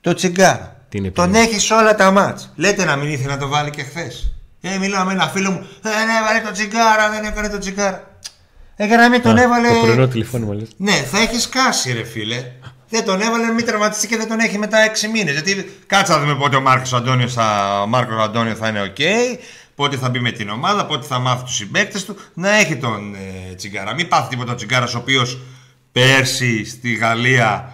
Το 0.00 0.14
τσιγκάρα. 0.14 0.76
Την 0.88 1.12
Τον 1.12 1.24
επιλογή. 1.28 1.48
έχεις 1.48 1.62
σε 1.62 1.74
όλα 1.74 1.94
τα 1.94 2.10
μάτς. 2.10 2.52
Λέτε 2.56 2.84
να 2.84 2.96
μην 2.96 3.08
ήθελε 3.12 3.32
να 3.32 3.38
το 3.38 3.48
βάλει 3.48 3.70
και 3.70 3.82
χθες. 3.82 4.32
Ε, 4.60 4.76
μιλάω 4.78 5.04
με 5.04 5.12
ένα 5.12 5.28
φίλο 5.28 5.50
μου. 5.50 5.66
Δεν 5.82 5.92
έβαλε 6.22 6.40
το 6.46 6.52
τσιγκάρα, 6.52 7.10
δεν 7.10 7.24
έκανε 7.24 7.48
το 7.48 7.58
τσιγκάρα. 7.58 8.10
Ε, 8.76 8.86
για 8.86 8.96
να 8.96 9.08
μην 9.08 9.22
τον 9.22 9.36
α, 9.36 9.42
έβαλε. 9.42 9.68
Το 9.68 9.80
πρωινό 9.80 10.06
τηλεφώνημα 10.08 10.54
λες. 10.54 10.68
Ναι, 10.76 10.92
θα 10.92 11.18
έχεις 11.18 11.42
σκάσει, 11.42 11.92
ρε 11.92 12.04
φίλε. 12.04 12.44
Δεν 12.88 13.04
τον 13.04 13.20
έβαλε, 13.20 13.52
μην 13.52 13.66
τραυματιστεί 13.66 14.06
και 14.06 14.16
δεν 14.16 14.28
τον 14.28 14.38
έχει 14.40 14.58
μετά 14.58 14.78
6 14.86 15.08
μήνες. 15.12 15.32
Γιατί 15.32 15.78
κάτσε 15.86 16.12
να 16.12 16.18
δούμε 16.20 16.34
πότε 16.34 16.56
ο 16.56 16.60
Μάρκος 16.60 16.92
Αντώνιος 16.92 17.32
θα, 17.32 17.80
ο 17.82 17.86
Μάρκος 17.86 18.22
Αντώνιο 18.24 18.54
θα 18.54 18.68
είναι 18.68 18.92
OK, 18.96 19.00
πότε 19.74 19.96
θα 19.96 20.08
μπει 20.08 20.20
με 20.20 20.30
την 20.30 20.48
ομάδα, 20.50 20.86
πότε 20.86 21.06
θα 21.06 21.18
μάθει 21.18 21.44
τους 21.44 21.54
συμπαίκτες 21.54 22.04
του. 22.04 22.16
Να 22.34 22.50
έχει 22.50 22.76
τον 22.76 23.14
ε, 23.14 23.54
Τσιγκάρα. 23.54 23.94
Μην 23.94 24.08
πάθει 24.08 24.28
τίποτα 24.28 24.52
ο 24.52 24.54
Τσιγκάρας, 24.54 24.94
ο 24.94 24.98
οποίος 24.98 25.38
πέρσι 26.00 26.64
στη 26.64 26.94
Γαλλία 26.94 27.72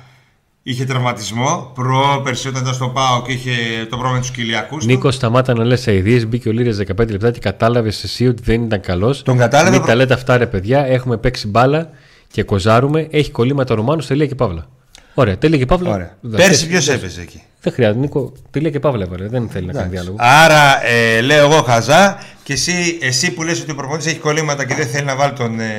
είχε 0.63 0.85
τραυματισμό. 0.85 1.71
Πρόπερσι 1.75 2.49
όταν 2.49 2.62
ήταν 2.62 2.75
στο 2.75 2.89
ΠΑΟ 2.89 3.23
και 3.23 3.33
είχε 3.33 3.51
το 3.91 3.97
πρόβλημα 3.97 4.20
τους 4.20 4.31
κοιλιακούς. 4.31 4.85
Νίκος, 4.87 5.14
σταμάτα 5.14 5.55
να 5.55 5.64
λες 5.64 5.89
αειδίε. 5.89 6.25
Μπήκε 6.27 6.49
ο 6.49 6.53
Λίρες 6.53 6.77
15 6.77 7.11
λεπτά 7.11 7.31
και 7.31 7.39
κατάλαβες 7.39 8.05
εσύ 8.05 8.27
ότι 8.27 8.43
δεν 8.43 8.62
ήταν 8.62 8.81
καλός. 8.81 9.23
Τον 9.23 9.37
κατάλαβε 9.39 9.70
Μην 9.70 9.79
προ- 9.79 9.91
τα 9.91 9.97
λέτε 9.97 10.14
αυτά, 10.14 10.37
ρε 10.37 10.47
παιδιά. 10.47 10.87
Έχουμε 10.87 11.16
παίξει 11.16 11.49
μπάλα 11.49 11.91
και 12.31 12.43
κοζάρουμε. 12.43 13.07
Έχει 13.11 13.31
κολλήματα 13.31 13.75
Ρουμάνου. 13.75 14.03
Τελεία 14.07 14.27
και 14.27 14.35
παύλα. 14.35 14.66
Ωραία, 15.15 15.39
τέλεια 15.39 15.59
και 15.59 15.67
παύλα. 15.67 15.91
Ωραία. 15.91 16.17
Δεν- 16.21 16.41
Πέρσι 16.41 16.61
δεν- 16.61 16.69
ποιος 16.69 16.89
έπαιζε 16.89 17.21
εκεί; 17.21 17.43
Δεν 17.61 17.73
χρειάζεται, 17.73 17.99
Νίκο. 18.01 18.33
Τελεία 18.51 18.71
και 18.71 18.81
παύλα, 18.81 19.05
έβαλε. 19.05 19.29
Δεν 19.29 19.49
θέλει 19.49 19.67
να 19.67 19.73
κάνει 19.73 19.89
διάλογο. 19.91 20.17
Άρα 20.19 20.85
ε, 20.87 21.21
λέω 21.21 21.51
εγώ 21.51 21.63
χαζά 21.63 22.19
και 22.43 22.53
εσύ, 22.53 22.99
εσύ 23.03 23.33
που 23.33 23.43
λες 23.43 23.61
ότι 23.61 23.71
ο 23.71 23.75
προπονητής 23.75 24.07
έχει 24.13 24.19
κολλήματα 24.19 24.67
και 24.67 24.75
δεν 24.75 24.87
θέλει 24.87 25.05
να 25.05 25.17
βάλει 25.17 25.33
τον 25.33 25.61
ε, 25.61 25.71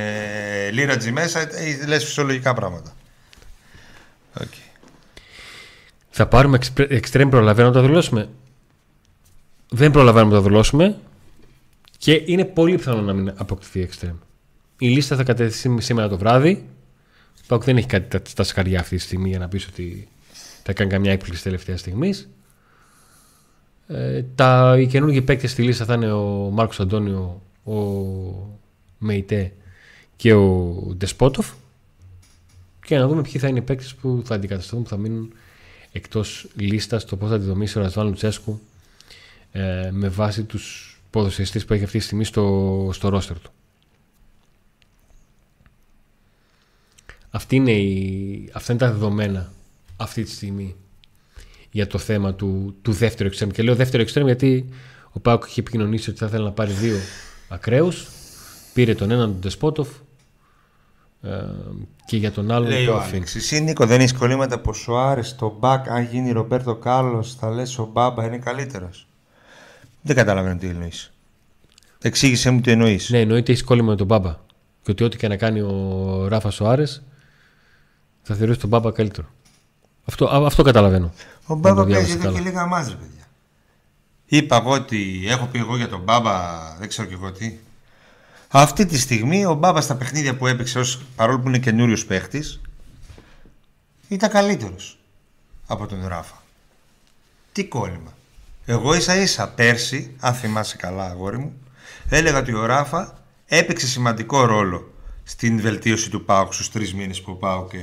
Λίρατζι 0.72 1.12
μέσα, 1.12 1.40
ε, 1.40 1.86
λες 1.88 2.04
φυσιολογικά 2.04 2.54
πράγματα. 2.54 2.92
Οκ. 4.42 4.48
Θα 6.10 6.28
πάρουμε 6.28 6.60
εξτρέμ 6.90 7.30
προλαβαίνουμε 7.30 7.76
να 7.76 7.82
το 7.82 7.88
δηλώσουμε. 7.88 8.30
Δεν 9.70 9.92
προλαβαίνουμε 9.92 10.32
να 10.36 10.42
το 10.42 10.48
δηλώσουμε 10.48 10.96
και 11.98 12.22
είναι 12.26 12.46
πολύ 12.46 12.76
πιθανό 12.76 13.02
να 13.02 13.14
μην 13.14 13.34
αποκτηθεί 13.36 13.82
εξτρέμ. 13.82 14.16
Η 14.78 14.88
λίστα 14.88 15.16
θα 15.16 15.24
κατατεθεί 15.24 15.84
σήμερα 15.84 16.08
το 16.08 16.18
βράδυ. 16.18 16.66
Ο 17.44 17.46
ΠΑΟΚ 17.48 17.64
δεν 17.64 17.78
έχει 17.78 17.88
κάτι 17.88 18.20
τα- 18.20 18.30
στα 18.30 18.44
σκαριά 18.44 18.80
αυτή 18.80 18.96
τη 18.96 19.02
στιγμή 19.02 19.30
για 19.30 19.40
να 19.40 19.48
πεις 19.48 19.68
ότι 19.68 20.08
θα 20.64 20.74
κάνει 20.74 20.90
καμιά 20.90 21.12
έκπληξη 21.12 21.44
τελευταία 21.44 21.78
στιγμή. 21.78 22.14
Ε, 23.88 24.24
τα, 24.36 24.76
οι 24.80 24.88
καινούργιοι 24.88 25.22
παίκτες 25.22 25.52
στη 25.52 25.62
λίστα 25.64 25.86
θα 25.86 25.94
είναι 25.94 26.12
ο 26.12 26.50
Μάρκος 26.54 26.80
Αντόνιο, 26.80 27.42
ο 27.64 27.74
Μεϊτέ 28.98 29.54
και 30.16 30.34
ο 30.34 30.74
Ντεσπότοφ. 30.98 31.52
Και 32.86 32.98
να 32.98 33.08
δούμε 33.08 33.22
ποιοι 33.22 33.38
θα 33.42 33.48
είναι 33.48 33.60
οι 33.60 33.62
παίκτες 33.62 33.96
που 33.96 34.22
θα 34.26 34.36
αντικατασταθούν, 34.36 34.84
που 34.84 34.90
θα 34.90 34.98
μείνουν 34.98 35.34
εκτός 35.92 36.48
λίστας 36.56 37.06
το 37.06 37.16
πώς 37.16 37.30
θα 37.30 37.40
τη 37.40 37.46
δομήσει 37.46 37.78
ο 37.78 37.82
Ρασβάν 37.82 38.06
Λουτσέσκου 38.08 38.60
ε, 39.52 39.90
με 39.92 40.08
βάση 40.08 40.44
τους 40.44 40.98
ποδοσφαιριστές 41.10 41.66
που 41.66 41.74
έχει 41.74 41.84
αυτή 41.84 41.98
τη 41.98 42.04
στιγμή 42.04 42.24
στο, 42.24 42.90
στο 42.94 43.10
ρόστερ 43.10 43.40
του. 43.40 43.52
Αυτή 47.36 47.56
είναι 47.56 47.72
η, 47.72 48.50
αυτά 48.54 48.72
είναι 48.72 48.82
τα 48.82 48.92
δεδομένα 48.92 49.52
αυτή 49.98 50.24
τη 50.24 50.30
στιγμή 50.30 50.76
για 51.72 51.88
το 51.88 51.98
θέμα 51.98 52.34
του, 52.34 52.76
του 52.82 52.92
δεύτερου 52.92 53.28
εξτρέμ. 53.28 53.50
Και 53.50 53.64
λέω 53.64 53.76
δεύτερο 53.76 54.02
εξτρέμ 54.04 54.26
γιατί 54.26 54.70
ο 55.12 55.20
Πάουκ 55.20 55.44
είχε 55.48 55.60
επικοινωνήσει 55.60 56.10
ότι 56.10 56.20
θα 56.20 56.26
ήθελε 56.26 56.44
να 56.44 56.52
πάρει 56.52 56.72
δύο 56.72 56.96
ακραίους. 57.50 58.08
Πήρε 58.74 58.96
τον 58.96 59.12
έναν 59.12 59.26
τον 59.32 59.40
Ντεσπότοφ 59.40 59.90
ε, 61.22 61.30
και 62.06 62.18
για 62.18 62.32
τον 62.32 62.52
άλλον 62.52 62.70
Λέει 62.70 62.86
το 62.86 62.92
ο 62.92 62.96
αφήνει. 62.96 63.16
Άλεξ. 63.16 63.36
Εσύ 63.36 63.62
Νίκο 63.62 63.86
δεν 63.86 64.00
έχεις 64.00 64.14
κολλήματα 64.14 64.56
από 64.56 64.74
Σοάρε 64.74 65.22
το 65.38 65.56
μπακ. 65.60 65.90
Αν 65.90 66.04
γίνει 66.04 66.32
Ρομπέρτο 66.32 66.76
Κάρλος, 66.76 67.36
θα 67.36 67.50
λες 67.50 67.78
ο 67.78 67.90
Μπάμπα 67.94 68.26
είναι 68.26 68.38
καλύτερος. 68.38 69.08
Δεν 70.02 70.16
καταλαβαίνω 70.16 70.58
τι 70.58 70.68
εννοείς. 70.68 71.14
Εξήγησε 72.02 72.50
μου 72.50 72.62
τι 72.62 72.72
εννοείς. 72.72 73.10
Ναι, 73.10 73.20
εννοείται 73.20 73.52
έχεις 73.52 73.64
κόλλημα 73.64 73.90
με 73.90 73.96
τον 73.96 74.08
Μπάμπα. 74.08 74.38
Και 74.82 74.92
ότι 74.92 75.04
ό,τι 75.04 75.18
και 75.18 75.28
να 75.28 75.38
κάνει 75.38 75.62
ο 75.62 76.28
Ράφα 76.28 76.50
Σοάρε 76.50 76.84
θα 78.24 78.36
θεωρήσει 78.36 78.60
τον 78.60 78.70
Μπάμπα 78.70 78.92
καλύτερο. 78.92 79.28
Αυτό, 80.06 80.26
α- 80.26 80.46
αυτό 80.46 80.64
καταλαβαίνω. 80.64 81.06
Ο 81.46 81.54
Δεν 81.54 81.58
Μπάμπα 81.58 81.76
το 81.76 81.84
διάβασα 81.84 82.08
παίζει 82.08 82.20
εδώ 82.22 82.24
καλά. 82.34 82.38
και 82.44 82.50
λίγα 82.50 82.66
μάζ, 82.66 82.88
ρε 82.88 82.96
παιδιά. 82.96 83.28
Είπα 84.26 84.56
εγώ 84.56 84.72
ότι 84.72 85.24
έχω 85.28 85.46
πει 85.46 85.60
εγώ 85.60 85.78
για 85.78 85.90
τον 85.90 86.02
Μπάμπα, 86.02 86.34
δεν 86.80 86.88
ξέρω 86.90 87.08
και 87.08 87.14
εγώ 87.14 87.32
τι. 87.32 87.58
Αυτή 88.48 88.86
τη 88.86 89.00
στιγμή 89.00 89.46
ο 89.46 89.54
Μπάμπα 89.54 89.82
στα 89.82 89.96
παιχνίδια 89.96 90.36
που 90.36 90.48
έπαιξε, 90.48 90.80
ως, 90.80 91.02
παρόλο 91.16 91.40
που 91.40 91.48
είναι 91.48 91.60
καινούριος 91.60 92.06
παίχτης, 92.06 92.62
ήταν 94.08 94.30
καλύτερος 94.30 94.98
από 95.68 95.86
τον 95.88 96.08
Ράφα. 96.08 96.42
Τι 97.52 97.64
κόλλημα. 97.66 98.14
Εγώ 98.66 98.94
ίσα 98.96 99.16
ίσα 99.16 99.50
πέρσι, 99.50 100.16
αν 100.20 100.34
θυμάσαι 100.34 100.78
καλά 100.78 101.06
αγόρι 101.06 101.38
μου, 101.38 101.54
έλεγα 102.10 102.38
ότι 102.38 102.54
ο 102.54 102.66
Ράφα 102.66 103.18
έπαιξε 103.46 103.88
σημαντικό 103.88 104.46
ρόλο 104.46 104.93
στην 105.24 105.62
βελτίωση 105.62 106.10
του 106.10 106.26
ΠΑΟΚ 106.26 106.54
στους 106.54 106.72
τρεις 106.72 106.94
μήνες 106.94 107.22
που 107.22 107.32
ο 107.32 107.36
ΠΑΟΚ 107.36 107.74
ε, 107.74 107.80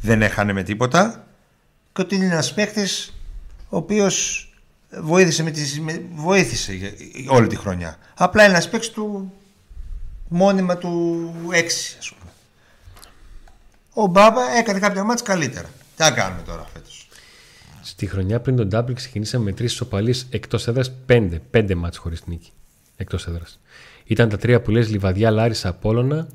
δεν 0.00 0.22
έχανε 0.22 0.52
με 0.52 0.62
τίποτα 0.62 1.26
και 1.92 2.00
ότι 2.00 2.14
είναι 2.14 2.24
ένας 2.24 2.54
παίκτης 2.54 3.14
ο 3.68 3.76
οποίος 3.76 4.44
βοήθησε, 5.02 5.42
με 5.42 5.50
τις, 5.50 5.80
με- 5.80 6.02
βοήθησε 6.14 6.72
για- 6.74 6.92
όλη 7.28 7.46
τη 7.46 7.56
χρονιά. 7.56 7.96
Απλά 8.14 8.42
είναι 8.44 8.52
ένας 8.52 8.68
παίκτης 8.68 8.90
του 8.90 9.32
μόνιμα 10.28 10.76
του 10.76 11.32
6 11.50 11.96
ας 11.98 12.12
πούμε. 12.18 12.30
Ο 13.92 14.06
Μπάμπα 14.06 14.56
έκανε 14.58 14.78
κάποια 14.78 15.04
μάτς 15.04 15.22
καλύτερα. 15.22 15.66
Τι 15.96 16.02
θα 16.02 16.10
κάνουμε 16.10 16.42
τώρα 16.42 16.66
φέτος. 16.72 17.08
Στη 17.82 18.06
χρονιά 18.06 18.40
πριν 18.40 18.56
τον 18.56 18.68
Double 18.72 18.94
ξεκινήσαμε 18.94 19.44
με 19.44 19.52
τρεις 19.52 19.72
ισοπαλίε 19.72 20.14
εκτός 20.30 20.68
έδρας, 20.68 20.92
πέντε. 21.06 21.40
Πέντε 21.50 21.74
μάτς 21.74 21.96
χωρίς 21.96 22.22
νίκη. 22.26 22.50
Εκτός 22.96 23.26
έδρας. 23.26 23.60
Ήταν 24.10 24.28
τα 24.28 24.36
τρία 24.36 24.60
που 24.60 24.70
λες 24.70 24.88
Λιβαδιά, 24.88 25.30
Λάρισα, 25.30 25.68
Απόλωνα. 25.68 26.28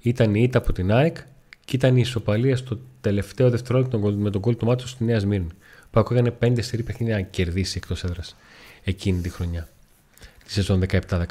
Ήταν 0.00 0.34
η 0.34 0.42
ήττα 0.42 0.58
από 0.58 0.72
την 0.72 0.92
ΑΕΚ 0.92 1.16
και 1.64 1.76
ήταν 1.76 1.96
η 1.96 2.00
ισοπαλία 2.00 2.56
στο 2.56 2.78
τελευταίο 3.00 3.50
δευτερόλεπτο 3.50 3.98
με 3.98 4.30
τον 4.30 4.40
κόλ 4.40 4.56
του 4.56 4.66
Μάτσος 4.66 4.90
στη 4.90 5.04
Νέα 5.04 5.18
Σμύρνη. 5.18 5.46
Που 5.90 5.98
έκανε 5.98 6.30
πέντε 6.30 6.62
σερή 6.62 6.82
παιχνίδια 6.82 7.14
να 7.14 7.20
κερδίσει 7.20 7.74
εκτός 7.76 8.04
έδρας 8.04 8.36
εκείνη 8.84 9.20
τη 9.20 9.28
χρονιά. 9.28 9.68
Τη 10.44 10.52
σεζόν 10.52 10.82
17-18. 10.88 11.26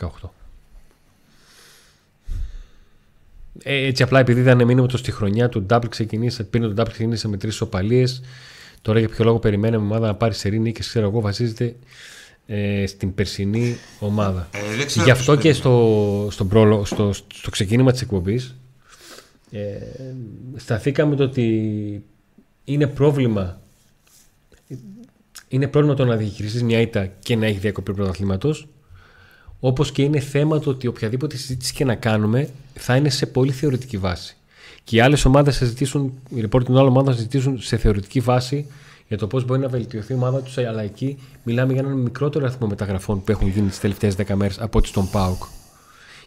Ε, 3.63 3.85
έτσι 3.85 4.03
απλά 4.03 4.19
επειδή 4.19 4.41
ήταν 4.41 4.65
μήνυμα 4.65 4.87
το 4.87 4.97
στη 4.97 5.11
χρονιά 5.11 5.49
του 5.49 5.65
Double 5.69 5.89
ξεκινήσα, 5.89 6.43
πριν 6.43 6.75
το 6.75 6.83
Double 6.83 6.91
ξεκινήσα 6.91 7.27
με 7.27 7.37
τρεις 7.37 7.53
ισοπαλίες. 7.53 8.21
Τώρα 8.81 8.99
για 8.99 9.09
ποιο 9.09 9.25
λόγο 9.25 9.39
περιμέναμε 9.39 9.83
η 9.83 9.87
ομάδα 9.87 10.07
να 10.07 10.15
πάρει 10.15 10.33
σερή 10.33 10.59
νίκη, 10.59 10.79
ξέρω 10.79 11.07
εγώ, 11.07 11.21
βασίζεται 11.21 11.75
ε, 12.47 12.85
στην 12.87 13.13
περσινή 13.13 13.75
ομάδα. 13.99 14.49
Ε, 14.51 14.75
δεν 14.77 14.85
ξέρω 14.85 15.05
Γι' 15.05 15.11
πώς 15.11 15.19
αυτό 15.19 15.35
και 15.35 15.41
περιμένω. 15.41 15.59
στο, 15.59 16.27
στο, 16.31 16.45
πρόλο- 16.45 16.85
στο, 16.85 17.13
στο 17.13 17.49
ξεκίνημα 17.49 17.91
της 17.91 18.01
εκπομπής 18.01 18.55
ε, 19.51 19.59
σταθήκαμε 20.55 21.15
το 21.15 21.23
ότι 21.23 22.03
είναι 22.63 22.87
πρόβλημα 22.87 23.61
είναι 25.47 25.67
πρόβλημα 25.67 25.95
το 25.95 26.05
να 26.05 26.15
διαχειριστείς 26.15 26.63
μια 26.63 26.79
ήττα 26.81 27.05
και 27.05 27.35
να 27.35 27.45
έχεις 27.45 27.61
διακοπή 27.61 27.93
πρωταθλήματος 27.93 28.67
όπως 29.59 29.91
και 29.91 30.01
είναι 30.01 30.19
θέμα 30.19 30.59
το 30.59 30.69
ότι 30.69 30.87
οποιαδήποτε 30.87 31.37
συζήτηση 31.37 31.73
και 31.73 31.85
να 31.85 31.95
κάνουμε 31.95 32.49
θα 32.73 32.95
είναι 32.95 33.09
σε 33.09 33.25
πολύ 33.25 33.51
θεωρητική 33.51 33.97
βάση. 33.97 34.35
Και 34.83 34.95
οι 34.95 34.99
άλλες 34.99 35.25
ομάδες 35.25 35.57
θα 35.57 35.65
ζητήσουν, 35.65 36.13
οι 36.35 36.41
reporter 36.41 36.63
των 36.63 36.77
άλλων 36.77 36.87
ομάδων 36.89 37.13
θα 37.13 37.19
ζητήσουν 37.19 37.61
σε 37.61 37.77
θεωρητική 37.77 38.19
βάση 38.19 38.65
για 39.07 39.17
το 39.17 39.27
πώς 39.27 39.45
μπορεί 39.45 39.59
να 39.59 39.67
βελτιωθεί 39.67 40.13
η 40.13 40.15
ομάδα 40.15 40.41
τους 40.41 40.57
αλλά 40.57 40.81
εκεί 40.81 41.17
μιλάμε 41.43 41.73
για 41.73 41.81
έναν 41.81 41.97
μικρότερο 41.97 42.45
αριθμό 42.45 42.67
μεταγραφών 42.67 43.23
που 43.23 43.31
έχουν 43.31 43.47
γίνει 43.47 43.67
τις 43.67 43.79
τελευταίες 43.79 44.15
10 44.15 44.33
μέρες 44.33 44.59
από 44.59 44.77
ό,τι 44.77 44.87
στον 44.87 45.09
ΠΑΟΚ. 45.09 45.43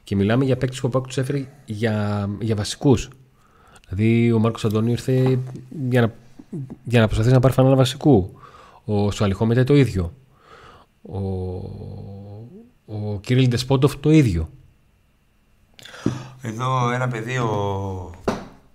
Και 0.05 0.17
μιλάμε 0.17 0.45
για 0.45 0.57
παίκτες 0.57 0.81
που 0.81 0.87
ο 0.87 0.91
ΠΑΟΚ 0.91 1.07
τους 1.07 1.19
έφερε 1.19 1.47
για, 1.65 2.29
για 2.41 2.55
βασικούς. 2.55 3.09
Δηλαδή 3.89 4.33
ο 4.33 4.39
Μάρκος 4.39 4.65
Αντώνιο 4.65 4.91
ήρθε 4.91 5.39
για 5.89 6.01
να, 6.01 6.13
για 6.85 7.01
να 7.01 7.07
προσπαθήσει 7.07 7.35
να 7.35 7.41
πάρει 7.41 7.55
φανέλα 7.55 7.77
βασικού. 7.77 8.39
Ο 8.85 9.11
Σουαλιχό 9.11 9.47
μετά 9.47 9.65
το 9.65 9.77
ίδιο. 9.77 10.13
Ο, 11.03 11.19
ο 12.87 13.19
Κυρίλ 13.21 13.49
Ντεσπόντοφ 13.49 13.97
το 13.97 14.11
ίδιο. 14.11 14.49
Εδώ 16.43 16.91
ένα 16.91 17.09
παιδί 17.09 17.37
ο 17.37 18.11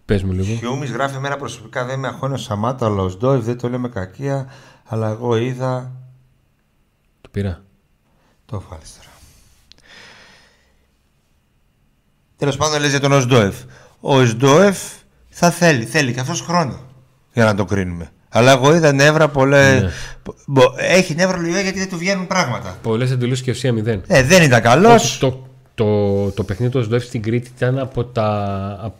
Πες 0.05 0.23
μου 0.23 0.31
λίγο. 0.31 0.55
Χιούμις 0.55 0.91
γράφει 0.91 1.15
εμένα 1.15 1.37
προσωπικά 1.37 1.85
δεν 1.85 1.99
με 1.99 2.07
αγχώνει 2.07 2.33
ο 2.33 2.37
Σαμάτα 2.37 2.85
αλλά 2.85 3.01
ο 3.01 3.09
Σντόιβ 3.09 3.43
δεν 3.43 3.57
το 3.57 3.69
λέω 3.69 3.79
με 3.79 3.89
κακία 3.89 4.47
αλλά 4.85 5.09
εγώ 5.09 5.35
είδα 5.37 5.91
Το 7.21 7.29
πήρα. 7.31 7.61
Το 8.45 8.63
βάλεις 8.69 8.93
τώρα. 8.97 9.09
Τέλος 12.37 12.57
πάντων 12.57 12.79
λες 12.79 12.89
για 12.89 12.99
τον 12.99 13.11
Οσντόεφ. 13.11 13.55
Ο 13.99 14.15
Οσντόεφ 14.15 14.77
θα 15.29 15.51
θέλει, 15.51 15.85
θέλει 15.85 16.13
και 16.13 16.19
αυτός 16.19 16.41
χρόνο 16.41 16.79
για 17.33 17.45
να 17.45 17.55
το 17.55 17.65
κρίνουμε. 17.65 18.09
Αλλά 18.29 18.51
εγώ 18.51 18.75
είδα 18.75 18.91
νεύρα 18.91 19.27
πολλέ. 19.29 19.79
Ναι. 19.79 19.89
Μπο- 20.47 20.73
Έχει 20.77 21.15
νεύρα 21.15 21.37
λογικά 21.37 21.59
γιατί 21.61 21.79
δεν 21.79 21.89
του 21.89 21.97
βγαίνουν 21.97 22.27
πράγματα. 22.27 22.77
Πολλές 22.81 23.11
εντολές 23.11 23.41
και 23.41 23.51
ουσία 23.51 23.73
μηδέν. 23.73 24.03
Ε, 24.07 24.23
δεν 24.23 24.43
ήταν 24.43 24.61
καλός. 24.61 25.03
Όχι, 25.03 25.19
το, 25.19 25.47
το, 25.75 26.31
το 26.31 26.43
παιχνίδι 26.43 26.71
του 26.71 26.79
Οσδόεφ 26.79 27.03
στην 27.03 27.21
Κρήτη 27.21 27.51
ήταν 27.57 27.79
από 27.79 28.03
τα... 28.05 28.93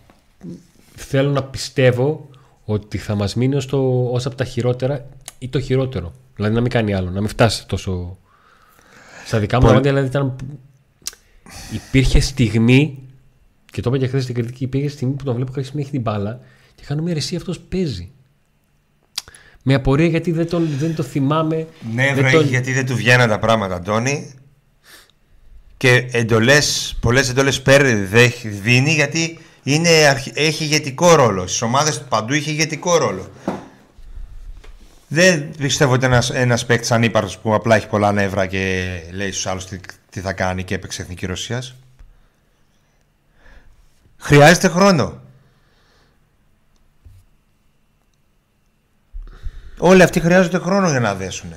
α- 1.00 1.04
θέλω 1.04 1.32
να 1.32 1.44
πιστεύω 1.44 2.30
ότι 2.66 2.98
θα 2.98 3.16
μας 3.16 3.36
μείνει 3.36 3.56
ως, 3.56 3.66
το, 3.66 4.10
ως 4.12 4.26
από 4.26 4.36
τα 4.36 4.44
χειρότερα 4.46 5.06
ή 5.40 5.50
το 5.50 5.60
χειρότερο. 5.60 6.14
Δηλαδή 6.36 6.54
να 6.54 6.62
μην 6.62 6.70
κάνει 6.72 6.94
άλλο, 6.94 7.10
να 7.10 7.20
μην 7.20 7.30
φτάσει 7.30 7.68
τόσο... 7.68 8.18
Στα 9.26 9.40
δικά 9.40 9.58
μου 9.58 9.62
Πολύ- 9.64 9.76
μάτια 9.76 9.92
δηλαδή 9.92 10.10
ήταν... 10.10 10.36
Υπήρχε 11.74 12.20
στιγμή 12.20 13.00
και 13.72 13.82
το 13.82 13.90
είπα 13.90 14.00
και 14.00 14.08
χθες 14.08 14.24
στην 14.24 14.36
κριτική, 14.36 14.64
υπήρχε 14.64 14.90
στιγμή 14.90 15.14
που 15.14 15.24
τον 15.24 15.34
βλέπω 15.36 15.50
κάποια 15.52 15.64
στιγμή 15.64 15.82
έχει 15.82 15.92
την 15.92 16.02
μπάλα 16.02 16.40
και 16.76 16.84
κάνω 16.88 17.02
μια 17.02 17.14
ρεσί 17.14 17.36
αυτός 17.36 17.60
παίζει. 17.60 18.10
Με 19.64 19.74
απορία 19.74 20.08
γιατί 20.08 20.32
δεν, 20.32 20.50
τον, 20.50 20.68
δεν 20.78 20.96
το 20.96 21.04
θυμάμαι. 21.04 21.68
Νεύρα 21.94 22.22
δεν 22.24 22.32
τον- 22.32 22.42
έχει 22.42 22.50
γιατί 22.50 22.74
δεν 22.74 22.86
του 22.86 22.96
βγαίναν 22.96 23.30
τα 23.30 23.40
πράγματα, 23.40 23.76
Αντώνη. 23.76 24.34
Και 25.78 26.08
εντολές, 26.12 26.96
πολλές 27.02 27.30
εντολές 27.30 27.62
παίρνει, 27.62 27.94
δεν 28.06 28.32
δίνει 28.62 28.94
γιατί 28.94 29.38
είναι, 29.68 29.90
αρχι- 29.90 30.38
έχει 30.38 30.64
ηγετικό 30.64 31.16
ρόλο. 31.16 31.48
Στις 31.48 31.62
ομάδες 31.62 31.98
του 32.00 32.06
παντού 32.08 32.34
είχε 32.34 32.52
ηγετικό 32.52 32.98
ρόλο. 32.98 33.30
Δεν 35.08 35.52
πιστεύω 35.58 35.94
ότι 35.94 36.06
ένας, 36.06 36.30
ένας 36.30 36.66
παίκτης 36.66 36.92
ανύπαρκτος 36.92 37.38
που 37.38 37.54
απλά 37.54 37.76
έχει 37.76 37.88
πολλά 37.88 38.12
νεύρα 38.12 38.46
και 38.46 38.86
λέει 39.12 39.32
στους 39.32 39.46
άλλους 39.48 39.66
τι, 39.66 39.80
τι 40.10 40.20
θα 40.22 40.34
κάνει 40.34 40.64
και 40.64 40.76
έπαιξε 40.76 41.02
Εθνική 41.02 41.26
Ρωσίας. 41.26 41.76
Χρειάζεται 44.18 44.68
χρόνο. 44.68 45.20
Όλοι 49.78 50.04
αυτοί 50.04 50.20
χρειάζονται 50.20 50.58
χρόνο 50.60 50.90
για 50.90 51.00
να 51.00 51.16
δέσουν. 51.16 51.54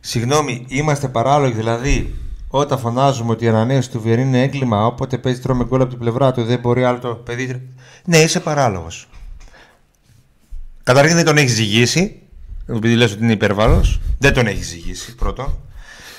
Συγγνώμη, 0.00 0.64
είμαστε 0.68 1.08
παράλογοι 1.08 1.52
δηλαδή 1.54 2.14
όταν 2.56 2.78
φωνάζουμε 2.78 3.30
ότι 3.30 3.44
η 3.44 3.48
ανανέωση 3.48 3.90
του 3.90 4.00
Βιερίνη 4.00 4.28
είναι 4.28 4.42
έγκλημα, 4.42 4.86
όποτε 4.86 5.18
παίζει 5.18 5.40
τρώμε 5.40 5.64
γκολ 5.64 5.80
από 5.80 5.90
την 5.90 5.98
πλευρά 5.98 6.32
του, 6.32 6.44
δεν 6.44 6.58
μπορεί 6.58 6.84
άλλο 6.84 6.98
το 6.98 7.14
παιδί. 7.14 7.68
Ναι, 8.04 8.16
είσαι 8.18 8.40
παράλογος. 8.40 9.08
Καταρχήν 10.82 11.16
δεν 11.16 11.24
τον 11.24 11.36
έχεις 11.36 11.52
ζυγίσει, 11.52 12.20
επειδή 12.68 12.94
λες 12.94 13.12
ότι 13.12 13.22
είναι 13.22 13.32
υπερβάλλος. 13.32 14.00
Δεν 14.18 14.32
τον 14.34 14.46
έχεις 14.46 14.66
ζυγίσει, 14.66 15.14
πρώτον. 15.14 15.58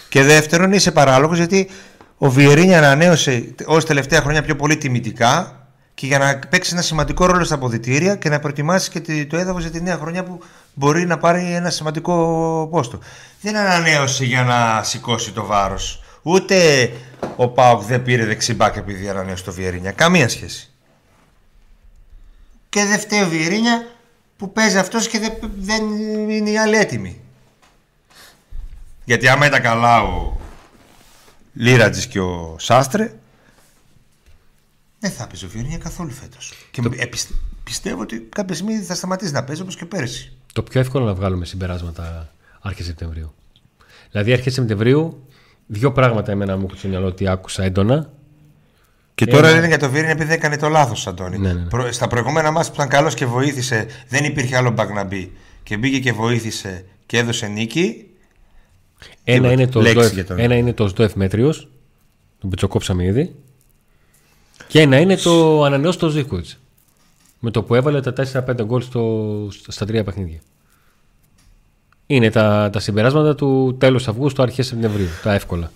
Και 0.09 0.23
δεύτερον, 0.23 0.71
είσαι 0.71 0.91
παράλογος 0.91 1.37
γιατί 1.37 1.69
ο 2.17 2.29
Βιερίνη 2.29 2.75
ανανέωσε 2.75 3.53
ως 3.65 3.85
τελευταία 3.85 4.21
χρόνια 4.21 4.41
πιο 4.43 4.55
πολύ 4.55 4.77
τιμητικά 4.77 5.67
και 5.93 6.05
για 6.05 6.17
να 6.19 6.39
παίξει 6.49 6.69
ένα 6.73 6.81
σημαντικό 6.81 7.25
ρόλο 7.25 7.43
στα 7.43 7.55
αποδητήρια 7.55 8.15
και 8.15 8.29
να 8.29 8.39
προετοιμάσει 8.39 8.89
και 8.89 8.99
τη- 8.99 9.25
το 9.25 9.37
έδαφος 9.37 9.61
για 9.61 9.71
τη 9.71 9.81
νέα 9.81 9.97
χρονιά 9.97 10.23
που 10.23 10.39
μπορεί 10.73 11.05
να 11.05 11.17
πάρει 11.17 11.53
ένα 11.53 11.69
σημαντικό 11.69 12.67
πόστο. 12.71 12.99
Δεν 13.41 13.55
ανανέωσε 13.57 14.25
για 14.25 14.43
να 14.43 14.83
σηκώσει 14.83 15.31
το 15.31 15.45
βάρος. 15.45 15.99
Ούτε 16.27 16.91
ο 17.35 17.47
Πάοκ 17.47 17.81
δεν 17.81 18.03
πήρε 18.03 18.25
δεξιμπάκ 18.25 18.75
επειδή 18.75 19.09
ανανέωσε 19.09 19.43
το 19.43 19.53
Βιερίνια. 19.53 19.91
Καμία 19.91 20.29
σχέση. 20.29 20.69
Και 22.69 22.85
δεν 22.85 22.99
φταίει 22.99 23.21
ο 23.21 23.27
Βιερίνια 23.29 23.87
που 24.37 24.51
παίζει 24.51 24.77
αυτός 24.77 25.07
και 25.07 25.19
δεν, 25.19 25.33
δεν 25.57 25.83
είναι 26.29 26.49
οι 26.49 26.57
άλλοι 26.57 26.75
έτοιμοι. 26.75 27.19
Γιατί 29.05 29.27
άμα 29.27 29.45
ήταν 29.45 29.61
καλά 29.61 30.01
ο 30.03 30.37
Λίρατζης 31.53 32.07
και 32.07 32.19
ο 32.19 32.55
Σάστρε, 32.59 33.13
δεν 34.99 35.11
θα 35.11 35.27
παίζει 35.27 35.45
ο 35.45 35.49
Βιερίνια 35.49 35.77
καθόλου 35.77 36.11
φέτος. 36.11 36.53
Και 36.71 36.81
ε, 36.95 37.05
πιστε- 37.05 37.35
πιστεύω 37.63 38.01
ότι 38.01 38.19
κάποια 38.19 38.55
στιγμή 38.55 38.77
θα 38.79 38.95
σταματήσει 38.95 39.31
να 39.31 39.43
παίζει 39.43 39.61
όπως 39.61 39.75
και 39.75 39.85
πέρσι. 39.85 40.31
Το 40.53 40.63
πιο 40.63 40.79
εύκολο 40.79 41.05
να 41.05 41.13
βγάλουμε 41.13 41.45
συμπεράσματα 41.45 42.29
αρχέ 42.61 42.83
Σεπτεμβρίου. 42.83 43.33
Δηλαδή, 44.11 44.33
αρχέ 44.33 44.49
Σεπτεμβρίου, 44.49 45.27
δύο 45.67 45.91
πράγματα 45.91 46.31
εμένα 46.31 46.57
μου 46.57 46.63
έχουν 46.65 46.77
στο 46.77 46.87
μυαλό 46.87 47.05
ότι 47.07 47.27
άκουσα 47.27 47.63
έντονα. 47.63 48.09
Και 49.15 49.25
τώρα 49.25 49.51
λένε 49.51 49.67
για 49.67 49.77
το 49.79 49.89
Βιερίνια 49.89 50.13
επειδή 50.13 50.33
έκανε 50.33 50.57
το 50.57 50.69
λάθος, 50.69 51.07
Αντώνη. 51.07 51.37
Ναι, 51.37 51.53
ναι, 51.53 51.59
ναι. 51.61 51.69
Προ- 51.69 51.93
Στα 51.93 52.07
προηγούμενα 52.07 52.51
μάτια 52.51 52.69
που 52.69 52.75
ήταν 52.75 52.87
καλός 52.89 53.13
και 53.13 53.25
βοήθησε, 53.25 53.85
δεν 54.07 54.23
υπήρχε 54.23 54.55
άλλο 54.57 54.71
μπακ 54.71 54.89
να 54.89 55.03
μπει. 55.03 55.31
Και 55.63 55.77
μπήκε 55.77 55.99
και 55.99 56.11
βοήθησε 56.11 56.85
και 57.05 57.17
έδωσε 57.17 57.47
νίκη. 57.47 58.05
Ένα 59.23 59.35
Τίποτα. 59.37 59.51
είναι, 59.53 59.67
το 59.67 59.81
Λέξη 59.81 59.97
ΣΔΟΕΦ, 59.99 60.13
για 60.13 60.25
τον- 60.25 60.39
ένα 60.39 60.55
είναι 60.55 60.73
το 60.73 60.87
ΣΔΟΕΦ 60.87 61.13
Μέτριος, 61.15 61.67
τον 62.39 62.49
πετσοκόψαμε 62.49 63.03
ήδη. 63.05 63.35
Και 64.67 64.81
ένα 64.81 64.99
είναι 64.99 65.15
το 65.17 65.63
ανανεώσει 65.63 65.97
το 65.99 66.09
Ζήκοβιτς. 66.09 66.59
Με 67.39 67.51
το 67.51 67.63
που 67.63 67.75
έβαλε 67.75 68.01
τα 68.01 68.13
4-5 68.13 68.63
γκολ 68.65 68.81
στο, 68.81 69.47
στα 69.67 69.85
τρία 69.85 70.03
παιχνίδια. 70.03 70.39
Είναι 72.07 72.29
τα, 72.29 72.69
τα 72.71 72.79
συμπεράσματα 72.79 73.35
του 73.35 73.75
τέλους 73.79 74.07
Αυγούστου, 74.07 74.41
αρχές 74.41 74.67
Σεπτεμβρίου. 74.67 75.07
Τα 75.23 75.33
εύκολα. 75.33 75.71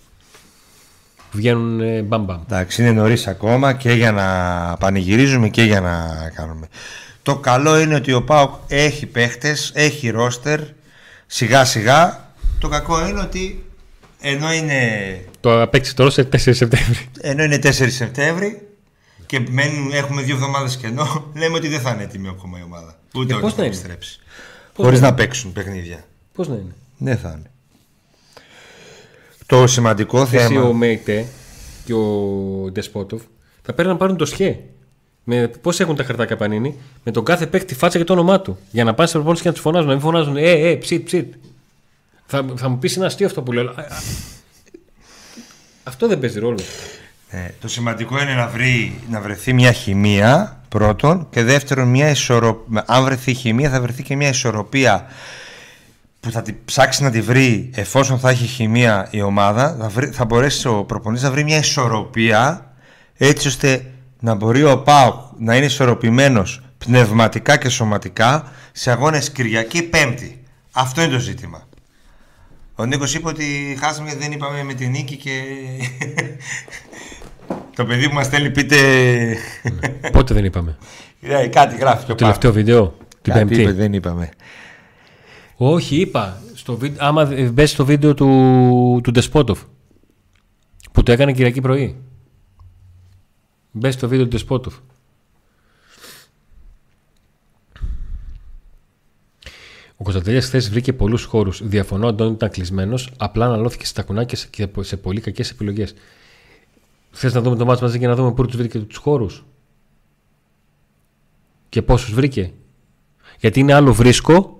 Που 1.31 1.37
βγαίνουν 1.37 1.79
ε, 1.81 2.01
μπαμ 2.01 2.23
μπαμ. 2.23 2.41
Εντάξει, 2.45 2.81
είναι 2.81 2.91
νωρίς 2.91 3.27
ακόμα 3.27 3.73
και 3.73 3.91
για 3.91 4.11
να 4.11 4.27
πανηγυρίζουμε 4.79 5.49
και 5.49 5.63
για 5.63 5.81
να 5.81 6.07
κάνουμε. 6.35 6.67
Το 7.23 7.37
καλό 7.37 7.79
είναι 7.79 7.95
ότι 7.95 8.13
ο 8.13 8.23
Πάοκ 8.23 8.53
έχει 8.67 9.05
παίχτες, 9.05 9.71
έχει 9.75 10.09
ρόστερ 10.09 10.59
σιγά 11.27 11.65
σιγά. 11.65 12.27
Το 12.59 12.67
κακό 12.67 13.07
είναι 13.07 13.19
ότι 13.19 13.63
ενώ 14.21 14.53
είναι, 14.53 14.79
Το 15.39 15.61
απέκτησε 15.61 15.93
τώρα 15.93 16.09
σε 16.09 16.23
4 16.23 16.37
Σεπτέμβρη. 16.37 17.09
ενώ 17.21 17.43
είναι 17.43 17.59
4 17.63 17.71
Σεπτέμβρη 17.89 18.67
και 19.25 19.39
μένουν, 19.49 19.91
έχουμε 19.91 20.21
δύο 20.21 20.35
εβδομάδες 20.35 20.77
κενό, 20.77 21.25
λέμε 21.39 21.55
ότι 21.55 21.67
δεν 21.67 21.79
θα 21.79 21.89
είναι 21.91 22.03
έτοιμη 22.03 22.27
ακόμα 22.27 22.59
η 22.59 22.61
ομάδα. 22.63 22.99
Ούτε 23.15 23.33
Ε, 23.33 23.35
ότι 23.35 23.43
πώς 23.43 23.53
θα 23.53 23.57
να 23.59 23.65
είναι; 23.65 23.75
επιστρέψει. 23.75 24.19
Χωρίς 24.75 25.01
να 25.01 25.13
παίξουν 25.13 25.53
παιχνίδια. 25.53 26.03
Πώς 26.39 26.47
να 26.47 26.55
είναι; 26.55 26.75
Δεν 26.97 27.17
θα 27.17 27.29
είναι. 27.37 27.51
Το 29.45 29.67
σημαντικό 29.67 30.21
Εσύ 30.21 30.37
θέμα. 30.37 30.61
ο 30.61 30.73
Μέιτε 30.73 31.25
και 31.85 31.93
ο 31.93 32.05
Ντεσπότοφ 32.71 33.21
θα 33.61 33.73
πρέπει 33.73 33.89
να 33.89 33.95
πάρουν 33.97 34.17
το 34.17 34.25
σχέ. 34.25 34.59
Με 35.23 35.47
πώς 35.61 35.79
έχουν 35.79 35.95
τα 35.95 36.03
χαρτάκια 36.03 36.35
πανίνη, 36.37 36.75
με 37.03 37.11
τον 37.11 37.23
κάθε 37.25 37.47
παίκτη 37.47 37.75
φάτσα 37.75 37.97
και 37.97 38.03
το 38.03 38.13
όνομά 38.13 38.41
του. 38.41 38.57
Για 38.71 38.83
να 38.83 38.93
πάνε 38.93 39.07
σε 39.07 39.13
προπόνηση 39.13 39.41
και 39.41 39.47
να 39.47 39.53
τους 39.53 39.63
φωνάζουν. 39.63 39.87
Να 39.87 39.93
μην 39.93 40.01
φωνάζουν, 40.03 40.37
Ε, 40.37 40.49
ε, 40.51 40.75
ψιτ, 40.75 41.05
ψιτ. 41.05 41.33
Θα, 42.25 42.45
θα 42.55 42.69
μου 42.69 42.77
πεις 42.79 42.97
ένα 42.97 43.05
αστείο 43.05 43.25
αυτό 43.25 43.41
που 43.41 43.51
λέω. 43.51 43.61
αλλά, 43.61 43.71
α, 43.71 43.81
α, 43.81 43.97
Αυτό 45.83 46.07
δεν 46.07 46.19
παίζει 46.19 46.39
ρόλο. 46.39 46.59
Ε, 47.29 47.49
το 47.61 47.67
σημαντικό 47.67 48.21
είναι 48.21 48.33
να, 48.33 48.47
βρει, 48.47 48.99
να 49.09 49.21
βρεθεί 49.21 49.53
μια 49.53 49.71
χημεία 49.71 50.61
πρώτον 50.69 51.27
και 51.29 51.43
δεύτερον 51.43 51.87
μια 51.87 52.09
ισορροπία. 52.09 52.83
Αν 52.87 53.03
βρεθεί 53.03 53.33
χημεία 53.33 53.69
θα 53.69 53.81
βρεθεί 53.81 54.03
και 54.03 54.15
μια 54.15 54.29
ισορροπία 54.29 55.05
που 56.19 56.31
θα 56.31 56.41
τη 56.41 56.53
ψάξει 56.65 57.03
να 57.03 57.11
τη 57.11 57.21
βρει 57.21 57.69
εφόσον 57.73 58.19
θα 58.19 58.29
έχει 58.29 58.45
χημεία 58.45 59.07
η 59.11 59.21
ομάδα 59.21 59.77
θα, 59.79 59.87
βρει, 59.89 60.07
θα 60.07 60.25
μπορέσει 60.25 60.67
ο 60.67 60.83
προπονητής 60.83 61.23
να 61.23 61.31
βρει 61.31 61.43
μια 61.43 61.57
ισορροπία 61.57 62.73
έτσι 63.17 63.47
ώστε 63.47 63.85
να 64.19 64.35
μπορεί 64.35 64.63
ο 64.63 64.81
ΠΑΟΚ 64.81 65.15
να 65.37 65.55
είναι 65.55 65.65
ισορροπημένος 65.65 66.61
πνευματικά 66.77 67.57
και 67.57 67.69
σωματικά 67.69 68.51
σε 68.71 68.91
αγώνες 68.91 69.31
Κυριακή 69.31 69.83
Πέμπτη. 69.83 70.43
Αυτό 70.71 71.01
είναι 71.01 71.11
το 71.11 71.19
ζήτημα. 71.19 71.67
Ο 72.75 72.85
Νίκος 72.85 73.15
είπε 73.15 73.27
ότι 73.27 73.77
χάσαμε 73.81 74.07
γιατί 74.07 74.23
δεν 74.23 74.31
είπαμε 74.31 74.63
με 74.63 74.73
την 74.73 74.89
νίκη 74.89 75.15
και 75.15 75.41
το 77.75 77.85
παιδί 77.85 78.07
που 78.07 78.13
μας 78.13 78.25
στέλνει 78.25 78.49
πείτε 78.51 78.77
Πότε 80.11 80.33
δεν 80.33 80.45
είπαμε; 80.45 80.77
Ε, 81.21 81.47
κάτι 81.47 81.75
γράφει 81.75 82.05
πιο 82.05 82.07
Το 82.07 82.15
τελευταίο 82.15 82.51
βίντεο, 82.53 82.97
την 83.21 83.33
Κάτι 83.33 83.45
Πέμπτη. 83.45 83.61
είπε, 83.61 83.71
δεν 83.71 83.93
είπαμε. 83.93 84.29
Όχι, 85.61 85.95
είπα. 85.95 86.41
Στο 86.53 86.77
βίντεο, 86.77 87.05
άμα 87.07 87.49
μπες 87.51 87.71
στο 87.71 87.85
βίντεο 87.85 88.13
του, 88.13 88.27
του 89.03 89.11
Ντεσπότοφ 89.11 89.61
που 90.91 91.03
το 91.03 91.11
έκανε 91.11 91.33
Κυριακή 91.33 91.61
πρωί. 91.61 91.95
Μπες 93.71 93.93
στο 93.93 94.07
βίντεο 94.07 94.25
του 94.25 94.31
Ντεσπότοφ. 94.31 94.75
Ο 99.97 100.03
Κωνσταντέλια 100.03 100.41
χθες 100.41 100.69
βρήκε 100.69 100.93
πολλούς 100.93 101.23
χώρους. 101.23 101.67
Διαφωνώ, 101.67 102.05
ο 102.05 102.09
Αντώνη 102.09 102.31
ήταν 102.31 102.49
κλεισμένος. 102.49 103.11
Απλά 103.17 103.45
αναλώθηκε 103.45 103.85
στα 103.85 104.03
κουνάκια 104.03 104.37
σε- 104.37 104.47
και 104.49 104.69
σε 104.79 104.97
πολύ 104.97 105.21
κακές 105.21 105.49
επιλογές. 105.49 105.93
Θες 107.11 107.33
να 107.33 107.41
δούμε 107.41 107.55
το 107.55 107.65
μάτς 107.65 107.81
μαζί 107.81 107.99
και 107.99 108.07
να 108.07 108.15
δούμε 108.15 108.33
πού 108.33 108.45
τους 108.45 108.55
βρήκε 108.57 108.79
τους 108.79 108.97
χώρους; 108.97 109.45
Και 111.69 111.81
πόσους 111.81 112.13
βρήκε; 112.13 112.53
Γιατί 113.39 113.59
είναι 113.59 113.73
άλλο 113.73 113.93
βρίσκω 113.93 114.58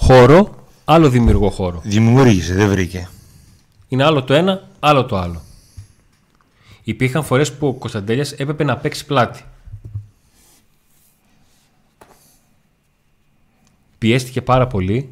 χώρο, 0.00 0.54
άλλο 0.84 1.08
δημιουργώ 1.08 1.50
χώρο. 1.50 1.80
Δημιούργησε, 1.84 2.54
δεν 2.54 2.68
βρήκε. 2.68 3.08
Είναι 3.88 4.04
άλλο 4.04 4.22
το 4.24 4.34
ένα, 4.34 4.68
άλλο 4.80 5.04
το 5.04 5.16
άλλο. 5.16 5.42
Υπήρχαν 6.82 7.24
φορές 7.24 7.52
που 7.52 7.66
ο 7.66 7.72
Κωνσταντέλιας 7.72 8.32
έπρεπε 8.32 8.64
να 8.64 8.76
παίξει 8.76 9.06
πλάτη. 9.06 9.44
Πιέστηκε 13.98 14.42
πάρα 14.42 14.66
πολύ. 14.66 15.10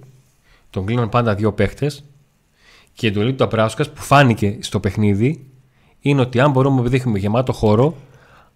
Τον 0.71 0.87
κλείναν 0.87 1.09
πάντα 1.09 1.35
δύο 1.35 1.53
παίχτες. 1.53 2.05
Και 2.95 3.07
η 3.07 3.09
εντολή 3.09 3.35
του 3.35 3.45
Αμπράουσκα 3.45 3.85
που 3.85 4.03
φάνηκε 4.03 4.59
στο 4.61 4.81
παιχνίδι 4.81 5.47
είναι 6.01 6.21
ότι 6.21 6.41
αν 6.41 6.51
μπορούμε 6.51 6.83
να 6.83 6.89
δείχνουμε 6.89 7.19
γεμάτο 7.19 7.53
χώρο, 7.53 7.97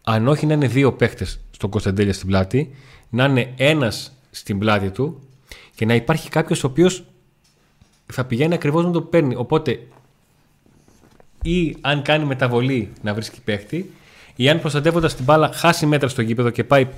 αν 0.05 0.29
όχι 0.29 0.47
να 0.47 0.55
είναι 0.55 0.67
δύο 0.67 0.93
παίχτες 0.93 1.41
στον 1.51 1.71
Κωνσταντέλια 1.71 2.13
στην 2.13 2.27
πλάτη, 2.27 2.75
να 3.11 3.25
είναι 3.25 3.53
ένας 3.57 4.13
στην 4.31 4.59
πλάτη 4.59 4.91
του 4.91 5.21
και 5.75 5.87
να 5.87 5.95
υπάρχει 5.95 6.29
κάποιος 6.29 6.65
ο 6.65 6.67
οποίος 6.67 7.05
θα 8.07 8.25
πηγαίνει 8.25 8.55
ακριβώς 8.55 8.85
να 8.85 8.91
το 8.91 9.03
παίρνει. 9.03 9.35
Οπότε, 9.35 9.87
ή 11.43 11.77
αν 11.81 12.03
κάνει 12.03 12.25
μεταβολή 12.25 12.93
να 13.03 13.15
βρίσκει 13.15 13.41
παίχτη, 13.41 13.91
ή 14.37 14.49
αν 14.49 14.61
προστατεύοντας 14.61 15.15
την 15.15 15.25
μπάλα 15.25 15.53
χάσει 15.53 15.87
μέτρα 15.87 16.09
στο 16.09 16.23
γήπεδο 16.23 16.51
και 16.51 16.65
πάει 16.65 16.89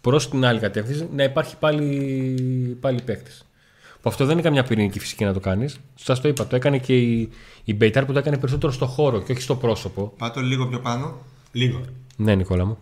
προς 0.00 0.28
την 0.28 0.44
άλλη 0.44 0.60
κατεύθυνση, 0.60 1.08
να 1.14 1.22
υπάρχει 1.22 1.56
πάλι, 1.56 2.78
πάλι 2.80 3.02
παίχτης. 3.02 3.46
Που 4.02 4.10
αυτό 4.10 4.24
δεν 4.24 4.32
είναι 4.32 4.42
καμιά 4.42 4.64
πυρηνική 4.64 4.98
φυσική 4.98 5.24
να 5.24 5.32
το 5.32 5.40
κάνεις. 5.40 5.80
Σας 5.94 6.20
το 6.20 6.28
είπα, 6.28 6.46
το 6.46 6.56
έκανε 6.56 6.78
και 6.78 6.96
η, 6.98 7.30
η 7.64 7.74
Μπέιταρ 7.74 8.04
που 8.04 8.12
το 8.12 8.18
έκανε 8.18 8.38
περισσότερο 8.38 8.72
στο 8.72 8.86
χώρο 8.86 9.22
και 9.22 9.32
όχι 9.32 9.40
στο 9.40 9.56
πρόσωπο. 9.56 10.12
Πάτω 10.18 10.40
λίγο 10.40 10.66
πιο 10.66 10.80
πάνω. 10.80 11.18
Λίγο. 11.52 11.80
Ναι, 12.16 12.34
Νικόλα 12.34 12.64
μου. 12.64 12.78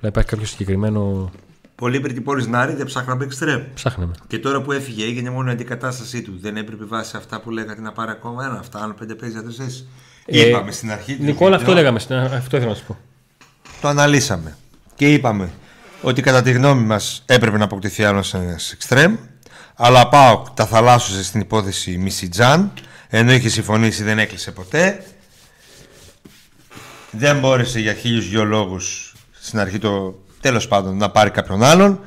Να 0.00 0.08
υπάρχει 0.08 0.28
κάποιο 0.28 0.46
συγκεκριμένο. 0.46 1.30
Πολύ 1.74 2.00
πριν 2.00 2.14
την 2.14 2.24
πόλη 2.24 2.48
Νάρη 2.48 2.74
δεν 2.74 2.86
ψάχναμε 2.86 3.24
εξτρέμ. 3.24 3.62
Ψάχναμε. 3.74 4.12
Και 4.26 4.38
τώρα 4.38 4.60
που 4.62 4.72
έφυγε 4.72 5.04
έγινε 5.04 5.30
μόνο 5.30 5.48
η 5.50 5.52
αντικατάστασή 5.52 6.22
του. 6.22 6.38
Δεν 6.40 6.56
έπρεπε 6.56 6.84
βάσει 6.84 7.16
αυτά 7.16 7.40
που 7.40 7.50
λέγατε 7.50 7.80
να 7.80 7.92
πάρει 7.92 8.10
ακόμα 8.10 8.44
ένα. 8.44 8.58
Αυτά, 8.58 8.82
άλλο 8.82 8.92
πέντε 8.94 9.14
παίζει 9.14 9.34
για 9.34 9.44
τρει 9.44 9.52
θέσει. 9.64 9.86
Ε, 10.26 10.48
είπαμε 10.48 10.72
στην 10.72 10.90
αρχή. 10.92 11.16
του 11.16 11.22
Νικόλα, 11.22 11.54
αυτό 11.56 11.66
βίντεο, 11.66 11.74
λέγαμε. 11.82 11.98
στην- 11.98 12.16
Αυτό 12.16 12.56
ήθελα 12.56 12.70
να 12.72 12.76
σου 12.78 12.84
πω. 12.86 12.98
Το 13.80 13.88
αναλύσαμε. 13.88 14.56
Και 14.94 15.12
είπαμε 15.12 15.50
ότι 16.02 16.22
κατά 16.22 16.42
τη 16.42 16.52
γνώμη 16.52 16.82
μας 16.86 17.22
έπρεπε 17.26 17.58
να 17.58 17.64
αποκτηθεί 17.64 18.04
άλλος 18.04 18.34
ένας 18.34 18.72
εξτρέμ. 18.72 19.16
Αλλά 19.74 20.08
πάω 20.08 20.42
τα 20.54 20.66
θαλάσσουσε 20.66 21.24
στην 21.24 21.40
υπόθεση 21.40 21.96
Μισιτζάν. 21.98 22.72
Ενώ 23.08 23.32
είχε 23.32 23.48
συμφωνήσει 23.48 24.02
δεν 24.02 24.18
έκλεισε 24.18 24.52
ποτέ. 24.52 25.04
Δεν 27.10 27.38
μπόρεσε 27.38 27.80
για 27.80 27.94
χίλιους 27.94 28.28
δυο 28.28 28.44
λόγους 28.44 29.14
στην 29.40 29.58
αρχή 29.58 29.78
το 29.78 30.18
τέλος 30.44 30.68
πάντων 30.68 30.96
να 30.96 31.10
πάρει 31.10 31.30
κάποιον 31.30 31.62
άλλον. 31.62 32.00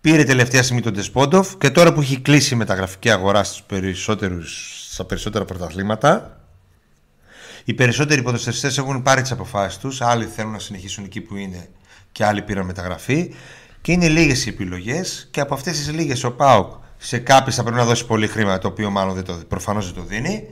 Πήρε 0.00 0.24
τελευταία 0.24 0.62
στιγμή 0.62 0.82
τον 0.82 0.92
Τεσπόντοφ 0.94 1.56
και 1.56 1.70
τώρα 1.70 1.92
που 1.92 2.00
έχει 2.00 2.20
κλείσει 2.20 2.54
η 2.54 2.56
μεταγραφική 2.56 3.10
αγορά 3.10 3.44
στους 3.44 3.62
περισσότερους, 3.62 4.78
στα 4.90 5.04
περισσότερα 5.04 5.44
πρωταθλήματα, 5.44 6.40
οι 7.64 7.74
περισσότεροι 7.74 8.22
ποδοσφαιριστές 8.22 8.78
έχουν 8.78 9.02
πάρει 9.02 9.22
τις 9.22 9.30
αποφάσεις 9.30 9.78
τους, 9.78 10.00
άλλοι 10.00 10.24
θέλουν 10.24 10.52
να 10.52 10.58
συνεχίσουν 10.58 11.04
εκεί 11.04 11.20
που 11.20 11.36
είναι 11.36 11.68
και 12.12 12.24
άλλοι 12.24 12.42
πήραν 12.42 12.66
μεταγραφή 12.66 13.34
και 13.80 13.92
είναι 13.92 14.08
λίγες 14.08 14.46
οι 14.46 14.48
επιλογές 14.48 15.28
και 15.30 15.40
από 15.40 15.54
αυτές 15.54 15.76
τις 15.76 15.92
λίγες 15.92 16.24
ο 16.24 16.32
ΠΑΟΚ 16.32 16.72
σε 16.98 17.18
κάποιες 17.18 17.54
θα 17.54 17.62
πρέπει 17.62 17.78
να 17.78 17.84
δώσει 17.84 18.06
πολύ 18.06 18.26
χρήμα 18.26 18.58
το 18.58 18.68
οποίο 18.68 18.90
μάλλον 18.90 19.14
δεν 19.14 19.24
το, 19.24 19.40
προφανώς 19.48 19.84
δεν 19.84 19.94
το 19.94 20.02
δίνει 20.08 20.48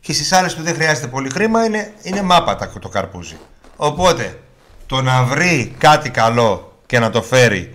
και 0.00 0.12
στις 0.12 0.32
άλλες 0.32 0.54
που 0.54 0.62
δεν 0.62 0.74
χρειάζεται 0.74 1.06
πολύ 1.06 1.30
χρήμα 1.30 1.64
είναι, 1.64 1.92
είναι 2.02 2.22
μάπατα 2.22 2.72
το 2.80 2.88
καρπούζι. 2.88 3.36
Οπότε 3.76 4.42
το 4.86 5.02
να 5.02 5.22
βρει 5.22 5.74
κάτι 5.78 6.10
καλό 6.10 6.71
και 6.92 6.98
να 6.98 7.10
το 7.10 7.22
φέρει 7.22 7.74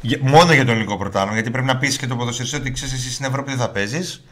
για- 0.00 0.18
μόνο 0.20 0.52
για 0.52 0.64
τον 0.64 0.74
ελληνικό 0.74 0.96
πρωτάθλημα, 0.96 1.34
γιατί 1.34 1.50
πρέπει 1.50 1.66
να 1.66 1.76
πείσει 1.76 1.98
και 1.98 2.06
το 2.06 2.16
ποδοσφαιριστή 2.16 2.56
ότι 2.56 2.70
ξέρεις 2.70 2.94
εσύ 2.94 3.12
στην 3.12 3.24
Ευρώπη 3.24 3.50
δεν 3.50 3.58
θα 3.58 3.70
παίζεις. 3.70 4.24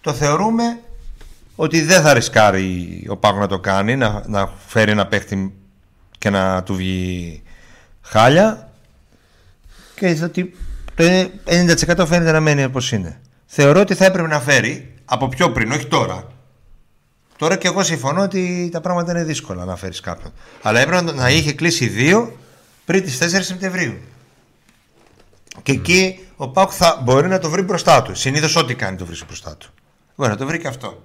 Το 0.00 0.12
θεωρούμε 0.12 0.78
ότι 1.56 1.80
δεν 1.80 2.02
θα 2.02 2.12
ρισκάρει 2.12 3.04
ο 3.08 3.16
Πάγο 3.16 3.38
να 3.38 3.46
το 3.46 3.58
κάνει, 3.58 3.96
να, 3.96 4.22
να 4.26 4.50
φέρει 4.66 4.90
ένα 4.90 5.06
παίχτη 5.06 5.52
και 6.18 6.30
να 6.30 6.62
του 6.62 6.74
βγει 6.74 7.42
χάλια. 8.02 8.70
Και 9.94 10.18
ότι 10.24 10.54
το 10.94 11.04
90% 11.44 12.06
φαίνεται 12.06 12.32
να 12.32 12.40
μένει 12.40 12.64
όπως 12.64 12.92
είναι. 12.92 13.20
Θεωρώ 13.46 13.80
ότι 13.80 13.94
θα 13.94 14.04
έπρεπε 14.04 14.28
να 14.28 14.40
φέρει 14.40 14.94
Από 15.04 15.28
πιο 15.28 15.50
πριν, 15.50 15.72
όχι 15.72 15.86
τώρα. 15.86 16.32
Τώρα 17.36 17.56
και 17.56 17.66
εγώ 17.66 17.82
συμφωνώ 17.82 18.22
ότι 18.22 18.68
τα 18.72 18.80
πράγματα 18.80 19.10
είναι 19.10 19.24
δύσκολα 19.24 19.64
να 19.64 19.76
φέρεις 19.76 20.00
κάποιον. 20.00 20.32
Αλλά 20.62 20.80
έπρεπε 20.80 21.12
να 21.12 21.30
είχε 21.30 21.52
κλείσει 21.52 21.86
δύο 21.88 22.36
πριν 22.92 23.04
τι 23.04 23.18
4 23.20 23.42
Σεπτεμβρίου. 23.42 23.98
Και 25.62 25.72
εκεί 25.72 26.18
ο 26.36 26.48
Πάουκ 26.48 26.70
θα 26.74 27.00
μπορεί 27.04 27.28
να 27.28 27.38
το 27.38 27.50
βρει 27.50 27.62
μπροστά 27.62 28.02
του. 28.02 28.14
Συνήθως 28.14 28.56
ό,τι 28.56 28.74
κάνει 28.74 28.96
το 28.96 29.06
βρίσκει 29.06 29.24
μπροστά 29.26 29.56
του. 29.56 29.70
Μπορεί 30.16 30.30
να 30.30 30.36
το 30.36 30.46
βρει 30.46 30.58
και 30.58 30.68
αυτό 30.68 31.02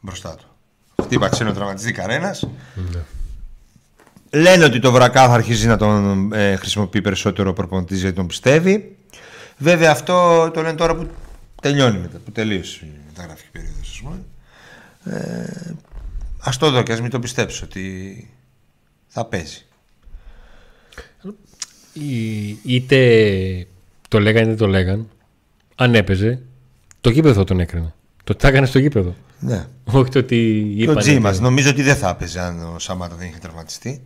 μπροστά 0.00 0.34
του. 0.34 0.44
Χτύπα 1.02 1.28
ξένο 1.28 1.52
τραυματιστή 1.52 1.92
κανένας. 1.92 2.48
Ναι. 2.74 3.04
Λένε 4.40 4.64
ότι 4.64 4.78
το 4.78 4.92
Βρακά 4.92 5.26
θα 5.26 5.34
αρχίσει 5.34 5.66
να 5.66 5.76
τον 5.76 6.32
ε, 6.32 6.56
χρησιμοποιεί 6.56 7.00
περισσότερο 7.00 7.50
ο 7.50 7.52
προπονητής 7.52 8.00
γιατί 8.00 8.16
τον 8.16 8.26
πιστεύει. 8.26 8.96
Βέβαια 9.58 9.90
αυτό 9.90 10.50
το 10.50 10.62
λένε 10.62 10.76
τώρα 10.76 10.94
που 10.94 11.10
τελειώνει 11.62 11.98
μετά, 11.98 12.18
που 12.18 12.32
τελείωσε 12.32 12.84
η 12.84 13.00
μεταγραφική 13.06 13.50
περίοδος 13.50 13.88
ας 13.88 14.00
πούμε. 14.02 14.24
Ε, 15.16 15.74
ας 16.38 16.56
το 16.56 16.70
δω 16.70 16.82
και 16.82 16.92
ας 16.92 17.00
μην 17.00 17.10
το 17.10 17.18
πιστέψω 17.18 17.64
ότι 17.64 18.30
θα 19.06 19.24
παίζει. 19.24 19.66
Ή- 22.00 22.58
Είτε 22.64 23.66
το 24.08 24.20
λέγανε 24.20 24.46
είτε 24.46 24.56
το 24.56 24.66
λέγαν. 24.66 25.08
Αν 25.74 25.94
έπαιζε, 25.94 26.42
το 27.00 27.10
γήπεδο 27.10 27.44
τον 27.44 27.60
έκρινε. 27.60 27.94
Το 28.24 28.34
τι 28.34 28.40
θα 28.42 28.48
έκανε 28.48 28.66
στο 28.66 28.78
γήπεδο. 28.78 29.14
Ναι. 29.40 29.66
Όχι 29.84 30.10
το 30.10 30.18
ότι 30.18 30.72
Και 30.76 30.82
είπαν. 30.82 30.96
ο 30.96 31.00
Τζίμας 31.00 31.40
νομίζω 31.40 31.70
ότι 31.70 31.82
δεν 31.82 31.96
θα 31.96 32.08
έπαιζε 32.08 32.40
αν 32.40 32.74
ο 32.74 32.78
Σαμάτα 32.78 33.14
δεν 33.14 33.28
είχε 33.28 33.38
τραυματιστεί. 33.38 34.02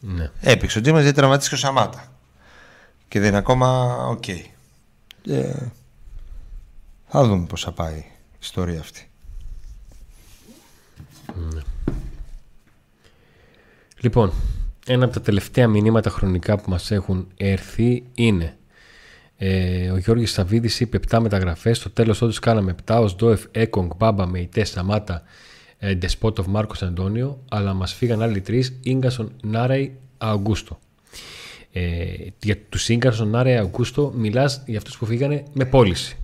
Ναι. 0.00 0.30
Έπαιξε 0.40 0.78
ο 0.78 0.80
Τζίμας 0.80 1.02
γιατί 1.02 1.16
τραυματίστηκε 1.16 1.54
ο 1.54 1.58
Σαμάτα. 1.58 2.12
Και 3.08 3.18
δεν 3.20 3.28
είναι 3.28 3.38
ακόμα 3.38 3.96
οκ. 4.08 4.28
Ε, 4.28 4.42
θα 7.08 7.24
δούμε 7.26 7.46
πώς 7.46 7.62
θα 7.62 7.72
πάει 7.72 7.96
η 7.96 8.04
ιστορία 8.40 8.80
αυτή. 8.80 9.08
Λοιπόν, 14.00 14.32
ένα 14.86 15.04
από 15.04 15.14
τα 15.14 15.20
τελευταία 15.20 15.68
μηνύματα 15.68 16.10
χρονικά 16.10 16.56
που 16.56 16.70
μας 16.70 16.90
έχουν 16.90 17.28
έρθει 17.36 18.02
είναι 18.14 18.56
ε, 19.36 19.90
ο 19.90 19.96
Γιώργης 19.96 20.32
Σαββίδης 20.32 20.80
είπε 20.80 21.00
7 21.10 21.18
μεταγραφές, 21.20 21.76
στο 21.76 21.90
τέλος 21.90 22.22
όντως 22.22 22.38
κάναμε 22.38 22.74
7 22.86 22.98
ως 23.00 23.16
Ντόεφ, 23.16 23.44
Έκονγκ, 23.50 23.90
Μπάμπα, 23.96 24.26
Μεϊτέ, 24.26 24.64
Σαμάτα, 24.64 25.22
ε, 25.78 25.94
Ντεσπότοφ, 25.94 26.46
Μάρκος 26.46 26.82
Αντώνιο 26.82 27.42
αλλά 27.50 27.74
μας 27.74 27.94
φύγαν 27.94 28.22
άλλοι 28.22 28.40
τρεις, 28.40 28.78
Ίγκασον, 28.82 29.32
Νάρεϊ, 29.42 29.96
Αουγκούστο. 30.18 30.78
Ε, 31.72 32.04
για 32.42 32.56
τους 32.68 32.88
Ίγκασον, 32.88 33.28
Νάρεϊ, 33.28 33.56
Αουγκούστο 33.56 34.12
μιλάς 34.16 34.62
για 34.66 34.78
αυτούς 34.78 34.98
που 34.98 35.06
φύγανε 35.06 35.42
με 35.52 35.64
πώληση. 35.64 36.16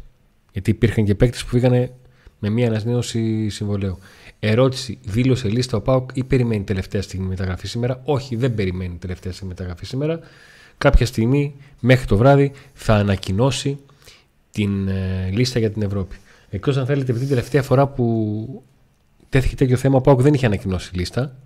Γιατί 0.52 0.70
υπήρχαν 0.70 1.04
και 1.04 1.14
παίκτες 1.14 1.44
που 1.44 1.48
φύγανε 1.48 1.92
με 2.38 2.48
μία 2.48 2.66
ανασνέωση 2.66 3.48
συμβολέου. 3.48 3.98
Ερώτηση, 4.44 4.98
δήλωσε 5.02 5.48
λίστα 5.48 5.76
ο 5.76 5.80
Πάουκ 5.80 6.10
ή 6.14 6.24
περιμένει 6.24 6.64
τελευταία 6.64 7.02
στιγμή 7.02 7.26
μεταγραφή 7.26 7.66
σήμερα; 7.66 8.00
Όχι, 8.04 8.36
δεν 8.36 8.54
περιμένει 8.54 8.96
τελευταία 8.96 9.32
στιγμή 9.32 9.52
μεταγραφή 9.52 9.86
σήμερα. 9.86 10.18
Κάποια 10.78 11.06
στιγμή, 11.06 11.54
μέχρι 11.80 12.06
το 12.06 12.16
βράδυ, 12.16 12.52
θα 12.72 12.94
ανακοινώσει 12.94 13.78
την 14.50 14.88
ε, 14.88 15.28
λίστα 15.32 15.58
για 15.58 15.70
την 15.70 15.82
Ευρώπη. 15.82 16.16
Εκτός 16.48 16.76
αν 16.76 16.86
θέλετε, 16.86 17.10
επειδή 17.10 17.26
την 17.26 17.34
τελευταία 17.34 17.62
φορά 17.62 17.86
που 17.86 18.62
τέθηκε 19.28 19.54
τέτοιο 19.54 19.76
θέμα, 19.76 19.96
ο 19.96 20.00
Πάουκ 20.00 20.20
δεν 20.20 20.34
είχε 20.34 20.46
ανακοινώσει 20.46 20.94
λίστα 20.94 21.36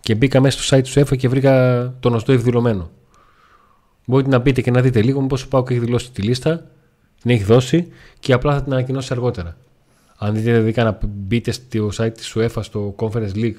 και 0.00 0.14
μπήκα 0.14 0.40
μέσα 0.40 0.62
στο 0.62 0.76
site 0.76 0.82
του 0.82 0.98
ΕΦΟ 0.98 1.14
και 1.14 1.28
βρήκα 1.28 1.94
τον 2.00 2.14
ΟΣΔΟ 2.14 2.32
εκδηλωμένο. 2.32 2.90
Μπορείτε 4.04 4.30
να 4.30 4.38
μπείτε 4.38 4.60
και 4.60 4.70
να 4.70 4.80
δείτε 4.80 5.02
λίγο 5.02 5.20
μήπως 5.20 5.42
ο 5.42 5.48
Πάουκ 5.48 5.70
έχει 5.70 5.80
δηλώσει 5.80 6.10
τη 6.10 6.22
λίστα, 6.22 6.70
την 7.20 7.30
έχει 7.30 7.44
δώσει 7.44 7.88
και 8.18 8.32
απλά 8.32 8.54
θα 8.54 8.62
την 8.62 8.72
ανακοινώσει 8.72 9.08
αργότερα. 9.12 9.56
Αν 10.22 10.34
δείτε 10.34 10.60
δηλαδή 10.60 10.82
να 10.82 10.98
μπείτε 11.06 11.50
στο 11.50 11.90
site 11.96 12.14
της 12.14 12.36
UEFA 12.36 12.58
στο 12.60 12.94
Conference 12.98 13.32
League 13.34 13.56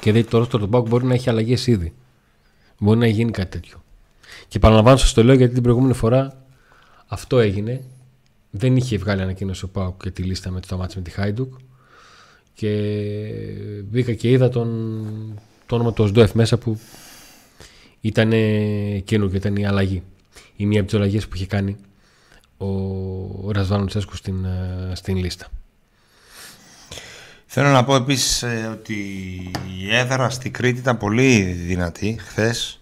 και 0.00 0.12
δείτε 0.12 0.28
το 0.28 0.38
ρόστο 0.38 0.58
του 0.58 0.68
Πάουκ 0.68 0.88
μπορεί 0.88 1.04
να 1.04 1.14
έχει 1.14 1.30
αλλαγές 1.30 1.66
ήδη. 1.66 1.92
Μπορεί 2.78 2.98
να 2.98 3.06
γίνει 3.06 3.30
κάτι 3.30 3.50
τέτοιο. 3.50 3.82
Και 4.48 4.58
παραλαμβάνω 4.58 4.96
σας 4.96 5.12
το 5.12 5.24
λέω 5.24 5.34
γιατί 5.34 5.54
την 5.54 5.62
προηγούμενη 5.62 5.94
φορά 5.94 6.44
αυτό 7.06 7.38
έγινε. 7.38 7.84
Δεν 8.50 8.76
είχε 8.76 8.96
βγάλει 8.96 9.22
ανακοίνωση 9.22 9.64
ο 9.64 9.68
Πάουκ 9.68 10.02
για 10.02 10.12
τη 10.12 10.22
λίστα 10.22 10.50
με 10.50 10.60
το 10.60 10.76
μάτς 10.76 10.96
με 10.96 11.02
τη 11.02 11.10
Χάιντουκ 11.10 11.54
και 12.54 12.70
μπήκα 13.90 14.12
και 14.12 14.30
είδα 14.30 14.48
τον, 14.48 14.70
το 15.66 15.74
όνομα 15.74 15.92
του 15.92 16.04
ΟΣΔΟΕΦ 16.04 16.32
μέσα 16.32 16.58
που 16.58 16.80
ήταν 18.00 18.30
καινούργιο, 19.04 19.36
ήταν 19.36 19.56
η 19.56 19.66
αλλαγή. 19.66 20.02
Η 20.56 20.66
μία 20.66 20.80
από 20.80 20.88
τις 20.88 20.98
αλλαγές 20.98 21.28
που 21.28 21.36
είχε 21.36 21.46
κάνει 21.46 21.76
ο 22.58 23.52
Ρασβάνο 23.52 23.84
Τσέσκου 23.84 24.16
στην, 24.16 24.44
ε, 24.44 24.92
στην 24.94 25.16
λίστα. 25.16 25.46
Θέλω 27.46 27.68
να 27.68 27.84
πω 27.84 27.94
επίσης 27.94 28.42
ε, 28.42 28.68
ότι 28.72 28.94
η 29.80 29.94
έδρα 29.94 30.30
στη 30.30 30.50
Κρήτη 30.50 30.78
ήταν 30.78 30.98
πολύ 30.98 31.42
δυνατή 31.42 32.16
χθες 32.20 32.80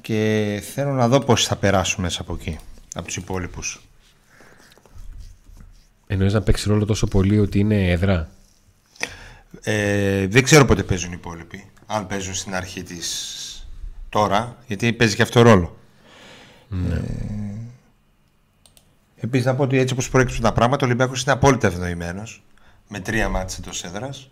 και 0.00 0.62
θέλω 0.74 0.92
να 0.92 1.08
δω 1.08 1.18
πώς 1.18 1.46
θα 1.46 1.56
περάσουμε 1.56 2.04
μέσα 2.04 2.20
από 2.20 2.34
εκεί, 2.40 2.58
από 2.94 3.06
τους 3.06 3.16
υπόλοιπους. 3.16 3.82
Εννοείς 6.06 6.32
να 6.32 6.42
παίξει 6.42 6.68
ρόλο 6.68 6.84
τόσο 6.84 7.06
πολύ 7.06 7.38
ότι 7.38 7.58
είναι 7.58 7.90
έδρα; 7.90 8.30
Ε, 9.62 10.26
δεν 10.26 10.42
ξέρω 10.42 10.64
πότε 10.64 10.82
παίζουν 10.82 11.10
οι 11.10 11.16
υπόλοιποι, 11.18 11.64
αν 11.86 12.06
παίζουν 12.06 12.34
στην 12.34 12.54
αρχή 12.54 12.82
της 12.82 13.66
τώρα, 14.08 14.56
γιατί 14.66 14.92
παίζει 14.92 15.16
και 15.16 15.22
αυτό 15.22 15.42
ρόλο. 15.42 15.76
Ναι. 16.68 16.94
Ε, 16.94 17.51
Επίσης 19.24 19.46
να 19.46 19.54
πω 19.54 19.62
ότι 19.62 19.78
έτσι 19.78 19.92
όπως 19.92 20.08
προέκυψαν 20.08 20.42
τα 20.42 20.52
πράγματα, 20.52 20.84
ο 20.84 20.86
Ολυμπιακός 20.86 21.22
είναι 21.22 21.32
απόλυτα 21.32 21.66
ευνοημένος 21.66 22.42
με 22.88 23.00
τρία 23.00 23.28
μάτια 23.28 23.56
εντός 23.60 23.84
έδρας. 23.84 24.30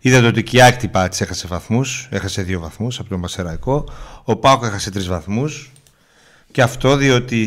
Είδατε 0.00 0.26
ότι 0.26 0.42
και 0.42 0.56
η 0.56 0.62
Άκτη 0.62 0.88
Πάτης 0.88 1.20
έχασε 1.20 1.46
βαθμούς, 1.46 2.08
έχασε 2.10 2.42
δύο 2.42 2.60
βαθμούς 2.60 2.98
από 2.98 3.08
τον 3.08 3.18
Μασεραϊκό. 3.18 3.84
Ο 4.24 4.36
Πάοκ 4.36 4.64
έχασε 4.64 4.90
τρεις 4.90 5.06
βαθμούς. 5.06 5.72
Και 6.52 6.62
αυτό 6.62 6.96
διότι 6.96 7.46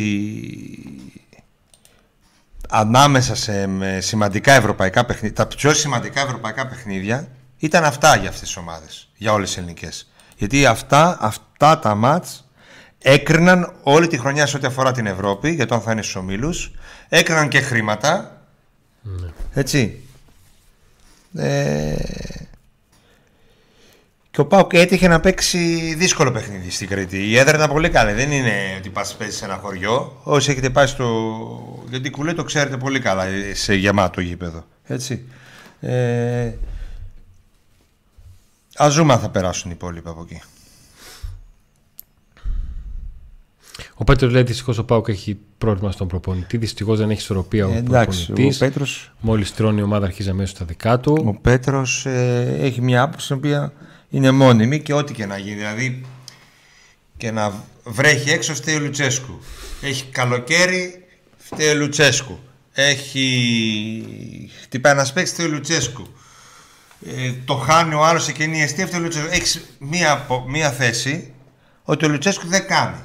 ανάμεσα 2.68 3.34
σε 3.34 3.66
με 3.66 4.00
σημαντικά 4.00 4.52
ευρωπαϊκά 4.52 5.04
παιχνίδια, 5.04 5.36
τα 5.36 5.46
πιο 5.46 5.74
σημαντικά 5.74 6.20
ευρωπαϊκά 6.20 6.66
παιχνίδια 6.66 7.28
ήταν 7.58 7.84
αυτά 7.84 8.16
για 8.16 8.28
αυτές 8.28 8.48
τις 8.48 8.56
ομάδες, 8.56 9.08
για 9.16 9.32
όλες 9.32 9.48
τις 9.48 9.58
ελληνικές. 9.58 10.10
Γιατί 10.36 10.66
αυτά, 10.66 11.18
αυτά 11.20 11.78
τα 11.78 11.94
μάτς 11.94 12.49
έκριναν 13.02 13.72
όλη 13.82 14.06
τη 14.06 14.18
χρονιά 14.18 14.46
σε 14.46 14.56
ό,τι 14.56 14.66
αφορά 14.66 14.92
την 14.92 15.06
Ευρώπη, 15.06 15.50
για 15.50 15.66
το 15.66 15.74
αν 15.74 15.80
θα 15.80 15.92
είναι 15.92 16.02
στους 16.02 16.16
ομίλους, 16.16 16.72
έκριναν 17.08 17.48
και 17.48 17.60
χρήματα, 17.60 18.42
έτσι. 19.54 20.02
Ε, 21.34 21.94
και 24.30 24.40
ο 24.40 24.46
Πάουκ 24.46 24.72
έτυχε 24.72 25.08
να 25.08 25.20
παίξει 25.20 25.94
δύσκολο 25.98 26.30
παιχνίδι 26.30 26.70
στην 26.70 26.88
Κρήτη. 26.88 27.28
Η 27.28 27.38
έδρα 27.38 27.56
ήταν 27.56 27.70
πολύ 27.70 27.88
καλή. 27.90 28.12
Δεν 28.12 28.30
είναι 28.30 28.74
ότι 28.78 28.88
πας 28.88 29.16
παίζεις 29.16 29.36
σε 29.36 29.44
ένα 29.44 29.56
χωριό. 29.56 30.20
Όσοι 30.22 30.50
έχετε 30.50 30.70
πάει 30.70 30.86
στο. 30.86 31.84
Γιατί 31.88 32.10
κουλέ 32.10 32.32
το 32.32 32.44
ξέρετε 32.44 32.76
πολύ 32.76 33.00
καλά 33.00 33.24
σε 33.52 33.74
γεμάτο 33.74 34.20
γήπεδο. 34.20 34.64
Έτσι. 34.84 35.24
Ε, 35.80 36.52
Α 38.82 38.90
δούμε 38.90 39.12
αν 39.12 39.20
θα 39.20 39.28
περάσουν 39.28 39.70
οι 39.70 39.74
υπόλοιποι 39.76 40.08
από 40.08 40.26
εκεί. 40.28 40.42
Ο 44.00 44.04
Πέτρος 44.04 44.32
λέει 44.32 44.42
δυστυχώς 44.42 44.78
ο 44.78 44.84
Πάουκ 44.84 45.08
έχει 45.08 45.38
πρόβλημα 45.58 45.92
στον 45.92 46.08
προπονητή. 46.08 46.56
Δυστυχώς 46.56 46.98
δεν 46.98 47.10
έχει 47.10 47.20
ισορροπία 47.20 47.66
ο 47.66 47.70
Ε, 47.72 47.76
εντάξει, 47.76 48.22
ο 48.22 48.24
προπονητής. 48.26 48.58
Πέτρος, 48.58 49.12
Μόλις 49.20 49.54
τρώνει 49.54 49.80
η 49.80 49.82
ομάδα 49.82 50.06
αρχίζει 50.06 50.28
αμέσως 50.28 50.58
τα 50.58 50.64
δικά 50.64 51.00
του. 51.00 51.22
ο 51.26 51.34
Πέτρος 51.34 52.06
ε, 52.06 52.56
έχει 52.60 52.80
μια 52.82 53.02
άποψη 53.02 53.32
η 53.32 53.36
οποία 53.36 53.72
είναι 54.10 54.30
μόνιμη 54.30 54.80
και 54.80 54.92
ό,τι 54.94 55.12
και 55.12 55.26
να 55.26 55.38
γίνει. 55.38 55.56
Δηλαδή 55.56 56.04
και 57.16 57.30
να 57.30 57.52
βρέχει 57.84 58.30
έξω 58.30 58.54
φταίει 58.54 58.74
ο 58.74 58.78
Λουτσέσκου. 58.80 59.38
Έχει 59.82 60.04
καλοκαίρι 60.04 61.04
φταίει 61.36 61.68
ο 61.70 61.74
Λουτσέσκου. 61.74 62.38
Έχει 62.72 64.48
χτυπάει 64.62 64.92
ένας 64.92 65.12
παίξει 65.12 65.32
φταίει 65.32 65.46
ο 65.46 65.50
Λουτσέσκου. 65.50 66.06
Ε, 67.06 67.32
το 67.44 67.54
χάνει 67.54 67.94
ο 67.94 68.04
άλλος 68.04 68.24
σε 68.24 68.32
κενή 68.32 68.62
αιστεία 68.62 68.86
φταίει 68.86 69.00
ο 69.00 69.02
Λουτσέσκου. 69.02 69.28
Έχεις 69.32 69.64
μία, 69.78 70.12
απο- 70.12 70.44
μία 70.48 70.70
θέση 70.70 71.32
ότι 71.84 72.04
ο 72.04 72.08
Λουτσέσκου 72.08 72.46
δεν 72.46 72.66
κάνει. 72.66 72.96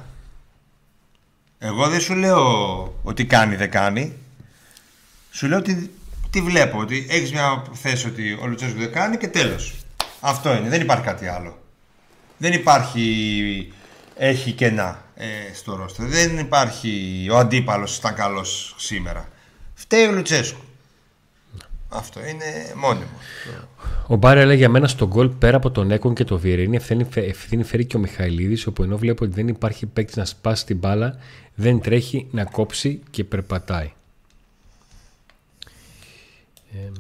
Εγώ 1.66 1.88
δεν 1.90 2.00
σου 2.00 2.14
λέω 2.14 2.44
ότι 3.04 3.26
κάνει 3.26 3.56
δεν 3.56 3.72
κάνει. 3.72 4.14
Σου 5.32 5.48
λέω 5.48 5.58
ότι 5.58 5.92
τι 6.30 6.42
βλέπω, 6.42 6.80
ότι 6.80 7.06
έχεις 7.10 7.32
μια 7.32 7.64
θέση 7.74 8.08
ότι 8.08 8.38
ο 8.42 8.48
Λουτσέσκου 8.48 8.80
δεν 8.80 8.92
κάνει 8.92 9.18
και 9.18 9.28
τέλος. 9.28 9.74
Αυτό 10.20 10.56
είναι, 10.56 10.70
δεν 10.70 10.82
υπάρχει 10.82 11.04
κάτι 11.04 11.28
άλλο. 11.28 11.58
Δεν 12.38 12.54
υπάρχει, 12.54 13.74
έχει 14.16 14.52
κενά 14.52 15.04
ε, 15.16 15.26
στο 15.54 15.76
ρόστο. 15.76 16.04
Δεν 16.04 16.38
υπάρχει 16.38 17.28
ο 17.32 17.38
αντίπαλος 17.38 17.98
ήταν 17.98 18.16
καλός 18.16 18.76
σήμερα. 18.78 19.30
Φταίει 19.74 20.06
ο 20.06 20.12
Λουτσέσκου. 20.12 20.62
Αυτό 21.90 22.20
είναι 22.20 22.74
μόνιμο. 22.76 23.20
Ο 24.08 24.16
Μπάρε 24.16 24.46
λέει 24.46 24.58
για 24.58 24.70
μένα 24.70 24.88
στον 24.88 25.08
γκολ 25.08 25.30
πέρα 25.30 25.58
από 25.58 25.72
τον 25.72 25.92
Έκον 25.92 26.14
και 26.14 26.24
τον 26.24 26.40
Βιερίνη 26.40 26.76
ευθύνη, 26.76 27.08
ευθύνη 27.14 27.64
φέρει 27.64 27.86
και 27.86 27.98
ο 27.98 28.00
Μιχαηλίδης, 28.00 28.68
όπου 28.68 28.84
ενώ 28.84 28.98
βλέπω 28.98 29.26
ότι 29.26 29.34
δεν 29.34 29.48
υπάρχει 29.48 29.86
παίκτης 29.86 30.16
να 30.16 30.26
σπάσει 30.26 30.66
την 30.66 30.78
μπάλα, 30.78 31.18
δεν 31.56 31.82
τρέχει 31.82 32.28
να 32.32 32.44
κόψει 32.44 33.02
και 33.12 33.24
περπατάει. 33.24 33.94
Ε, 36.74 36.92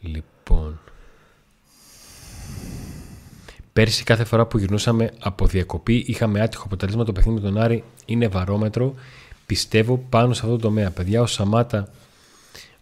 λοιπόν. 0.00 0.80
Πέρσι 3.72 4.04
κάθε 4.04 4.24
φορά 4.24 4.46
που 4.46 4.58
γυρνούσαμε 4.58 5.12
από 5.18 5.46
διακοπή 5.46 6.04
είχαμε 6.06 6.40
άτυχο 6.40 6.62
αποτέλεσμα. 6.64 7.04
Το 7.04 7.12
παιχνίδι 7.12 7.40
με 7.40 7.48
τον 7.50 7.58
Άρη 7.58 7.84
είναι 8.04 8.28
βαρόμετρο. 8.28 8.94
Πιστεύω 9.46 10.06
πάνω 10.08 10.32
σε 10.32 10.40
αυτό 10.40 10.56
το 10.56 10.62
τομέα. 10.62 10.90
Παιδιά, 10.90 11.20
ο 11.20 11.26
Σαμάτα, 11.26 11.88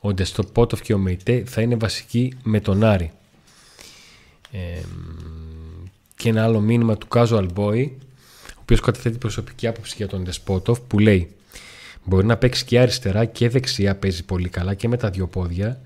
ο 0.01 0.13
Ντεστοπότοφ 0.13 0.81
και 0.81 0.95
ο 0.95 0.99
Μεϊτέ 0.99 1.45
θα 1.47 1.61
είναι 1.61 1.77
βασικοί 1.77 2.33
με 2.43 2.61
τον 2.61 2.85
Άρη. 2.85 3.13
Ε, 4.53 4.81
και 6.17 6.29
ένα 6.29 6.45
άλλο 6.45 6.61
μήνυμα 6.61 6.97
του 6.97 7.09
Κάζο 7.09 7.37
Αλμπόη, 7.37 7.99
ο 7.99 8.10
οποίος 8.75 8.81
καταθέτει 8.81 9.19
προσωπική 9.19 9.67
άποψη 9.67 9.95
για 9.97 10.09
τον 10.09 10.23
Ντεσπότοφ, 10.23 10.81
που 10.81 10.99
λέει 10.99 11.35
Μπορεί 12.05 12.27
να 12.27 12.37
παίξει 12.37 12.65
και 12.65 12.81
αριστερά 12.81 13.25
και 13.25 13.49
δεξιά, 13.49 13.97
παίζει 13.97 14.25
πολύ 14.25 14.49
καλά 14.49 14.75
και 14.75 14.89
με 14.89 14.97
τα 14.97 15.11
δύο 15.11 15.27
πόδια. 15.27 15.81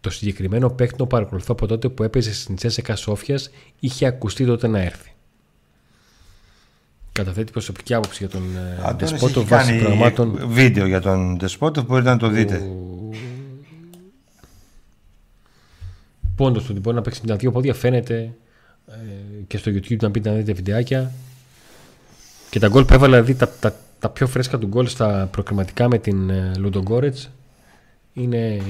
Το 0.00 0.10
συγκεκριμένο 0.10 0.70
παίκτη 0.70 0.96
το 0.96 1.06
παρακολουθώ 1.06 1.52
από 1.52 1.66
τότε 1.66 1.88
που 1.88 2.02
έπαιζε 2.02 2.34
στην 2.34 2.56
Τσέσεκα 2.56 2.96
Σόφιας, 2.96 3.50
είχε 3.80 4.06
ακουστεί 4.06 4.44
τότε 4.44 4.66
να 4.66 4.80
έρθει. 4.80 5.12
Καταθέτει 7.12 7.52
προσωπική 7.52 7.94
άποψη 7.94 8.26
για 8.26 8.28
τον 8.28 8.42
Ντεσπότοφ 8.96 9.48
βάσει 9.48 9.78
πραγμάτων. 9.78 10.48
Βίντεο 10.48 10.86
για 10.86 11.00
τον 11.00 11.36
Ντεσπότοφ, 11.36 11.84
μπορείτε 11.84 12.10
να 12.10 12.16
το 12.16 12.28
δείτε. 12.28 12.62
Πόντος 16.36 16.62
του 16.62 16.68
ότι 16.70 16.80
μπορεί 16.80 16.96
να 16.96 17.02
παίξει 17.02 17.20
με 17.22 17.28
τα 17.28 17.36
δύο 17.36 17.52
πόδια 17.52 17.74
φαίνεται 17.74 18.14
ε, 18.16 18.30
και 19.46 19.56
στο 19.56 19.70
YouTube 19.70 20.00
να 20.00 20.10
πείτε 20.10 20.30
να 20.30 20.36
δείτε 20.36 20.52
βιντεάκια. 20.52 21.12
Και 22.50 22.58
τα 22.58 22.68
γκολ 22.68 22.84
που 22.84 22.94
έβαλε, 22.94 23.20
δηλαδή 23.20 23.38
τα, 23.38 23.48
τα, 23.60 23.74
τα 23.98 24.08
πιο 24.08 24.26
φρέσκα 24.26 24.58
του 24.58 24.66
γκολ 24.66 24.86
στα 24.86 25.28
προκριματικά 25.30 25.88
με 25.88 25.98
την 25.98 26.30
Λουντογκόρετς 26.58 27.30
είναι 28.12 28.62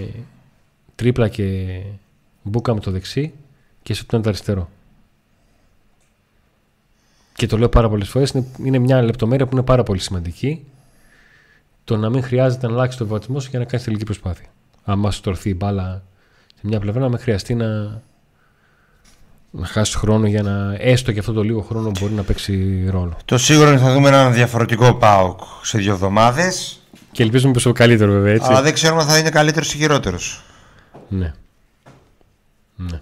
τρίπλα 0.95 1.29
και 1.29 1.81
μπούκα 2.43 2.75
με 2.75 2.81
το 2.81 2.91
δεξί 2.91 3.33
και 3.83 3.95
σου 3.95 4.07
το 4.07 4.21
αριστερό. 4.25 4.71
Και 7.35 7.47
το 7.47 7.59
λέω 7.59 7.69
πάρα 7.69 7.89
πολλές 7.89 8.09
φορές, 8.09 8.35
είναι, 8.65 8.79
μια 8.79 9.03
λεπτομέρεια 9.03 9.47
που 9.47 9.53
είναι 9.57 9.65
πάρα 9.65 9.83
πολύ 9.83 10.01
σημαντική. 10.01 10.65
Το 11.85 11.97
να 11.97 12.11
μην 12.11 12.23
χρειάζεται 12.23 12.67
να 12.67 12.73
αλλάξει 12.73 12.99
το 12.99 13.05
βηματισμό 13.05 13.41
σου 13.41 13.49
για 13.51 13.59
να 13.59 13.65
κάνεις 13.65 13.85
τελική 13.85 14.05
προσπάθεια. 14.05 14.47
Αν 14.85 15.13
σου 15.13 15.21
τορθεί 15.21 15.49
η 15.51 15.55
μπάλα 15.57 16.03
σε 16.55 16.61
μια 16.63 16.81
πλευρά, 16.81 17.01
να 17.01 17.09
μην 17.09 17.19
χρειαστεί 17.19 17.55
να, 17.55 18.03
να 19.51 19.67
χάσει 19.67 19.97
χρόνο 19.99 20.27
για 20.27 20.43
να 20.43 20.77
έστω 20.79 21.13
και 21.13 21.19
αυτό 21.19 21.33
το 21.33 21.43
λίγο 21.43 21.61
χρόνο 21.61 21.91
μπορεί 22.01 22.13
να 22.13 22.23
παίξει 22.23 22.85
ρόλο. 22.91 23.17
Το 23.25 23.39
σίγουρο 23.39 23.71
είναι 23.71 23.79
θα 23.79 23.93
δούμε 23.93 24.09
έναν 24.09 24.33
διαφορετικό 24.33 24.95
ΠΑΟΚ 24.95 25.41
σε 25.63 25.79
δύο 25.79 25.93
εβδομάδες. 25.93 26.81
Και 27.13 27.23
ελπίζουμε 27.23 27.53
πως 27.53 27.67
ο 27.67 27.73
καλύτερο 27.73 28.13
βέβαια 28.13 28.33
έτσι. 28.33 28.47
Αλλά 28.51 28.63
δεν 28.63 28.73
ξέρουμε 28.73 29.01
αν 29.01 29.07
θα 29.07 29.19
είναι 29.19 29.31
καλύτερος 29.31 29.75
ή 29.75 29.77
χειρότερος. 29.77 30.43
Ναι. 31.09 31.33
ναι. 32.77 33.01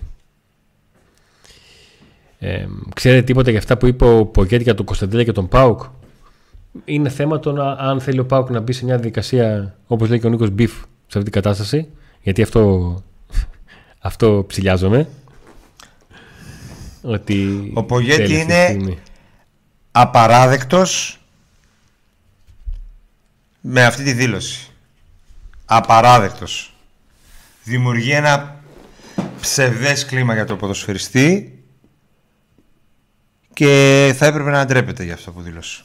Ε, 2.39 2.67
ξέρετε 2.95 3.23
τίποτα 3.23 3.51
για 3.51 3.59
αυτά 3.59 3.77
που 3.77 3.87
είπε 3.87 4.05
ο 4.05 4.25
Ποκέτη 4.25 4.63
για 4.63 4.75
τον 4.75 4.87
Κωνσταντέλια 4.87 5.25
και 5.25 5.33
τον 5.33 5.49
Πάουκ. 5.49 5.83
Είναι 6.85 7.09
θέμα 7.09 7.39
το 7.39 7.53
να, 7.53 7.71
αν 7.71 8.01
θέλει 8.01 8.19
ο 8.19 8.27
Πάουκ 8.27 8.51
να 8.51 8.61
μπει 8.61 8.73
σε 8.73 8.85
μια 8.85 8.95
διαδικασία 8.95 9.77
όπως 9.87 10.09
λέει 10.09 10.21
και 10.21 10.27
ο 10.27 10.31
Νίκος 10.31 10.51
Μπιφ 10.51 10.73
σε 11.07 11.19
αυτή 11.19 11.23
την 11.23 11.33
κατάσταση. 11.33 11.89
Γιατί 12.23 12.43
αυτό, 12.43 12.95
αυτό 13.99 14.45
ψηλιάζομαι. 14.47 15.09
Ότι 17.09 17.71
ο 17.75 17.83
Πογέτη 17.83 18.35
είναι 18.39 18.77
απαράδεκτος 19.91 21.21
με 23.61 23.85
αυτή 23.85 24.03
τη 24.03 24.13
δήλωση. 24.13 24.71
Απαράδεκτος. 25.65 26.75
Δημιουργεί 27.65 28.11
ένα 28.11 28.61
ψευδές 29.41 30.05
κλίμα 30.05 30.35
για 30.35 30.45
το 30.45 30.57
ποδοσφαιριστή 30.57 31.59
και 33.53 34.15
θα 34.17 34.27
έπρεπε 34.27 34.51
να 34.51 34.65
ντρέπεται 34.65 35.05
για 35.05 35.15
αυτό 35.15 35.33
που 35.33 35.43
δήλωσε. 35.43 35.83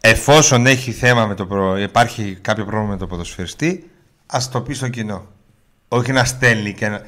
Εφόσον 0.00 0.66
έχει 0.66 0.92
θέμα 0.92 1.26
με 1.26 1.34
το 1.34 1.46
προ... 1.46 1.76
υπάρχει 1.78 2.38
κάποιο 2.40 2.64
πρόβλημα 2.64 2.92
με 2.92 2.98
το 2.98 3.06
ποδοσφαιριστή, 3.06 3.90
ας 4.26 4.50
το 4.50 4.60
πει 4.60 4.74
στο 4.74 4.88
κοινό. 4.88 5.26
Όχι 5.88 6.12
να 6.12 6.24
στέλνει 6.24 6.72
και 6.72 6.88
να 6.88 7.00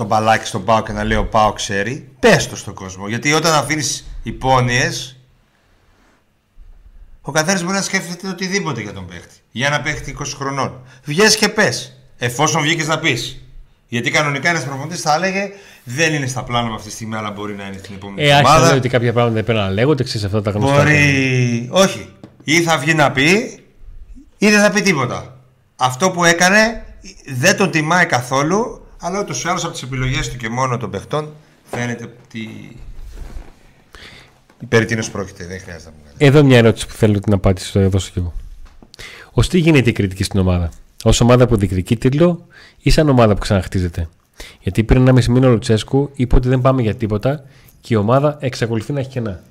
τον 0.00 0.08
μπαλάκι 0.08 0.46
στον 0.46 0.64
Πάο 0.64 0.82
και 0.82 0.92
να 0.92 1.04
λέει 1.04 1.18
ο 1.18 1.24
Πάο 1.24 1.52
ξέρει, 1.52 2.08
πες 2.18 2.48
το 2.48 2.56
στον 2.56 2.74
κόσμο. 2.74 3.08
Γιατί 3.08 3.32
όταν 3.32 3.54
αφήνεις 3.54 4.06
υπόνοιες, 4.22 5.16
ο 7.20 7.32
καθένας 7.32 7.62
μπορεί 7.62 7.74
να 7.74 7.82
σκέφτεται 7.82 8.28
οτιδήποτε 8.28 8.80
για 8.80 8.92
τον 8.92 9.06
παίχτη. 9.06 9.34
Για 9.50 9.66
ένα 9.66 9.80
παίχτη 9.80 10.16
20 10.20 10.24
χρονών. 10.36 10.80
Βγες 11.04 11.36
και 11.36 11.48
πες. 11.48 11.96
Εφόσον 12.18 12.62
βγήκες 12.62 12.86
να 12.86 12.98
πεις. 12.98 13.44
Γιατί 13.88 14.10
κανονικά 14.10 14.48
ένας 14.48 14.64
προπονητής 14.64 15.00
θα 15.00 15.14
έλεγε 15.14 15.50
δεν 15.84 16.14
είναι 16.14 16.26
στα 16.26 16.42
πλάνα 16.42 16.68
με 16.68 16.74
αυτή 16.74 16.88
τη 16.88 16.94
στιγμή, 16.94 17.16
αλλά 17.16 17.30
μπορεί 17.30 17.54
να 17.54 17.66
είναι 17.66 17.76
στην 17.78 17.94
επόμενη 17.94 18.28
ε, 18.28 18.30
εβδομάδα. 18.30 18.72
Ε, 18.72 18.74
ότι 18.74 18.88
κάποια 18.88 19.12
πράγματα 19.12 19.34
δεν 19.34 19.44
πρέπει 19.44 19.58
να 19.58 19.70
λέγονται, 19.70 20.02
ξέρεις 20.02 20.24
αυτά 20.24 20.42
τα 20.42 20.50
γνωστά. 20.50 20.76
Μπορεί. 20.76 21.68
Όχι. 21.70 22.14
Ή 22.44 22.62
θα 22.62 22.78
βγει 22.78 22.94
να 22.94 23.12
πει, 23.12 23.60
ή 24.38 24.50
δεν 24.50 24.60
θα 24.60 24.70
πει 24.70 24.80
τίποτα. 24.80 25.36
Αυτό 25.76 26.10
που 26.10 26.24
έκανε 26.24 26.84
δεν 27.26 27.56
τον 27.56 27.70
τιμάει 27.70 28.06
καθόλου 28.06 28.79
αλλά 29.00 29.20
ούτως 29.20 29.44
ή 29.44 29.48
άλλως 29.48 29.64
από 29.64 29.72
τις 29.72 29.82
επιλογές 29.82 30.30
του 30.30 30.36
και 30.36 30.48
μόνο 30.48 30.76
των 30.76 30.90
παιχτών 30.90 31.32
φαίνεται 31.64 32.04
ότι. 32.04 32.76
Περί 34.68 34.84
τίνος 34.84 35.10
πρόκειται, 35.10 35.46
δεν 35.46 35.60
χρειάζεται 35.60 35.90
να 35.90 35.96
πούμε. 35.96 36.26
Εδώ 36.28 36.44
μια 36.44 36.58
ερώτηση 36.58 36.86
που 36.86 36.92
θέλω 36.92 37.20
την 37.20 37.32
απάντηση, 37.32 37.72
το 37.72 37.88
δώσω 37.88 38.10
κι 38.12 38.18
εγώ. 38.18 38.32
Ω 39.32 39.40
τι 39.40 39.58
γίνεται 39.58 39.90
η 39.90 39.92
κριτική 39.92 40.22
στην 40.24 40.40
ομάδα, 40.40 40.70
Ω 41.04 41.10
ομάδα 41.20 41.46
που 41.46 41.56
διεκδικεί 41.56 41.96
τίτλο 41.96 42.46
ή 42.82 42.90
σαν 42.90 43.08
ομάδα 43.08 43.34
που 43.34 43.40
ξαναχτίζεται; 43.40 44.08
Γιατί 44.60 44.84
πριν 44.84 45.00
ένα 45.00 45.12
μισή 45.12 45.30
μήνα 45.30 45.46
ο 45.46 45.50
Λουτσέσκου 45.50 46.10
είπε 46.14 46.34
ότι 46.34 46.48
δεν 46.48 46.60
πάμε 46.60 46.82
για 46.82 46.94
τίποτα 46.94 47.44
και 47.80 47.94
η 47.94 47.96
ομάδα 47.96 48.36
εξακολουθεί 48.40 48.92
να 48.92 49.00
έχει 49.00 49.08
κενά. 49.08 49.42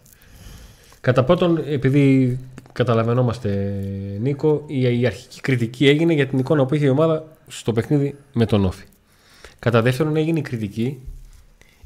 Κατά 1.02 1.24
πρώτον, 1.24 1.64
επειδή 1.68 2.38
καταλαβαίνόμαστε, 2.72 3.74
Νίκο, 4.22 4.64
η 4.68 5.06
αρχική 5.06 5.42
κριτική 5.42 5.88
έγινε 5.88 6.14
για 6.14 6.28
την 6.28 6.40
εικόνα 6.40 6.66
που 6.66 6.76
είχε 6.76 6.86
η 6.86 6.90
ομάδα 6.90 7.26
στο 7.48 7.74
παιχνίδι 7.74 8.16
με 8.34 8.46
τον 8.46 8.66
Όφη. 8.66 8.84
Κατά 9.60 9.82
δεύτερον, 9.82 10.16
έγινε 10.16 10.40
η 10.40 10.42
κριτική 10.42 11.00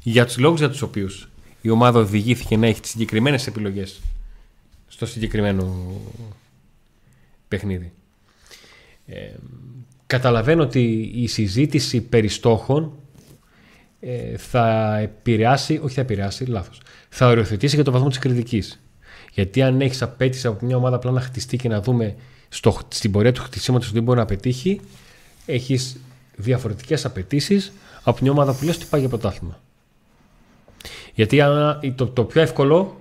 για 0.02 0.26
τους 0.26 0.38
λόγους 0.38 0.58
για 0.58 0.70
τους 0.70 0.82
οποίους 0.82 1.28
η 1.60 1.70
ομάδα 1.70 2.00
οδηγήθηκε 2.00 2.56
να 2.56 2.66
έχει 2.66 2.80
τις 2.80 2.90
συγκεκριμένες 2.90 3.46
επιλογές 3.46 4.00
στο 4.86 5.06
συγκεκριμένο 5.06 5.90
παιχνίδι. 7.48 7.92
Ε, 9.06 9.30
καταλαβαίνω 10.06 10.62
ότι 10.62 11.10
η 11.14 11.26
συζήτηση 11.26 12.00
περί 12.00 12.28
στόχων 12.28 12.92
ε, 14.00 14.36
θα 14.36 14.96
επηρεάσει, 14.98 15.80
όχι 15.82 15.94
θα 15.94 16.00
επηρεάσει, 16.00 16.44
λάθος, 16.44 16.80
θα 17.08 17.26
οριοθετήσει 17.26 17.74
για 17.74 17.84
το 17.84 17.90
βαθμό 17.90 18.08
της 18.08 18.18
κριτικής. 18.18 18.80
Γιατί 19.32 19.62
αν 19.62 19.80
έχεις 19.80 20.02
απέτηση 20.02 20.46
από 20.46 20.66
μια 20.66 20.76
ομάδα 20.76 20.96
απλά 20.96 21.10
να 21.10 21.20
χτιστεί 21.20 21.56
και 21.56 21.68
να 21.68 21.80
δούμε 21.80 22.14
στο, 22.48 22.78
στην 22.88 23.10
πορεία 23.10 23.32
του 23.32 23.42
χτισήματος 23.42 23.92
τι 23.92 24.00
μπορεί 24.00 24.18
να 24.18 24.24
πετύχει, 24.24 24.80
έχεις 25.46 25.96
διαφορετικές 26.36 27.04
απαιτήσεις 27.04 27.72
από 28.02 28.18
μια 28.22 28.30
ομάδα 28.30 28.52
που 28.54 28.64
λες 28.64 28.76
ότι 28.76 28.86
πάει 28.90 29.00
για 29.00 29.08
πρωτάθλημα. 29.08 29.60
Γιατί 31.14 31.40
το, 31.94 32.06
το 32.06 32.24
πιο 32.24 32.40
εύκολο, 32.40 33.00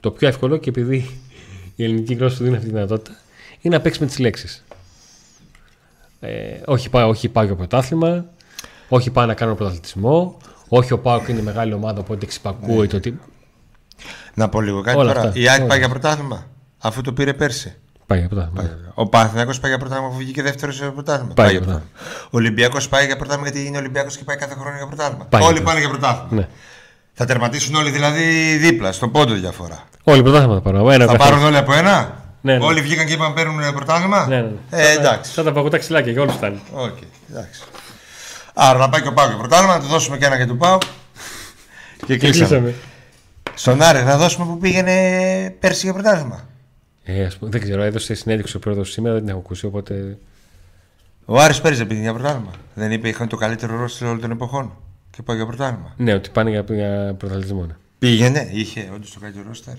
το 0.00 0.10
πιο 0.10 0.28
εύκολο 0.28 0.56
και 0.56 0.68
επειδή 0.68 1.20
η 1.76 1.84
ελληνική 1.84 2.14
γλώσσα 2.14 2.36
σου 2.36 2.42
δίνει 2.42 2.56
αυτή 2.56 2.68
τη 2.68 2.74
δυνατότητα, 2.74 3.18
είναι 3.60 3.76
να 3.76 3.82
παίξεις 3.82 4.00
με 4.00 4.06
τις 4.06 4.18
λέξεις. 4.18 4.64
Ε, 6.20 6.60
όχι, 6.64 6.90
πάω, 6.90 7.08
όχι 7.08 7.28
πάω 7.28 7.44
για 7.44 7.54
πρωτάθλημα, 7.54 8.26
όχι 8.88 9.10
πάω 9.10 9.26
να 9.26 9.34
κάνω 9.34 9.54
πρωταθλητισμό, 9.54 10.36
όχι 10.68 10.92
ο 10.92 10.98
Πάοκ 10.98 11.28
είναι 11.28 11.42
μεγάλη 11.42 11.72
ομάδα 11.72 12.00
οπότε 12.00 12.24
εξυπακούω 12.24 12.80
ναι. 12.80 12.86
το 12.86 13.00
τι. 13.00 13.14
Να 14.34 14.48
πω 14.48 14.60
λίγο 14.60 14.80
κάτι 14.80 14.96
τώρα. 14.96 15.32
Η 15.34 15.48
ΑΕΚ 15.48 15.66
πάει 15.66 15.78
για 15.78 15.88
πρωτάθλημα, 15.88 16.46
αφού 16.78 17.00
το 17.00 17.12
πήρε 17.12 17.34
πέρσι. 17.34 17.76
Πάει 18.12 18.20
για 18.20 18.28
πρωτάθλημα. 18.28 18.70
Ο 18.94 19.06
Παναθυνάκο 19.06 19.50
πάει 19.60 19.70
για 19.70 19.78
πρωτάθλημα 19.78 20.08
αφού 20.08 20.18
βγήκε 20.18 20.42
δεύτερος 20.42 20.76
σε 20.76 20.84
πρωτάθλημα. 20.84 21.34
Πάει, 21.34 21.46
πάει 21.46 21.56
για 21.56 21.60
πρωτάθλημα. 21.60 21.90
Ο 22.24 22.28
Ολυμπιακός 22.30 22.88
πάει 22.88 23.06
για 23.06 23.16
πρωτάθλημα 23.16 23.48
γιατί 23.48 23.66
είναι 23.66 23.78
Ολυμπιακός 23.78 24.16
και 24.16 24.24
πάει 24.24 24.36
κάθε 24.36 24.54
χρόνο 24.54 24.76
για 24.76 24.86
πρωτάθλημα. 24.86 25.24
Πάει 25.24 25.42
όλοι 25.42 25.60
πάνε 25.60 25.78
για 25.78 25.88
πρωτάθλημα. 25.88 26.28
Ναι. 26.30 26.48
Θα 27.12 27.24
τερματίσουν 27.24 27.74
όλοι 27.74 27.90
δηλαδή 27.90 28.56
δίπλα, 28.56 28.92
στον 28.92 29.10
πόντο 29.10 29.34
διαφορά. 29.34 29.82
Όλοι 30.02 30.22
πρωτάθλημα 30.22 30.54
θα 30.54 30.60
πάρουν. 30.60 30.90
Ένα 30.90 31.06
θα 31.06 31.16
πάρουν 31.16 31.44
όλοι 31.44 31.56
από 31.56 31.72
ένα; 31.72 32.22
Ναι, 32.40 32.56
ναι. 32.56 32.64
Όλοι 32.64 32.80
βγήκαν 32.80 33.06
και 33.06 33.12
είπαν 33.12 33.34
παίρνουν 33.34 33.74
πρωτάθλημα; 33.74 34.26
Ναι, 34.26 34.40
ναι. 34.40 34.50
Ε, 34.70 34.92
εντάξει. 34.92 35.32
Θα 35.32 35.42
τα 35.42 35.52
παγωτά 35.52 35.78
ξυλάκια 35.78 36.12
για 36.12 36.22
όλους 36.22 36.34
φτάνει. 36.34 36.60
Okay, 36.76 37.06
εντάξει. 37.30 37.62
Άρα 38.54 38.78
να 38.78 38.88
πάει 38.88 39.02
και 39.02 39.08
ο 39.08 39.12
Πάο 39.12 39.26
για 39.26 39.36
πρωτάθλημα, 39.36 39.74
να 39.74 39.80
του 39.80 39.86
δώσουμε 39.86 40.16
και 40.16 40.24
ένα 40.24 40.36
για 40.36 40.46
του 40.46 40.56
Πάου. 40.56 40.78
Και 42.06 42.16
κλείσαμε. 42.16 42.74
Στον 43.54 43.82
Άρη 43.82 43.98
θα 43.98 44.16
δώσουμε 44.16 44.46
που 44.46 44.58
πήγαινε 44.58 44.92
πέρσι 45.60 45.80
για 45.84 45.92
πρωτάθλημα. 45.92 46.50
Ε, 47.04 47.24
ας 47.24 47.36
πούμε, 47.36 47.50
δεν 47.50 47.60
ξέρω, 47.60 47.82
έδωσε 47.82 48.14
συνέντευξη 48.14 48.56
ο 48.56 48.58
πρόεδρος 48.58 48.90
σήμερα, 48.90 49.14
δεν 49.14 49.22
την 49.22 49.30
έχω 49.32 49.40
ακούσει, 49.44 49.66
οπότε. 49.66 50.18
Ο 51.24 51.38
Άρης 51.40 51.60
πέρυσι 51.60 51.84
πήγε 51.84 52.00
για 52.00 52.12
πρωτάθλημα. 52.12 52.50
Δεν 52.74 52.92
είπε 52.92 53.08
είχαν 53.08 53.28
το 53.28 53.36
καλύτερο 53.36 53.72
ρόλο 53.76 53.88
όλων 54.02 54.20
των 54.20 54.30
εποχών. 54.30 54.72
Και 55.10 55.22
πάει 55.22 55.36
για 55.36 55.46
πρωτάθλημα. 55.46 55.92
Ναι, 55.96 56.14
ότι 56.14 56.30
πάνε 56.30 56.50
για, 56.50 56.64
για 56.68 57.14
πρωταθλητισμό. 57.18 57.64
Ναι. 57.66 57.74
Πήγαινε, 57.98 58.48
είχε 58.52 58.90
όντως 58.94 59.12
το 59.12 59.20
καλύτερο 59.20 59.44
ρόστερ 59.48 59.74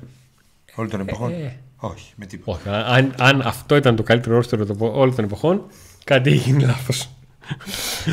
όλων 0.75 0.89
των 0.91 0.99
εποχών. 0.99 1.31
Ε, 1.31 1.57
Όχι, 1.77 2.13
με 2.15 2.25
τίποτα. 2.25 2.59
όχι, 2.79 2.91
αν, 2.97 3.13
αν 3.19 3.41
αυτό 3.41 3.75
ήταν 3.75 3.95
το 3.95 4.03
καλύτερο 4.03 4.35
ρόστερο 4.35 4.65
των- 4.65 4.77
όλων 4.81 5.15
των 5.15 5.25
εποχών, 5.25 5.63
κάτι 6.03 6.29
έχει 6.31 6.37
γίνει 6.49 6.63
λάθος. 6.63 7.09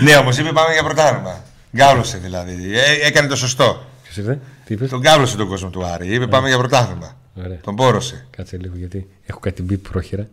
ναι, 0.03 0.17
όμως 0.17 0.39
είπε 0.39 0.53
πάμε 0.53 0.73
για 0.73 0.83
πρωτάθλημα. 0.83 1.41
Γκάβλωσε 1.77 2.19
δηλαδή. 2.19 2.79
Ε, 2.79 3.07
έκανε 3.07 3.29
το 3.29 3.37
σωστό. 3.37 3.85
Ποιος 4.03 4.17
ήρθε, 4.17 4.41
τι 4.65 4.75
είπες; 4.75 4.89
Τον 4.91 5.01
γκάβλωσε 5.01 5.37
τον 5.37 5.49
κόσμο 5.49 5.71
του 5.71 5.85
Άρη. 5.85 6.15
Είπε 6.15 6.27
πάμε 6.27 6.49
για 6.49 6.59
πρωτάθλημα. 6.59 7.17
Ωραία. 7.35 7.61
Τον 7.61 7.77
πόρωσε. 7.77 8.27
Κάτσε 8.31 8.57
λίγο 8.57 8.77
γιατί 8.77 9.09
έχω 9.27 9.39
κάτι 9.41 9.63
μπει 9.63 9.79
πρόχειρα. 9.79 10.29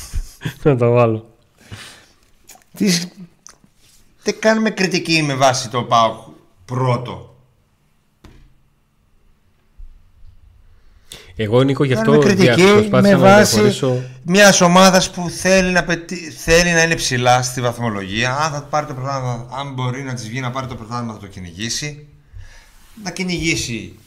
Να 0.62 0.76
τα 0.76 0.88
βάλω. 0.88 1.30
Τι... 2.76 2.86
Δεν 4.22 4.34
κάνουμε 4.38 4.70
κριτική 4.70 5.22
με 5.22 5.34
βάση 5.34 5.68
το 5.68 5.82
πάω 5.82 6.24
πρώτο; 6.64 7.36
Εγώ 11.36 11.62
Νίκο 11.62 11.84
γι' 11.84 11.92
αυτό 11.92 12.10
Κάνουμε 12.10 12.24
κριτική 12.24 12.54
δια- 12.62 12.72
προσπάθησα 12.72 13.00
με 13.00 13.10
να 13.10 13.18
βάση 13.18 13.52
διαχωρίσω. 13.54 14.02
μιας 14.22 14.60
ομάδας 14.60 15.10
που 15.10 15.28
θέλει 15.30 15.70
να, 15.72 15.84
πετύ... 15.84 16.16
θέλει 16.30 16.72
να 16.72 16.82
είναι 16.82 16.94
ψηλά 16.94 17.42
στη 17.42 17.60
βαθμολογία. 17.60 18.36
Αν 18.36 18.52
θα 18.52 18.62
πάρει 18.62 18.86
το 18.86 18.94
πρωτάθλημα, 18.94 19.48
αν 19.52 19.72
μπορεί 19.74 20.02
να 20.02 20.14
της 20.14 20.28
βγει 20.28 20.40
να 20.40 20.50
πάρει 20.50 20.66
το 20.66 20.74
πρωτάθλημα, 20.74 21.12
θα 21.12 21.18
το 21.18 21.26
κυνηγήσει. 21.26 22.06
Να 23.04 23.10
κυνηγήσει 23.10 23.98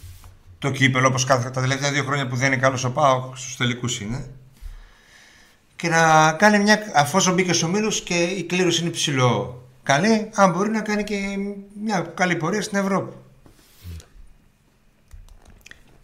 το 0.65 0.71
κύπελο 0.71 1.07
όπως 1.07 1.25
τα 1.25 1.51
τελευταία 1.51 1.91
δύο 1.91 2.03
χρόνια 2.03 2.27
που 2.27 2.35
δεν 2.35 2.47
είναι 2.47 2.61
καλός 2.61 2.83
ο 2.83 2.91
Πάο, 2.91 3.31
στους 3.35 3.57
τελικούς 3.57 3.99
είναι. 3.99 4.29
Και 5.75 5.89
να 5.89 6.31
κάνει 6.31 6.59
μια. 6.59 6.91
Αφόσον 6.95 7.33
μπήκε 7.33 7.53
στου 7.53 7.67
ομίλου 7.69 7.91
και 8.03 8.23
η 8.23 8.43
κλήρωση 8.43 8.81
είναι 8.81 8.89
ψηλό 8.89 9.63
καλή, 9.83 10.29
αν 10.33 10.51
μπορεί 10.51 10.69
να 10.69 10.81
κάνει 10.81 11.03
και 11.03 11.15
μια 11.83 11.99
καλή 11.99 12.35
πορεία 12.35 12.61
στην 12.61 12.77
Ευρώπη. 12.77 13.15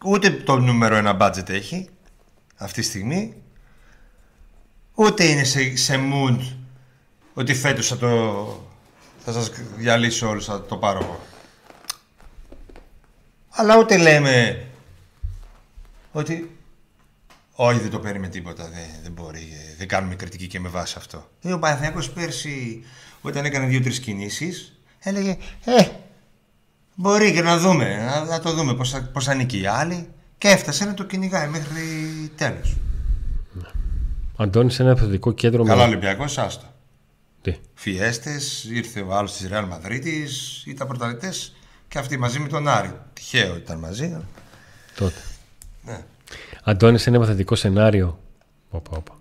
Ούτε 0.06 0.30
το 0.30 0.60
νούμερο 0.60 0.96
ένα 0.96 1.18
budget 1.22 1.50
έχει 1.50 1.90
αυτή 2.58 2.82
τη 2.82 2.88
στιγμή. 2.88 3.34
Ούτε 4.94 5.24
είναι 5.24 5.44
σε, 5.44 5.76
σε 5.76 6.00
mood 6.14 6.40
ότι 7.34 7.54
φέτος 7.54 7.88
θα 7.88 7.98
το 7.98 8.10
θα 9.26 9.32
σας 9.32 9.52
διαλύσω 9.78 10.30
όλους, 10.30 10.46
θα 10.46 10.62
το 10.62 10.78
πάρω 10.78 11.00
εγώ. 11.04 11.20
Αλλά 13.62 13.78
ούτε 13.78 13.98
λέμε 13.98 14.66
ότι 16.12 16.58
όχι 17.54 17.80
δεν 17.80 17.90
το 17.90 18.00
παίρνει 18.00 18.20
με 18.20 18.28
τίποτα, 18.28 18.64
δεν, 18.64 18.84
δεν 19.04 19.12
μπορεί, 19.12 19.40
ε, 19.40 19.76
δεν 19.78 19.88
κάνουμε 19.88 20.16
κριτική 20.16 20.48
και 20.48 20.60
με 20.60 20.70
βάση 20.70 20.96
αυτό. 20.98 21.30
Ε, 21.42 21.54
Ο 21.54 21.60
Παναθηναϊκός 21.60 22.12
πέρσι 22.12 22.84
όταν 23.22 23.46
έκανε 23.46 23.66
δύο-τρεις 23.66 24.00
κινήσεις 24.00 24.80
έλεγε 25.00 25.38
ε, 25.66 25.88
μπορεί 26.96 27.34
και 27.34 27.42
να 27.42 27.58
δούμε, 27.58 27.98
να, 27.98 28.24
να 28.24 28.40
το 28.40 28.54
δούμε 28.54 28.74
πώς 28.74 28.90
θα, 28.90 29.10
πώς 29.14 29.26
θα 29.26 29.34
νικεί 29.34 29.60
οι 29.60 29.66
άλλοι 29.66 30.08
και 30.38 30.48
έφτασε 30.48 30.86
να 30.86 30.94
το 30.94 31.04
κυνηγάει 31.04 31.48
μέχρι 31.48 31.82
τέλος. 32.36 32.76
Αντώνης 34.38 34.74
σε 34.74 34.82
ένα 34.82 34.92
επιθετικό 34.92 35.32
κέντρο 35.32 35.64
Καλά 35.64 35.82
με. 35.82 35.88
Ολυμπιακός, 35.88 36.38
άστο. 36.38 36.66
Τι; 37.42 37.58
Φιέστες, 37.74 38.64
ήρθε 38.64 39.02
ο 39.02 39.16
άλλος 39.16 39.34
της 39.34 39.48
Ρεάλ 39.48 39.66
Μαδρίτης, 39.66 40.64
ήταν 40.68 40.88
πρωταθλητές 40.88 41.56
και 41.92 41.98
αυτοί 41.98 42.18
μαζί 42.18 42.40
με 42.40 42.48
τον 42.48 42.68
Άρη. 42.68 42.94
Τυχαίο 43.14 43.56
ήταν 43.56 43.80
μαζί. 43.80 44.18
Τότε. 44.96 45.22
Ναι. 45.86 46.04
Αντώνη 46.64 46.98
σε 46.98 47.10
ένα 47.10 47.18
επιθετικό 47.18 47.56
σενάριο. 47.56 48.20
Όπα, 48.70 48.98
όπα. 48.98 49.20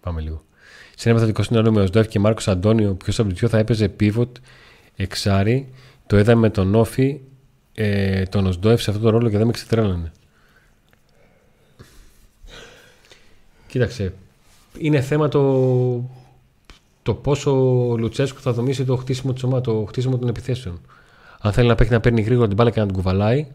Πάμε 0.00 0.20
λίγο. 0.20 0.44
Σε 0.96 1.08
ένα 1.08 1.18
επιθετικό 1.18 1.42
σενάριο 1.42 1.72
με 1.72 1.80
Οσδόεφ 1.80 2.08
και 2.08 2.18
Μάρκος 2.18 2.48
Αντώνιο, 2.48 2.94
ποιο 2.94 3.12
από 3.18 3.28
του 3.28 3.34
δύο 3.34 3.48
θα 3.48 3.58
έπαιζε 3.58 3.94
pivot 4.00 4.28
εξάρι. 4.96 5.72
Το 6.06 6.18
είδαμε 6.18 6.40
με 6.40 6.50
τον 6.50 6.74
Όφη, 6.74 7.20
ε, 7.74 8.22
τον 8.22 8.46
Οσδόεφ 8.46 8.82
σε 8.82 8.90
αυτό 8.90 9.02
το 9.02 9.10
ρόλο 9.10 9.30
και 9.30 9.36
δεν 9.36 9.46
με 9.46 9.52
ξετρέλανε. 9.52 10.12
Κοίταξε. 13.66 14.14
Είναι 14.78 15.00
θέμα 15.00 15.28
το, 15.28 16.10
το 17.02 17.14
πόσο 17.14 17.88
ο 17.88 17.96
Λουτσέσκου 17.96 18.40
θα 18.40 18.52
δομήσει 18.52 18.84
το 18.84 18.96
χτίσιμο, 18.96 19.32
της 19.32 19.42
ομάδα, 19.42 19.60
το 19.60 19.84
χτίσιμο 19.88 20.18
των 20.18 20.28
επιθέσεων. 20.28 20.80
Αν 21.40 21.52
θέλει 21.52 21.68
να 21.68 21.74
παίξει 21.74 21.92
να 21.92 22.00
παίρνει 22.00 22.20
γρήγορα 22.22 22.46
την 22.46 22.56
μπάλα 22.56 22.70
και 22.70 22.80
να 22.80 22.86
την 22.86 22.94
κουβαλάει 22.94 23.46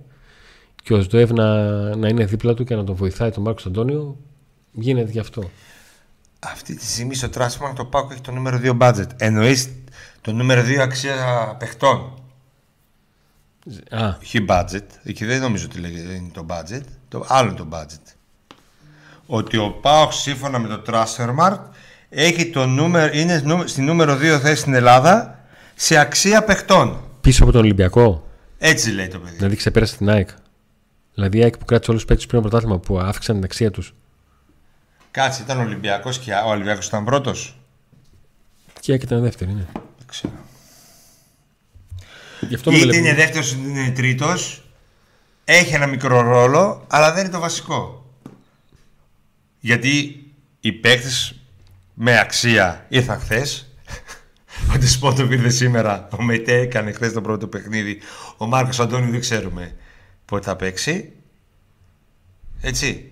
και 0.84 0.94
ο 0.94 1.02
Σδοεύ 1.02 1.34
να, 1.34 1.46
να 1.96 2.08
είναι 2.08 2.26
δίπλα 2.26 2.54
του 2.54 2.64
και 2.64 2.76
να 2.76 2.84
τον 2.84 2.96
βοηθάει 2.96 3.30
τον 3.32 3.44
Μάρκος 3.44 3.66
Αντώνιο, 3.66 4.18
γίνεται 4.72 5.12
γι' 5.12 5.20
αυτό. 5.20 5.50
Αυτή 6.40 6.76
τη 6.76 6.86
στιγμή 6.86 7.16
στο 7.16 7.30
Τράσμα 7.30 7.74
το 7.74 7.86
Πάκο 7.86 8.12
έχει 8.12 8.22
το 8.22 8.32
νούμερο 8.32 8.60
2 8.64 8.78
budget. 8.82 9.08
Εννοείς 9.18 9.70
το 10.22 10.32
νούμερο 10.32 10.62
2 10.62 10.76
αξία 10.76 11.16
παιχτών; 11.60 12.14
Α, 13.90 14.16
Έχει 14.22 14.46
budget. 14.50 14.84
Εκεί 15.04 15.26
δεν 15.26 15.42
νομίζω 15.42 15.66
ότι 15.66 15.80
λέγεται 15.80 16.14
είναι 16.14 16.30
το 16.34 16.46
budget. 16.50 16.82
Το 17.08 17.26
άλλο 17.28 17.50
είναι 17.50 17.58
το 17.58 17.68
budget. 17.72 18.14
Ότι 19.26 19.58
ο 19.58 19.72
Πάοχ 19.72 20.14
σύμφωνα 20.14 20.60
με 20.60 20.68
το 20.68 20.82
Transfermarkt 20.88 21.60
έχει 22.10 22.50
το 22.50 22.66
νούμερο, 22.66 23.14
είναι 23.18 23.42
νου- 23.46 23.68
στη 23.68 23.82
νούμερο 23.82 24.14
2 24.16 24.40
θέση 24.42 24.56
στην 24.62 24.74
Ελλάδα 24.74 25.40
σε 25.76 25.98
αξία 25.98 26.44
παιχτών. 26.44 26.98
Πίσω 27.24 27.44
από 27.44 27.52
τον 27.52 27.62
Ολυμπιακό. 27.62 28.28
Έτσι 28.58 28.92
λέει 28.92 29.08
το 29.08 29.20
παιδί. 29.20 29.36
Δηλαδή 29.36 29.56
ξεπέρασε 29.56 29.98
την 29.98 30.10
ΑΕΚ. 30.10 30.30
Δηλαδή 31.14 31.38
η 31.38 31.44
ΑΕΚ 31.44 31.58
που 31.58 31.66
κράτησε 31.66 31.90
όλους 31.92 32.02
τους 32.04 32.10
παίκτες 32.10 32.28
πριν 32.28 32.42
το 32.42 32.48
πρωτάθλημα 32.50 32.80
που 32.80 33.00
αύξησαν 33.00 33.36
την 33.36 33.44
αξία 33.44 33.72
τους. 33.72 33.94
Κάτσε, 35.12 35.42
ήταν 35.42 35.60
Ολυμπιακός 35.60 36.20
και 36.20 36.32
ο 36.34 36.50
Ολυμπιακός 36.50 36.88
ήταν 36.88 37.06
πρώτος; 37.06 37.58
Και 38.80 38.92
η 38.92 38.94
ΑΕΚ 38.94 39.04
ήταν 39.04 39.22
δεύτερη, 39.22 39.52
ναι. 39.52 39.66
Δεν 39.74 40.08
ξέρω. 40.08 40.34
Γι' 42.42 42.56
αυτό 42.56 42.72
με 42.72 42.78
Είτε 42.78 42.86
βλέπουμε. 42.86 43.08
είναι 43.10 43.18
δεύτερος 43.18 43.52
είτε 43.52 43.68
είναι 43.70 43.92
τρίτος. 43.92 44.64
Έχει 45.46 45.74
ένα 45.74 45.88
μικρό 45.88 46.22
ρόλο, 46.22 46.86
αλλά 46.90 47.14
δεν 47.14 47.24
είναι 47.24 47.34
το 47.34 47.40
βασικό. 47.40 48.06
Γιατί 49.60 50.24
οι 50.60 50.72
παίκτες 50.72 51.36
με 51.94 52.20
αξία 52.20 52.86
ήρθαν 52.90 53.20
χθες. 53.20 53.73
Ο 54.74 54.78
Ντεσπότοβ 54.78 55.32
ήρθε 55.32 55.50
σήμερα. 55.50 56.08
Ο 56.12 56.24
Μεϊτέ 56.24 56.60
έκανε 56.60 56.92
χθες 56.92 57.14
το 57.14 57.22
πρώτο 57.22 57.48
παιχνίδι. 57.48 58.00
Ο 58.38 58.46
Μάρκος 58.46 58.80
Αντώνιο 58.80 59.12
δεν 59.12 59.20
ξέρουμε 59.20 59.76
πότε 60.26 60.44
θα 60.46 60.56
παίξει. 60.56 61.12
Έτσι. 62.62 63.12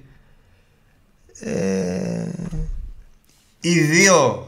Ε, 1.39 2.31
οι 3.59 3.79
δύο, 3.79 4.47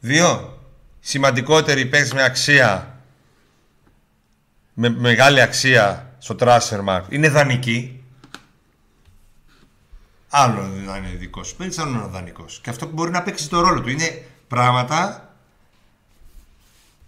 δύο 0.00 0.58
σημαντικότεροι 1.00 1.86
παίκτες 1.86 2.12
με 2.12 2.22
αξία 2.22 3.00
με 4.74 4.88
μεγάλη 4.88 5.40
αξία 5.40 6.14
στο 6.18 6.36
transfer 6.38 6.84
market 6.88 7.04
είναι 7.08 7.28
δανεική. 7.28 8.04
Άλλο 10.28 10.62
να 10.62 10.96
είναι 10.96 11.08
δικός 11.18 11.48
σου 11.48 11.56
παίκτης, 11.56 11.78
άλλο 11.78 11.90
να 11.90 11.98
είναι 11.98 12.08
δανεικός. 12.08 12.60
Και 12.62 12.70
αυτό 12.70 12.86
που 12.86 12.92
μπορεί 12.92 13.10
να 13.10 13.22
παίξει 13.22 13.48
το 13.48 13.60
ρόλο 13.60 13.80
του 13.80 13.88
είναι 13.88 14.24
πράγματα 14.48 15.25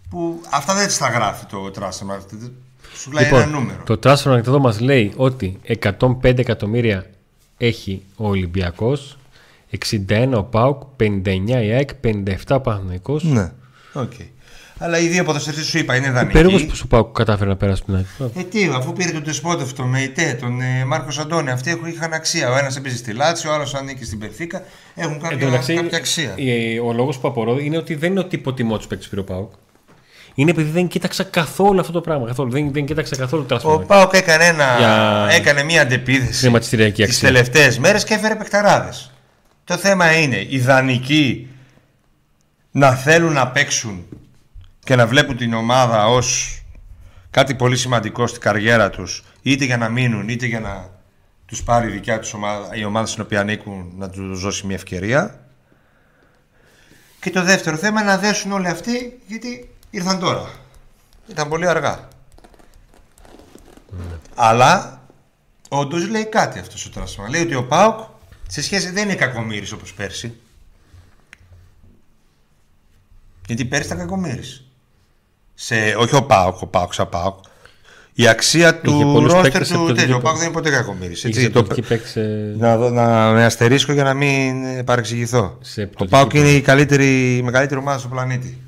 που 0.09 0.41
αυτά 0.49 0.73
δεν 0.75 0.87
τα 0.99 1.07
γράφει 1.09 1.45
το 1.45 1.71
Transfermarkt. 1.79 2.49
Σου 2.95 3.11
λέει 3.11 3.25
ένα 3.27 3.45
νούμερο. 3.45 3.77
Λοιπόν, 3.79 3.99
το 3.99 4.09
Transfermarkt 4.09 4.47
εδώ 4.47 4.59
μας 4.59 4.79
λέει 4.79 5.13
ότι 5.15 5.59
105 5.99 6.37
εκατομμύρια 6.37 7.05
έχει 7.57 8.01
ο 8.15 8.27
Ολυμπιακός 8.27 9.17
61 10.09 10.29
ο 10.35 10.43
ΠΑΟΚ, 10.43 10.81
59 10.99 11.23
η 11.47 11.53
ΑΕΚ, 11.71 11.89
57 12.03 12.35
ο 12.49 12.59
Παναθηναϊκός. 12.59 13.23
Ναι. 13.23 13.51
Οκ. 13.93 14.11
Αλλά 14.81 14.99
οι 14.99 15.07
δύο 15.07 15.23
ποδοσφαιριστές 15.23 15.67
σου 15.67 15.77
είπα 15.77 15.95
είναι 15.95 16.07
Περίπου 16.11 16.49
δανεικοί. 16.49 16.65
πως 16.65 16.81
ο 16.81 16.87
ΠΑΟΚ 16.87 17.11
κατάφερε 17.15 17.49
να 17.49 17.55
περάσει 17.55 17.83
την 17.83 17.95
ΑΕΚ. 17.95 18.05
Ε, 18.35 18.43
τι, 18.43 18.65
αφού 18.75 18.93
πήρε 18.93 19.11
τον 19.11 19.23
Ντεσπόντοφ, 19.23 19.73
τον 19.73 19.87
Μεϊτέ, 19.89 20.37
τον 20.41 20.61
ε, 20.61 20.85
Μάρκος 20.85 21.19
Αντόνιο, 21.19 21.49
αυτοί 21.51 21.69
έχουν, 21.69 21.85
είχαν 21.87 22.13
αξία. 22.13 22.51
Ο 22.51 22.57
ένας 22.57 22.75
έπαιζε 22.77 22.97
στη 22.97 23.13
Λάτσιο, 23.13 23.47
ο 23.47 23.53
άλλος 23.53 23.73
ανήκει 23.75 24.05
στην 24.05 24.19
Μπενφίκα. 24.19 24.63
Έχουν 24.95 25.13
Εν 25.13 25.19
κάποια, 25.21 25.37
τω 25.39 25.45
μεταξύ, 25.45 25.73
κάποια 25.73 25.97
αξία. 25.97 26.33
ε, 26.37 26.79
ο 26.79 26.93
λόγος 26.93 27.19
που 27.19 27.27
απορώ 27.27 27.59
είναι 27.59 27.77
ότι 27.77 27.95
δεν 27.95 28.11
είναι 28.11 28.19
ότι 28.19 28.35
υποτιμώ 28.35 28.77
τους 28.77 28.87
παίκτες 28.87 29.07
πήρε 29.07 29.21
ο 29.21 29.23
ΠΑΟΚ. 29.23 29.51
Είναι 30.39 30.51
επειδή 30.51 30.69
δεν 30.69 30.87
κοίταξα 30.87 31.23
καθόλου 31.23 31.79
αυτό 31.79 31.91
το 31.91 32.01
πράγμα. 32.01 32.27
Καθόλου. 32.27 32.51
Δεν, 32.51 32.71
δεν 32.73 32.85
κοίταξα 32.85 33.15
καθόλου 33.15 33.45
το 33.45 33.55
Ο 33.55 33.59
Transfer 33.59 33.75
Market. 33.81 33.87
Πάοκ 33.87 34.13
έκανε, 34.13 34.45
ένα, 34.45 34.75
Για- 34.77 35.27
έκανε 35.31 35.63
μια 35.63 35.81
αντεπίδεση 35.81 36.39
Χρηματιστηριακή 36.39 37.03
τις 37.03 37.13
αξία. 37.13 37.27
τελευταίες 37.27 37.79
μέρες 37.79 38.03
και 38.03 38.13
έφερε 38.13 38.35
παικταράδες. 38.35 39.11
Το 39.63 39.77
θέμα 39.77 40.13
είναι 40.13 40.45
οι 40.49 40.59
δανεικοί 40.59 41.47
να 42.71 42.91
θέλουν 42.91 43.33
να 43.33 43.47
παίξουν 43.47 44.05
και 44.79 44.95
να 44.95 45.07
βλέπουν 45.07 45.37
την 45.37 45.53
ομάδα 45.53 46.07
ως 46.07 46.61
κάτι 47.29 47.55
πολύ 47.55 47.77
σημαντικό 47.77 48.27
στην 48.27 48.41
καριέρα 48.41 48.89
τους 48.89 49.23
είτε 49.41 49.65
για 49.65 49.77
να 49.77 49.89
μείνουν 49.89 50.29
είτε 50.29 50.45
για 50.45 50.59
να 50.59 50.89
τους 51.45 51.63
πάρει 51.63 51.87
η 51.87 51.91
δικιά 51.91 52.19
τους 52.19 52.33
ομάδα, 52.33 52.75
η 52.75 52.83
ομάδα 52.85 53.05
στην 53.07 53.21
οποία 53.23 53.39
ανήκουν 53.39 53.91
να 53.97 54.09
τους 54.09 54.41
δώσει 54.41 54.65
μια 54.65 54.75
ευκαιρία 54.75 55.39
και 57.19 57.29
το 57.29 57.43
δεύτερο 57.43 57.77
θέμα 57.77 58.01
είναι 58.01 58.09
να 58.11 58.17
δέσουν 58.17 58.51
όλοι 58.51 58.67
αυτοί 58.67 59.19
γιατί 59.27 59.69
ήρθαν 59.89 60.19
τώρα 60.19 60.49
ήταν 61.27 61.49
πολύ 61.49 61.67
αργά 61.67 62.07
αλλά 64.35 65.01
όντω 65.69 65.97
λέει 65.97 66.25
κάτι 66.25 66.59
αυτός 66.59 66.85
ο 66.85 66.89
Τράσμα 66.89 67.29
λέει 67.29 67.41
ότι 67.41 67.55
ο 67.55 67.63
Πάοκ 67.63 67.99
Σε 68.47 68.61
σχέση 68.61 68.89
δεν 68.91 69.03
είναι 69.03 69.15
κακομύρης 69.15 69.71
όπως 69.71 69.93
πέρσι. 69.93 70.33
Γιατί 73.47 73.65
πέρσι 73.65 73.85
ήταν 73.85 73.97
κακομύρης. 73.97 74.63
Σε, 75.53 75.75
όχι 75.97 76.15
ο 76.15 76.23
Πάοκ, 76.23 76.61
ο 76.61 76.67
Πάοκ 76.67 76.93
σαν 76.93 77.09
Πάοκ. 77.09 77.37
Η 78.13 78.27
αξία 78.27 78.79
του 78.79 78.91
πολλούς 79.13 79.33
ρόστερ 79.33 79.51
παίκτες 79.51 79.71
από 79.71 79.81
του 79.81 79.87
το 79.87 79.93
τέτοιου. 79.93 80.13
Ο 80.13 80.15
γήπεδο. 80.15 80.23
Πάοκ 80.23 80.35
δεν 80.37 80.45
είναι 80.45 80.53
ποτέ 80.53 80.69
κακομύρης. 80.69 81.23
Είχε 81.23 81.27
Έτσι, 81.39 81.49
το, 81.49 81.63
το 81.63 81.81
παίξει 81.87 82.11
σε... 82.11 82.21
να, 82.57 82.77
δω- 82.77 82.89
να 82.89 83.31
με 83.31 83.45
αστερίσκω 83.45 83.93
για 83.93 84.03
να 84.03 84.13
μην 84.13 84.63
ε, 84.65 84.83
παρεξηγηθώ. 84.83 85.57
Σε 85.61 85.81
Ο 85.81 85.87
πτωτική 85.87 86.09
Πάοκ 86.09 86.33
είναι 86.33 86.43
πορεία. 86.43 86.57
η, 86.57 86.61
καλύτερη, 86.61 87.37
η 87.37 87.41
μεγαλύτερη 87.41 87.79
ομάδα 87.79 87.99
στον 87.99 88.11
πλανήτη. 88.11 88.61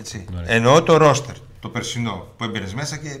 Έτσι. 0.00 0.24
Ωραία. 0.34 0.50
Εννοώ 0.50 0.82
το 0.82 0.96
ρόστερ, 0.96 1.34
το 1.60 1.68
περσινό 1.68 2.28
που 2.36 2.44
έμπαινε 2.44 2.68
μέσα 2.74 2.96
και. 2.96 3.20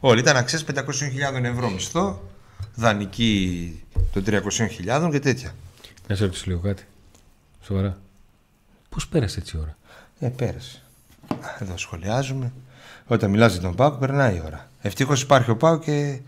Όλοι 0.00 0.20
ήταν 0.20 0.36
αξίε 0.36 0.58
500.000 0.74 1.42
ευρώ 1.42 1.70
μισθό, 1.70 2.22
δανεική 2.74 3.82
των 4.12 4.24
300.000 4.26 5.08
και 5.10 5.18
τέτοια. 5.18 5.54
Να 6.08 6.14
σε 6.14 6.24
ρωτήσω 6.24 6.44
λίγο 6.46 6.60
κάτι. 6.60 6.82
Σοβαρά. 7.62 7.98
Πώς 8.88 9.08
πέρασε 9.08 9.38
έτσι 9.40 9.56
η 9.56 9.60
ώρα; 9.60 9.76
Ε, 10.18 10.28
πέρασε. 10.28 10.82
Εδώ 11.58 11.76
σχολιάζουμε. 11.76 12.52
Όταν 13.06 13.30
μιλάς 13.30 13.52
για 13.52 13.62
τον 13.62 13.74
Πάοκ, 13.74 13.94
περνάει 13.98 14.36
η 14.36 14.42
ώρα. 14.44 14.70
Ευτυχώς 14.80 15.22
υπάρχει 15.22 15.50
ο 15.50 15.56
Πάοκ 15.56 15.82
και. 15.82 16.18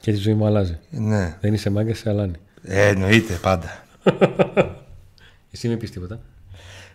Και 0.00 0.12
τη 0.12 0.18
ζωή 0.18 0.34
μου 0.34 0.46
αλλάζει. 0.46 0.78
Ναι. 0.90 1.36
Δεν 1.40 1.54
είσαι 1.54 1.70
μάγκας, 1.70 1.98
σε 1.98 2.08
αλάνι. 2.08 2.36
Ε, 2.62 2.88
εννοείται 2.88 3.34
πάντα. 3.34 3.84
Εσύ 5.52 5.68
μην 5.68 5.78
πεις 5.78 5.90
τίποτα. 5.90 6.20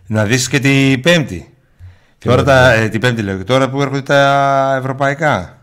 Να 0.06 0.24
δεις 0.24 0.48
και 0.48 0.58
την 0.58 1.00
Πέμπτη. 1.00 1.54
Τώρα 2.18 2.42
τα, 2.44 2.72
ε, 2.72 2.88
την 2.88 3.00
Πέμπτη 3.00 3.22
λέω. 3.22 3.36
και 3.36 3.44
Τώρα 3.44 3.70
που 3.70 3.80
έρχονται 3.82 4.02
τα 4.02 4.74
ευρωπαϊκά; 4.78 5.58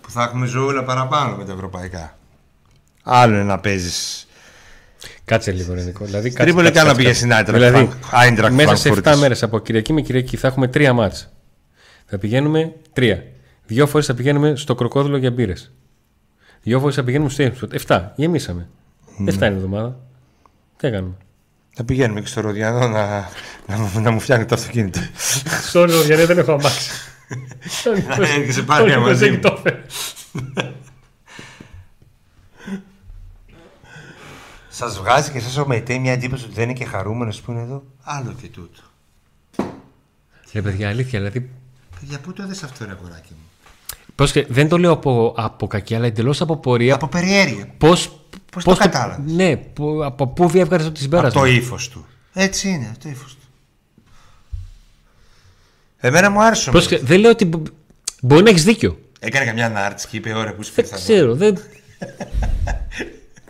Που 0.00 0.10
θα 0.10 0.22
έχουμε 0.22 0.46
ζωούλα 0.46 0.84
παραπάνω 0.84 1.36
με 1.36 1.44
τα 1.44 1.52
ευρωπαϊκά. 1.52 2.18
Άλλο 3.02 3.34
είναι 3.34 3.44
να 3.44 3.58
παίζεις. 3.58 4.26
Κάτσε 5.24 5.52
λίγο, 5.52 5.74
Ρενικό. 5.74 6.04
Δηλαδή, 6.04 6.28
κάτσε, 6.28 6.42
Τρίπολη 6.42 6.64
κάτσε, 6.66 6.78
κάνω 6.80 6.92
κάτσε, 6.92 7.02
πήγες 7.02 7.20
κάτσε. 7.20 7.26
στην 7.26 7.32
Άιντραχτ 7.32 7.58
Δηλαδή, 7.74 7.96
Φραγκ- 8.00 8.14
Άιντραχτ 8.22 8.54
μέσα 8.54 8.76
σε 8.76 8.88
7 8.88 8.92
Φραγκφούρτης. 8.92 9.20
μέρες 9.20 9.42
από 9.42 9.58
Κυριακή 9.58 9.92
με 9.92 10.00
Κυριακή 10.00 10.36
θα 10.36 10.46
έχουμε 10.46 10.68
τρία 10.68 10.92
μάτς. 10.92 11.32
Θα 12.06 12.18
πηγαίνουμε 12.18 12.72
τρία. 12.92 13.22
Δύο 13.66 13.86
φορές 13.86 14.06
θα 14.06 14.14
πηγαίνουμε 14.14 14.56
στο 14.56 14.74
κροκόδιλο 14.74 15.16
για 15.16 15.30
μπύρες. 15.30 15.72
Δύο 16.62 16.80
φορές 16.80 16.94
θα 16.94 17.04
πηγαίνουμε 17.04 17.30
στο 17.30 17.42
Έμψοτ. 17.42 17.72
Εφτά. 17.74 18.12
Γεμίσαμε. 18.16 18.68
Εφτά 19.26 19.46
είναι 19.46 19.54
η 19.54 19.58
εβδομάδα. 19.58 19.96
Τι 20.76 20.90
κάνουμε; 20.90 21.14
Θα 21.78 21.84
πηγαίνουμε 21.84 22.20
και 22.20 22.26
στο 22.26 22.40
Ροδιανό 22.40 22.88
να, 22.88 23.28
να, 23.66 23.76
μου- 23.78 24.00
να 24.00 24.10
μου 24.10 24.20
φτιάχνει 24.20 24.44
το 24.44 24.54
αυτοκίνητο. 24.54 25.00
Sorry, 25.72 25.88
Ροδιανέ, 25.90 26.24
δεν 26.26 26.38
έχω 26.38 26.52
αμάξι. 26.52 26.90
έρχεσαι 28.18 28.62
πάλι 28.62 28.94
Ο 28.94 29.00
μαζί 29.00 29.30
Νίκος 29.30 29.50
μου. 29.50 29.56
το 29.62 29.62
έφερε. 29.64 29.84
Σας 34.68 34.98
βγάζει 34.98 35.30
και 35.30 35.38
εσά 35.38 35.60
ο 35.62 35.66
Μεϊτέ 35.66 35.98
μια 35.98 36.12
εντύπωση 36.12 36.44
ότι 36.44 36.54
δεν 36.54 36.64
είναι 36.64 36.72
και 36.78 36.84
χαρούμενος 36.84 37.40
που 37.40 37.50
είναι 37.52 37.60
εδώ; 37.60 37.84
Άλλο 38.02 38.34
και 38.40 38.48
τούτο. 38.48 38.80
Ρε 40.52 40.62
παιδιά, 40.62 40.88
αλήθεια, 40.88 41.18
δηλαδή. 41.18 41.50
Για 42.00 42.20
πού 42.20 42.32
το 42.32 42.46
δες 42.46 42.62
αυτό, 42.62 42.84
ρε 42.84 42.90
αγοράκι 42.90 43.32
μου; 43.32 43.44
Πώς 44.16 44.32
και, 44.32 44.46
δεν 44.48 44.68
το 44.68 44.78
λέω 44.78 44.92
από, 44.92 45.34
από 45.36 45.66
κακή, 45.66 45.94
αλλά 45.94 46.06
εντελώς 46.06 46.40
από 46.40 46.56
πορεία. 46.56 46.94
Από 46.94 47.06
περιέργεια. 47.08 47.68
Πώ. 47.78 47.88
Πώς 48.52 48.64
το 48.64 48.74
κατάλαβες; 48.76 49.32
Ναι, 49.32 49.56
που- 49.56 50.04
από 50.04 50.26
πού 50.26 50.48
διέβγαλε 50.48 50.82
το 50.82 50.88
Από 50.88 50.98
συμπέρασμα; 50.98 51.40
το 51.40 51.46
ύφος 51.46 51.88
του. 51.88 52.06
Έτσι 52.32 52.68
είναι, 52.68 52.92
το 53.02 53.08
ύφος 53.08 53.34
του. 53.34 53.40
Εμένα 55.98 56.30
μου 56.30 56.42
άρεσε. 56.42 56.68
ο 56.68 56.72
Πώς 56.72 56.86
και, 56.86 56.98
δεν 56.98 57.20
λέω 57.20 57.30
ότι. 57.30 57.44
μπο- 57.44 57.62
Μπορεί 58.22 58.42
να 58.42 58.50
έχεις 58.50 58.64
δίκιο. 58.64 58.98
Έκανε 59.20 59.44
καμιά 59.44 59.68
νάρτς 59.68 60.06
και 60.06 60.16
είπε: 60.16 60.32
Ωραία, 60.34 60.54
πού 60.54 60.62
σου 60.62 60.72
Δεν 60.74 60.84
φέρει 60.86 61.00
ξέρω. 61.02 61.34
Δεν... 61.34 61.58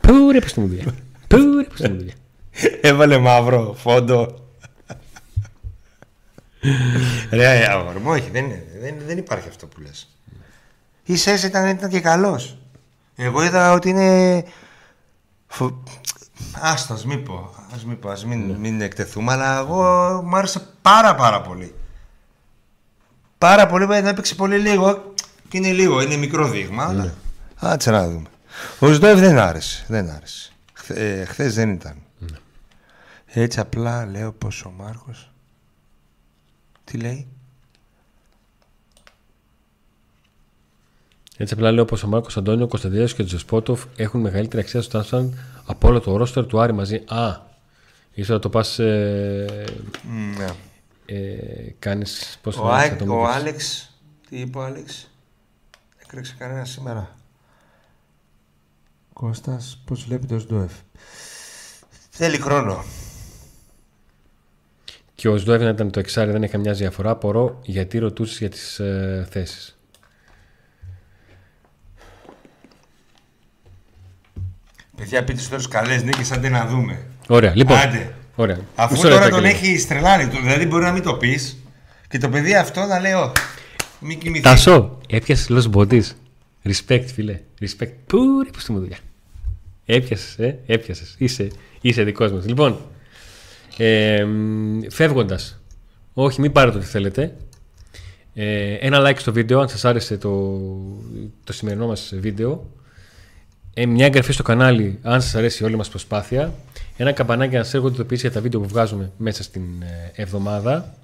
Πού 0.01 0.31
ρε, 0.33 0.39
πες 0.41 0.53
τη 0.53 0.61
μου 0.61 0.67
δουλειά. 0.69 0.85
Πού 1.29 1.37
ρε, 1.37 1.65
πες 1.69 1.81
τη 1.81 1.89
μου 1.89 1.97
δουλειά. 1.97 2.15
Έβαλε 2.81 3.19
μαύρο 3.19 3.75
φόντο. 3.79 4.41
Ρε, 7.31 7.67
αγόρι 7.71 7.99
μου, 7.99 8.11
όχι, 8.11 8.31
δεν, 8.33 8.45
είναι, 8.45 8.65
δεν, 8.81 8.95
δεν 9.07 9.19
υπάρχει 9.19 9.49
αυτό 9.49 9.67
που 9.67 9.81
λες. 9.81 10.09
Η 11.07 11.17
ΣΕΣ 11.17 11.43
ήταν, 11.43 11.67
ήταν 11.67 11.91
και 11.91 12.01
καλός. 12.01 12.59
Εγώ 13.17 13.43
είδα 13.43 13.73
ότι 13.73 13.89
είναι... 13.89 14.45
Φο... 15.47 15.83
Άστα, 16.53 16.95
ας 16.95 17.05
μην 17.05 17.23
πω, 17.23 17.55
ας 17.75 17.85
μην, 17.85 17.99
πω, 17.99 18.11
ας 18.11 18.25
μην, 18.25 18.51
μην 18.51 18.81
εκτεθούμε, 18.81 19.33
αλλά 19.33 19.59
εγώ 19.59 19.83
μου 20.25 20.37
άρεσε 20.37 20.69
πάρα 20.83 21.15
πάρα 21.15 21.41
πολύ. 21.41 21.75
Πάρα 23.39 23.67
πολύ, 23.67 23.87
να 23.87 23.97
έπαιξε 23.97 24.35
πολύ 24.35 24.59
λίγο 24.59 25.15
και 25.49 25.57
είναι 25.57 25.73
λίγο, 25.73 26.01
είναι 26.01 26.17
μικρό 26.17 26.49
δείγμα, 26.49 26.85
αλλά... 26.85 27.15
Άτσε 27.57 27.91
να 27.91 28.09
δούμε. 28.09 28.29
Ο 28.79 28.93
Σδόευ 28.93 29.19
δεν 29.19 29.39
άρεσε, 29.39 29.85
δεν 29.89 30.11
άρεσε. 30.11 30.53
Χθε, 30.73 31.21
ε, 31.21 31.25
χθες 31.25 31.55
δεν 31.55 31.71
ήταν. 31.71 32.03
Έτσι 33.27 33.61
απλά 33.61 34.07
λέω 34.07 34.33
πως 34.33 34.65
ο 34.65 34.73
Μάρκος... 34.77 35.31
Τι 36.85 36.99
λέει; 36.99 37.29
Έτσι 41.39 41.55
απλά 41.55 41.71
λέω 41.73 41.85
πως 41.85 42.03
ο 42.03 42.07
Μάρκος 42.09 42.37
Αντώνιο, 42.37 42.65
ο 42.65 42.69
Κωνσταντίνος 42.69 43.15
και 43.15 43.23
ο 43.23 43.25
Τζεσπότοφ 43.25 43.85
έχουν 43.97 44.21
μεγαλύτερη 44.21 44.63
αξία 44.63 44.83
στο 44.83 44.99
Τάσαν 44.99 45.39
από 45.67 45.89
όλο 45.89 46.01
το 46.01 46.17
ρόστερ 46.17 46.47
του 46.47 46.61
Άρη 46.61 46.73
μαζί. 46.73 47.03
Α, 47.07 47.37
ίσω 48.15 48.33
να 48.33 48.39
το 48.39 48.49
πας. 48.49 48.79
Ε, 48.79 49.65
Ναι. 50.39 50.47
ε, 51.07 51.35
Κάνεις. 51.79 52.39
Πώς 52.43 52.57
Ο, 52.57 52.67
Ά- 52.69 53.03
ο 53.09 53.25
Άλεξ, 53.27 53.91
τι 54.29 54.37
είπε 54.41 54.59
ο 54.59 54.63
Άλεξ, 54.63 55.11
έκρεξε 55.97 56.35
κανένα 56.39 56.65
σήμερα. 56.65 57.17
Κώστας, 59.13 59.79
πώς 59.85 60.05
βλέπει 60.05 60.27
το 60.27 60.39
ΣΔΟΕΦ. 60.39 60.73
Θέλει 62.11 62.39
χρόνο. 62.39 62.85
Και 65.15 65.29
ο 65.29 65.37
Σδόεβι 65.37 65.65
να 65.65 65.71
ήταν 65.71 65.91
το 65.91 65.99
εξάρι, 65.99 66.31
δεν 66.31 66.43
έχει 66.43 66.53
καμιά 66.53 66.73
διαφορά. 66.73 67.11
Απορώ 67.11 67.59
γιατί 67.63 67.99
ρωτούσες 67.99 68.39
για 68.39 68.49
τις 68.49 68.79
ε, 68.79 69.27
θέσεις. 69.31 69.76
Παιδιά, 74.97 75.25
πείτε 75.25 75.41
στο 75.41 75.49
τέλος 75.49 75.69
καλές 75.69 76.03
νίκες, 76.03 76.33
άντε 76.33 76.49
να 76.49 76.67
δούμε. 76.67 76.99
Ωραία, 77.29 77.53
λοιπόν. 77.57 77.77
Άντε. 77.77 78.15
Ωραία. 78.35 78.59
Αφού 78.75 78.93
Μισό 78.93 79.09
τώρα 79.09 79.15
λεπτάκι 79.25 79.35
τον 79.43 79.45
λίγο. 79.45 79.57
έχει 79.57 79.79
στρελάρει, 79.79 80.29
του, 80.29 80.37
δηλαδή 80.43 80.67
μπορεί 80.67 80.83
να 80.85 80.93
μην 80.93 81.03
το 81.03 81.15
πεις 81.15 81.57
και 82.09 82.19
το 82.19 82.29
παιδί 82.29 82.55
αυτό 82.55 82.85
να 82.85 83.01
λέει, 83.01 83.13
«Ω, 83.13 83.33
μη 84.01 84.15
κοιμηθείς. 84.15 84.43
Τάσο, 84.43 84.99
έπιασες 85.09 85.49
los 85.51 85.77
bodies. 85.77 86.05
Respect, 86.65 87.05
φίλε. 87.15 87.41
Respect. 87.61 87.93
Πού 88.07 88.19
ρε, 88.45 88.51
πού 88.51 88.61
στη 88.61 88.73
μου 88.73 88.79
δουλειά. 88.79 88.97
Έπιασες, 89.87 90.39
ε, 90.39 90.59
έπιασες. 90.67 91.15
Είσαι, 91.19 91.49
είσαι 91.81 92.03
δικός 92.03 92.33
μας. 92.33 92.47
Λοιπόν, 92.47 92.79
ε, 93.77 94.25
φεύγοντας, 94.91 95.61
όχι, 96.13 96.41
μην 96.41 96.53
πάρετε 96.53 96.77
ό,τι 96.77 96.87
θέλετε. 96.87 97.37
Ε, 98.35 98.75
ένα 98.75 98.99
like 99.11 99.19
στο 99.19 99.33
βίντεο, 99.33 99.61
αν 99.61 99.69
σας 99.69 99.85
άρεσε 99.85 100.17
το, 100.17 100.61
το 101.45 101.53
σημερινό 101.53 101.87
μας 101.87 102.13
βίντεο. 102.21 102.71
Ε, 103.79 103.87
μια 103.87 104.07
εγγραφή 104.07 104.33
στο 104.33 104.43
κανάλι, 104.43 104.99
αν 105.03 105.23
σας 105.23 105.35
αρέσει 105.35 105.63
η 105.63 105.67
όλη 105.67 105.77
μας 105.77 105.89
προσπάθεια. 105.89 106.55
Ένα 106.97 107.13
καμπανάκι 107.13 107.55
να 107.55 107.63
σας 107.63 107.75
έρχονται 107.75 107.95
ειδοποιήσεις 107.95 108.23
για 108.23 108.33
τα 108.33 108.41
βίντεο 108.41 108.61
που 108.61 108.69
βγάζουμε 108.69 109.11
μέσα 109.17 109.43
στην 109.43 109.63
ε, 109.63 110.23
εβδομάδα. 110.23 110.95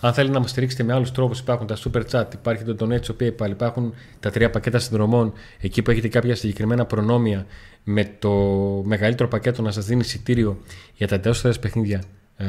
Αν 0.00 0.12
θέλετε 0.12 0.34
να 0.34 0.40
μας 0.40 0.50
στηρίξετε 0.50 0.82
με 0.82 0.92
άλλους 0.92 1.12
τρόπους, 1.12 1.38
υπάρχουν 1.38 1.66
τα 1.66 1.76
super 1.76 2.02
chat, 2.10 2.24
υπάρχει 2.34 2.64
το 2.64 2.76
donate, 2.80 3.22
PayPal, 3.22 3.50
υπάρχουν 3.50 3.94
τα 4.20 4.30
τρία 4.30 4.50
πακέτα 4.50 4.78
συνδρομών, 4.78 5.32
εκεί 5.60 5.82
που 5.82 5.90
έχετε 5.90 6.08
κάποια 6.08 6.34
συγκεκριμένα 6.34 6.84
προνόμια 6.84 7.46
με 7.84 8.10
το 8.18 8.32
μεγαλύτερο 8.84 9.28
πακέτο 9.28 9.62
να 9.62 9.70
σας 9.70 9.84
δίνει 9.84 10.00
εισιτήριο 10.00 10.60
για 10.94 11.08
τα 11.08 11.14
εντός 11.14 11.58
παιχνίδια 11.60 12.02
ε, 12.36 12.46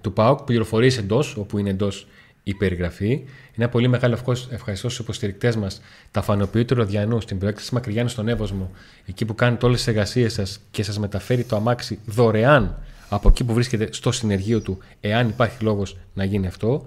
του 0.00 0.12
ΠΑΟΚ, 0.12 0.42
πληροφορίες 0.42 0.98
εντός, 0.98 1.36
όπου 1.36 1.58
είναι 1.58 1.70
εντός 1.70 2.06
η 2.48 2.54
περιγραφή. 2.54 3.20
Είναι 3.56 3.68
πολύ 3.68 3.88
μεγάλο 3.88 4.14
ευχός- 4.14 4.48
ευχαριστώ 4.50 4.88
στους 4.88 5.00
υποστηρικτές 5.04 5.56
μας, 5.56 5.80
τα 6.10 6.22
φανοποιεί 6.22 6.64
του 6.64 6.74
Ροδιανού, 6.74 7.20
στην 7.20 7.38
προέκτηση 7.38 7.74
Μακριγιάννης 7.74 8.12
στον 8.12 8.28
Εύωσμο, 8.28 8.70
εκεί 9.06 9.24
που 9.24 9.34
κάνετε 9.34 9.66
όλες 9.66 9.78
τις 9.78 9.86
εργασίες 9.88 10.32
σας 10.32 10.60
και 10.70 10.82
σας 10.82 10.98
μεταφέρει 10.98 11.44
το 11.44 11.56
αμάξι 11.56 11.98
δωρεάν 12.06 12.78
από 13.08 13.28
εκεί 13.28 13.44
που 13.44 13.52
βρίσκεται 13.52 13.88
στο 13.92 14.12
συνεργείο 14.12 14.60
του, 14.60 14.78
εάν 15.00 15.28
υπάρχει 15.28 15.64
λόγος 15.64 15.96
να 16.14 16.24
γίνει 16.24 16.46
αυτό. 16.46 16.86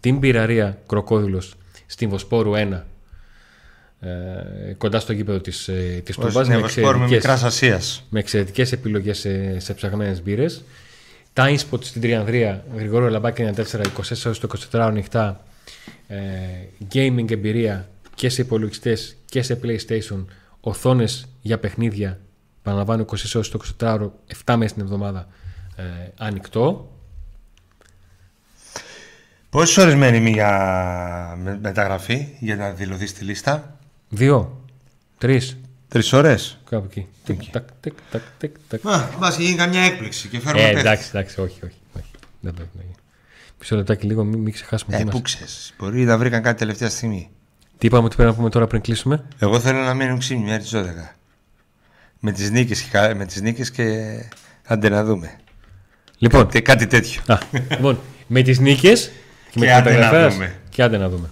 Την 0.00 0.18
πυραρία 0.20 0.78
Κροκόδηλο 0.86 1.42
στην 1.86 2.08
Βοσπόρου 2.08 2.52
1, 2.54 2.86
ε, 4.00 4.72
κοντά 4.78 5.00
στο 5.00 5.12
γήπεδο 5.12 5.40
της 5.40 5.68
ε, 5.68 6.00
της 6.04 6.16
Ως 6.18 6.24
Τούμπας, 6.26 6.48
με 6.48 6.54
Νεβοσπόρ 6.54 6.82
με 6.82 6.88
εξαιρετικές- 6.90 7.10
μικράς 7.22 7.42
Ασίας. 7.42 8.04
με 8.10 8.18
εξαιρετικές 8.18 8.72
επιλογές 8.72 9.18
σε, 9.18 9.58
σε 9.60 9.74
ψαγμένες 9.74 10.22
μπύρες. 10.22 10.62
Τα 11.36 11.48
InSpot 11.48 11.84
στην 11.84 12.00
Τριανδρία, 12.00 12.64
Γρηγόριο 12.74 13.08
Λαμπάκη 13.08 13.50
94, 13.56 13.60
24 13.60 13.62
ώρες 14.26 14.38
το 14.38 14.48
24 14.48 14.58
ώρα 14.74 14.84
ανοιχτά. 14.86 15.44
Ε, 16.06 16.16
gaming 16.94 17.30
εμπειρία 17.30 17.88
και 18.14 18.28
σε 18.28 18.42
υπολογιστές 18.42 19.16
και 19.24 19.42
σε 19.42 19.60
PlayStation. 19.62 20.24
Οθόνες 20.60 21.28
για 21.42 21.58
παιχνίδια. 21.58 22.20
Παραλαμβάνω 22.62 23.02
24 23.02 23.34
ώρες 23.34 23.48
το 23.48 23.60
24 23.80 23.92
ώρο, 23.94 24.12
7 24.44 24.54
μέρες 24.56 24.72
την 24.72 24.82
εβδομάδα 24.82 25.28
ε, 25.76 25.82
ανοιχτό. 26.18 26.92
Πόσες 29.50 29.76
ώρες 29.76 29.94
μένει 29.94 30.30
για 30.30 31.38
με- 31.42 31.58
μεταγραφή 31.62 32.26
για 32.40 32.56
να 32.56 32.70
δηλωθείς 32.70 33.10
στη 33.10 33.24
λίστα; 33.24 33.78
Δύο, 34.08 34.64
τρεις. 35.18 35.56
Τρεις 35.88 36.12
ώρες; 36.12 36.58
Κάπου 36.70 36.86
εκεί. 36.90 37.06
Τικ, 37.24 37.42
τακ, 37.50 37.62
τικ, 37.80 37.92
τακ, 38.10 38.22
τικ, 38.38 38.56
τακ. 38.68 38.82
Μα 38.82 39.34
και 39.36 39.42
γίνει 39.42 39.56
καμιά 39.56 39.80
έκπληξη 39.80 40.28
και 40.28 40.40
φέρουμε 40.40 40.62
Ε, 40.62 40.66
παίχτη. 40.66 40.80
εντάξει, 40.80 41.08
εντάξει, 41.08 41.40
όχι, 41.40 41.60
όχι. 41.64 41.76
όχι. 41.96 42.10
Δεν 42.40 42.54
πρέπει 42.54 42.70
να 42.76 42.82
γίνει. 42.82 42.94
Μισό 43.58 43.76
λεπτάκι 43.76 44.06
λίγο, 44.06 44.24
μην, 44.24 44.38
μην 44.38 44.52
ξεχάσουμε 44.52 44.94
Ε, 44.94 44.98
τι, 44.98 45.04
μας- 45.04 45.14
πού 45.14 45.22
ξέρεις. 45.22 45.74
Μπορεί 45.78 46.04
να 46.04 46.18
βρήκαν 46.18 46.42
κάτι 46.42 46.58
τελευταία 46.58 46.88
στιγμή. 46.88 47.30
τι 47.78 47.86
είπαμε 47.86 48.04
ότι 48.04 48.16
πρέπει 48.16 48.30
να 48.30 48.36
πούμε 48.36 48.50
τώρα 48.50 48.66
πριν 48.66 48.80
κλείσουμε; 48.80 49.24
Εγώ 49.38 49.60
θέλω 49.60 49.78
να 49.78 49.94
μείνουν 49.94 50.18
ξύμνοι 50.18 50.44
μέχρι 50.44 50.62
τι 50.62 50.68
12. 50.72 51.14
Με 52.20 52.32
τις 52.32 52.50
νίκες 52.50 52.80
και, 52.80 52.88
κα- 52.90 53.14
με 53.14 53.24
τις 53.26 53.40
νίκες 53.40 53.70
και 53.70 54.04
άντε 54.66 54.88
να 54.88 55.04
δούμε. 55.04 55.36
Λοιπόν, 56.18 56.42
Κάτι, 56.42 56.62
κάτι 56.62 56.86
τέτοιο. 56.86 57.22
α, 57.26 57.38
λοιπόν 57.70 57.98
με 58.26 58.42
τις 58.42 58.58
νίκες 58.58 59.10
και, 59.50 59.58
με 59.58 59.66
Και 59.66 59.72
τις 59.72 59.80
άντε 59.80 59.90
να 59.90 59.96
μεταγραφές 59.96 60.32
δούμε. 60.34 60.54
και 60.68 60.82
άντε 60.82 60.96
να 60.96 61.08
δούμε. 61.08 61.28